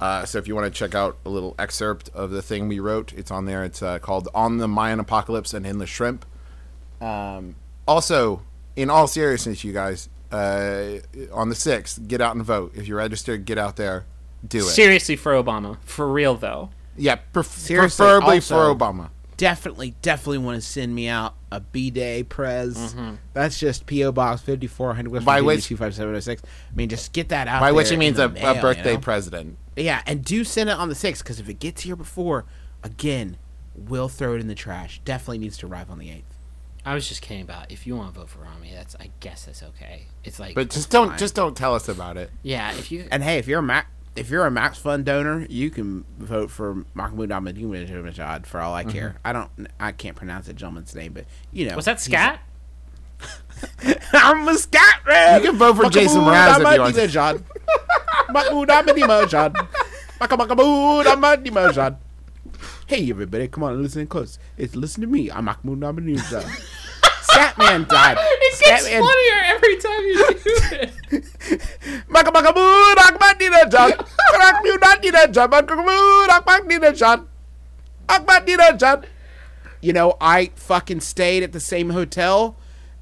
Uh, 0.00 0.24
so 0.24 0.38
if 0.38 0.48
you 0.48 0.54
want 0.54 0.66
to 0.66 0.78
check 0.78 0.94
out 0.94 1.18
a 1.26 1.30
little 1.30 1.54
excerpt 1.58 2.08
of 2.14 2.30
the 2.30 2.40
thing 2.42 2.68
we 2.68 2.80
wrote, 2.80 3.12
it's 3.12 3.30
on 3.30 3.44
there. 3.46 3.64
It's 3.64 3.82
uh, 3.82 3.98
called 3.98 4.28
"On 4.34 4.58
the 4.58 4.68
Mayan 4.68 5.00
Apocalypse 5.00 5.54
and 5.54 5.66
in 5.66 5.78
the 5.78 5.86
Shrimp." 5.86 6.26
Um, 7.00 7.56
also, 7.88 8.42
in 8.76 8.90
all 8.90 9.06
seriousness, 9.06 9.64
you 9.64 9.72
guys, 9.72 10.08
uh, 10.32 10.98
on 11.32 11.48
the 11.48 11.54
sixth, 11.54 12.06
get 12.08 12.20
out 12.20 12.34
and 12.36 12.44
vote. 12.44 12.72
If 12.74 12.86
you're 12.86 12.98
registered, 12.98 13.44
get 13.44 13.58
out 13.58 13.76
there, 13.76 14.06
do 14.46 14.58
it. 14.58 14.62
Seriously, 14.62 15.16
for 15.16 15.32
Obama, 15.32 15.78
for 15.84 16.10
real 16.10 16.34
though. 16.36 16.70
yeah, 16.96 17.16
pref- 17.16 17.66
preferably 17.68 18.36
also- 18.36 18.54
for 18.74 18.74
Obama. 18.74 19.10
Definitely, 19.36 19.94
definitely 20.02 20.36
want 20.36 20.60
to 20.60 20.68
send 20.68 20.94
me 20.94 21.08
out 21.08 21.34
a 21.50 21.60
B 21.60 21.90
Day 21.90 22.22
Prez. 22.22 22.76
Mm-hmm. 22.76 23.14
That's 23.32 23.58
just 23.58 23.86
P.O. 23.86 24.12
Box 24.12 24.42
5400 24.42 25.10
West 25.10 25.24
By 25.24 25.36
Virginia 25.36 25.46
which- 25.46 25.64
25706. 25.66 26.42
I 26.42 26.76
mean, 26.76 26.90
just 26.90 27.14
get 27.14 27.30
that 27.30 27.48
out 27.48 27.60
By 27.60 27.68
there 27.68 27.74
which 27.74 27.88
he 27.88 27.96
means 27.96 28.18
a, 28.18 28.28
mail, 28.28 28.50
a 28.50 28.54
you 28.56 28.60
birthday 28.60 28.94
know? 28.94 29.00
president. 29.00 29.56
Yeah, 29.76 30.02
and 30.06 30.22
do 30.22 30.44
send 30.44 30.68
it 30.68 30.74
on 30.76 30.90
the 30.90 30.94
6th 30.94 31.18
because 31.20 31.40
if 31.40 31.48
it 31.48 31.58
gets 31.58 31.80
here 31.82 31.96
before, 31.96 32.44
again, 32.82 33.38
we'll 33.74 34.10
throw 34.10 34.34
it 34.34 34.42
in 34.42 34.48
the 34.48 34.54
trash. 34.54 35.00
Definitely 35.06 35.38
needs 35.38 35.56
to 35.58 35.66
arrive 35.66 35.90
on 35.90 35.98
the 35.98 36.08
8th. 36.08 36.22
I 36.84 36.94
was 36.94 37.08
just 37.08 37.20
kidding 37.22 37.42
about 37.42 37.70
if 37.70 37.86
you 37.86 37.96
want 37.96 38.14
to 38.14 38.20
vote 38.20 38.30
for 38.30 38.40
Romney, 38.40 38.72
that's 38.74 38.96
I 38.98 39.10
guess 39.20 39.44
that's 39.44 39.62
okay. 39.62 40.06
It's 40.24 40.40
like, 40.40 40.54
But 40.54 40.70
just 40.70 40.90
don't 40.90 41.10
Fine. 41.10 41.18
just 41.18 41.34
don't 41.34 41.56
tell 41.56 41.74
us 41.74 41.88
about 41.88 42.16
it. 42.16 42.30
yeah, 42.42 42.72
if 42.72 42.90
you 42.90 43.06
And 43.10 43.22
hey, 43.22 43.38
if 43.38 43.46
you're 43.46 43.58
a 43.58 43.62
Mac, 43.62 43.88
if 44.16 44.30
you're 44.30 44.46
a 44.46 44.50
Max 44.50 44.78
Fund 44.78 45.04
donor, 45.04 45.46
you 45.50 45.70
can 45.70 46.04
vote 46.18 46.50
for 46.50 46.84
Mahmoud 46.94 47.28
Ahmadinejad 47.28 48.46
for 48.46 48.60
all 48.60 48.74
I 48.74 48.82
mm-hmm. 48.82 48.92
care. 48.92 49.16
I 49.24 49.32
don't, 49.32 49.50
I 49.78 49.92
can't 49.92 50.16
pronounce 50.16 50.46
that 50.46 50.56
gentleman's 50.56 50.94
name, 50.94 51.12
but 51.12 51.26
you 51.52 51.68
know, 51.68 51.76
was 51.76 51.84
that 51.84 52.02
he's- 52.02 52.04
scat? 52.04 52.40
I'm 54.12 54.48
a 54.48 54.54
scat 54.54 55.02
man. 55.06 55.42
You 55.42 55.50
can 55.50 55.58
vote 55.58 55.76
for 55.76 55.90
Jason 55.90 56.22
Mraz 56.22 56.52
if 56.52 56.58
you 56.58 56.80
want 56.80 56.94
to. 56.94 57.00
Ahmadinejad. 57.02 57.42
Mahmoud 58.30 58.68
Ahmadinejad. 58.68 59.68
Maka 60.18 60.36
Mahmoud 60.36 61.06
Ahmadinejad. 61.06 61.96
Hey 62.86 63.08
everybody, 63.10 63.48
come 63.48 63.64
on, 63.64 63.82
listen 63.82 64.06
close. 64.06 64.38
It's 64.56 64.74
listen 64.74 65.00
to 65.02 65.06
me. 65.06 65.30
I'm 65.30 65.44
Mahmoud 65.44 65.80
Ahmadinejad. 65.80 66.44
Scatman 67.30 67.86
died. 67.88 68.16
It 68.20 68.60
gets 68.64 68.88
funnier 68.88 69.42
every 69.46 69.76
time 69.76 70.02
you 70.04 70.16
do 70.16 70.34
it. 71.22 72.08
Maka 72.08 72.30
Mahmoud 72.32 72.98
Ahmadinejad. 72.98 74.06
Mahmoud 74.38 74.80
Ahmadinejad. 74.80 75.50
Mahmoud 75.50 76.28
Ahmadinejad. 76.30 77.26
Ahmadinejad. 78.08 79.04
You 79.80 79.92
know, 79.92 80.16
I 80.20 80.50
fucking 80.56 81.00
stayed 81.00 81.42
at 81.42 81.52
the 81.52 81.60
same 81.60 81.90
hotel. 81.90 82.56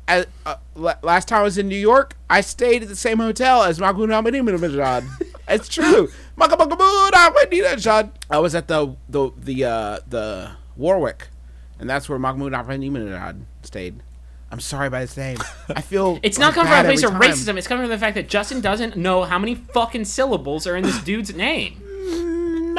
As, 0.07 0.27
uh, 0.47 0.57
last 0.75 1.29
time 1.29 1.41
I 1.41 1.43
was 1.43 1.59
in 1.59 1.69
New 1.69 1.77
York, 1.77 2.15
I 2.31 2.41
stayed 2.41 2.83
at 2.83 2.89
the 2.89 2.97
same 2.97 3.19
hotel 3.19 3.63
as 3.65 3.79
Mahmoud 3.81 4.11
Ahmadinejad. 4.11 5.05
it's 5.49 5.69
true. 5.69 6.11
Mahmoud 6.39 7.13
Ahmadinejad. 7.13 8.11
I 8.31 8.39
was 8.39 8.55
at 8.55 8.69
the 8.69 8.95
the 9.09 9.31
the 9.37 9.65
uh, 9.65 9.99
the 10.09 10.53
Warwick, 10.77 11.29
and 11.79 11.89
that's 11.91 12.09
where 12.09 12.19
Mahmoud 12.19 12.53
Ahmadinejad 12.53 13.43
stayed. 13.63 14.03
I'm 14.51 14.61
sorry 14.61 14.87
about 14.87 15.03
his 15.03 15.15
name. 15.17 15.37
I 15.69 15.83
feel 15.83 16.19
It's 16.23 16.39
not 16.39 16.55
coming 16.55 16.73
from 16.73 16.81
a 16.81 16.85
place 16.85 17.03
of 17.03 17.11
time. 17.11 17.21
racism. 17.21 17.59
It's 17.59 17.67
coming 17.67 17.83
from 17.85 17.91
the 17.91 17.99
fact 17.99 18.15
that 18.15 18.29
Justin 18.31 18.63
doesn't 18.63 18.97
know 18.97 19.25
how 19.25 19.39
many 19.39 19.55
fucking 19.55 20.07
syllables 20.07 20.67
are 20.67 20.75
in 20.75 20.85
this 20.85 20.99
dude's 21.03 21.35
name. 21.35 21.83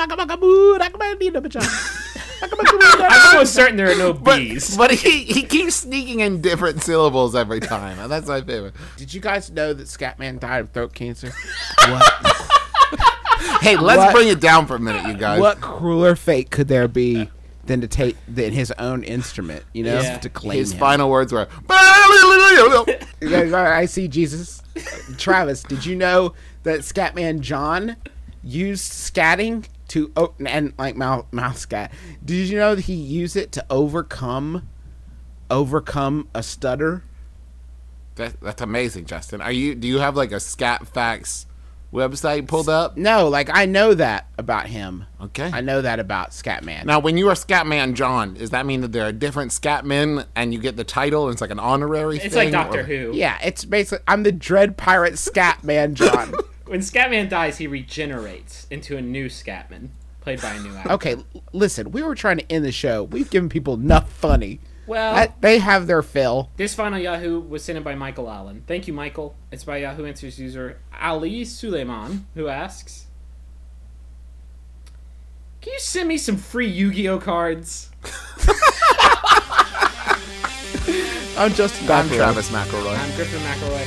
I'm 2.41 3.33
almost 3.33 3.53
certain 3.53 3.75
there 3.75 3.91
are 3.91 3.95
no 3.97 4.13
But, 4.13 4.37
B's. 4.37 4.77
but 4.77 4.91
he, 4.91 5.23
he 5.25 5.43
keeps 5.43 5.75
sneaking 5.75 6.21
in 6.21 6.41
different 6.41 6.81
syllables 6.81 7.35
every 7.35 7.59
time. 7.59 8.07
That's 8.09 8.27
my 8.27 8.41
favorite. 8.41 8.73
Did 8.97 9.13
you 9.13 9.19
guys 9.21 9.51
know 9.51 9.73
that 9.73 9.87
Scatman 9.87 10.39
died 10.39 10.61
of 10.61 10.69
throat 10.71 10.93
cancer? 10.93 11.33
Hey, 13.61 13.75
let's 13.77 13.97
What- 13.97 14.13
bring 14.15 14.27
it 14.29 14.39
down 14.39 14.65
for 14.67 14.75
a 14.75 14.79
minute, 14.79 15.05
you 15.07 15.13
guys. 15.15 15.39
what 15.39 15.59
crueler 15.61 16.15
fate 16.15 16.49
could 16.51 16.67
there 16.67 16.87
be 16.87 17.29
than 17.65 17.81
to 17.81 17.87
take 17.87 18.15
than 18.27 18.51
his 18.53 18.71
own 18.79 19.03
instrument? 19.03 19.63
You 19.73 19.83
know, 19.83 20.01
Yeah. 20.01 20.17
to 20.17 20.29
claim 20.29 20.57
His 20.59 20.73
him. 20.73 20.79
final 20.79 21.09
words 21.09 21.31
were. 21.31 21.47
I 23.21 23.85
see 23.87 24.07
Jesus. 24.07 24.61
Travis, 25.17 25.63
did 25.63 25.85
you 25.85 25.95
know 25.95 26.33
that 26.63 26.79
Scatman 26.81 27.41
John 27.41 27.95
used 28.43 28.91
scatting 28.91 29.65
to 29.89 30.11
oh, 30.15 30.33
and 30.45 30.73
like 30.77 30.95
mouth 30.95 31.25
mouth 31.31 31.57
scat? 31.57 31.91
Did 32.23 32.49
you 32.49 32.57
know 32.57 32.75
that 32.75 32.83
he 32.85 32.93
used 32.93 33.35
it 33.35 33.51
to 33.53 33.65
overcome 33.69 34.67
overcome 35.51 36.27
a 36.33 36.43
stutter? 36.43 37.03
That, 38.15 38.39
that's 38.41 38.61
amazing, 38.61 39.05
Justin. 39.05 39.41
Are 39.41 39.51
you? 39.51 39.75
Do 39.75 39.87
you 39.87 39.99
have 39.99 40.15
like 40.17 40.31
a 40.31 40.39
Scat 40.39 40.87
Facts 40.87 41.45
website 41.93 42.47
pulled 42.47 42.69
up? 42.69 42.97
No, 42.97 43.27
like 43.29 43.49
I 43.51 43.65
know 43.65 43.93
that 43.93 44.27
about 44.37 44.67
him. 44.67 45.05
Okay. 45.21 45.49
I 45.51 45.61
know 45.61 45.81
that 45.81 45.99
about 45.99 46.31
Scatman. 46.31 46.85
Now, 46.85 46.99
when 46.99 47.17
you 47.17 47.27
are 47.29 47.33
Scatman 47.33 47.93
John, 47.95 48.35
does 48.35 48.51
that 48.51 48.65
mean 48.65 48.81
that 48.81 48.91
there 48.91 49.05
are 49.07 49.11
different 49.11 49.51
Scatmen 49.51 50.25
and 50.35 50.53
you 50.53 50.59
get 50.59 50.77
the 50.77 50.83
title 50.83 51.25
and 51.25 51.33
it's 51.33 51.41
like 51.41 51.51
an 51.51 51.59
honorary 51.59 52.17
It's 52.17 52.33
thing? 52.35 52.51
like 52.51 52.51
Doctor 52.51 52.81
or- 52.81 52.83
Who. 52.83 53.11
Yeah, 53.13 53.37
it's 53.43 53.65
basically 53.65 54.03
I'm 54.07 54.23
the 54.23 54.31
Dread 54.31 54.77
Pirate 54.77 55.13
Scatman 55.13 55.93
John. 55.93 56.33
When 56.69 56.81
Scatman 56.81 57.29
dies, 57.29 57.57
he 57.57 57.65
regenerates 57.65 58.67
into 58.69 58.95
a 58.95 59.01
new 59.01 59.25
Scatman, 59.25 59.89
played 60.21 60.39
by 60.39 60.51
a 60.53 60.59
new 60.59 60.75
actor. 60.75 60.91
okay, 60.91 61.15
listen, 61.51 61.91
we 61.91 62.03
were 62.03 62.13
trying 62.13 62.37
to 62.37 62.51
end 62.51 62.63
the 62.63 62.71
show. 62.71 63.05
We've 63.05 63.27
given 63.31 63.49
people 63.49 63.73
enough 63.73 64.07
funny. 64.11 64.59
Well, 64.89 65.13
That- 65.15 65.39
they 65.41 65.59
have 65.59 65.85
their 65.87 66.01
fill. 66.01 66.49
this 66.57 66.73
final 66.73 66.97
Yahoo 66.99 67.39
was 67.39 67.63
sent 67.63 67.77
in 67.77 67.83
by 67.83 67.93
Michael 67.95 68.29
Allen. 68.29 68.63
Thank 68.67 68.87
you, 68.87 68.93
Michael. 68.93 69.35
It's 69.51 69.63
by 69.63 69.77
Yahoo 69.77 70.05
Answers 70.05 70.39
user 70.39 70.79
Ali 70.99 71.45
Suleiman, 71.45 72.25
who 72.33 72.47
asks, 72.47 73.05
"Can 75.61 75.73
you 75.73 75.79
send 75.79 76.07
me 76.09 76.17
some 76.17 76.37
free 76.37 76.67
Yu-Gi-Oh 76.67 77.19
cards?" 77.19 77.91
I'm 81.37 81.53
Justin 81.53 81.89
I'm 81.89 82.09
Travis 82.09 82.49
McElroy. 82.49 82.97
I'm 82.97 83.15
Griffin 83.15 83.39
McElroy. 83.41 83.85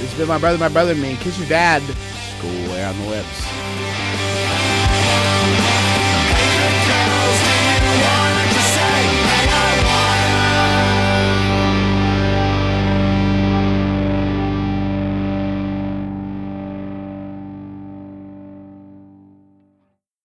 This 0.00 0.10
has 0.10 0.14
been 0.18 0.28
my 0.28 0.38
brother, 0.38 0.56
my 0.56 0.68
brother, 0.68 0.92
and 0.92 1.02
me. 1.02 1.16
Kiss 1.16 1.38
your 1.38 1.48
dad. 1.48 1.82
School 1.82 2.64
Square 2.64 2.88
on 2.88 2.98
the 3.00 3.06
lips. 3.08 4.51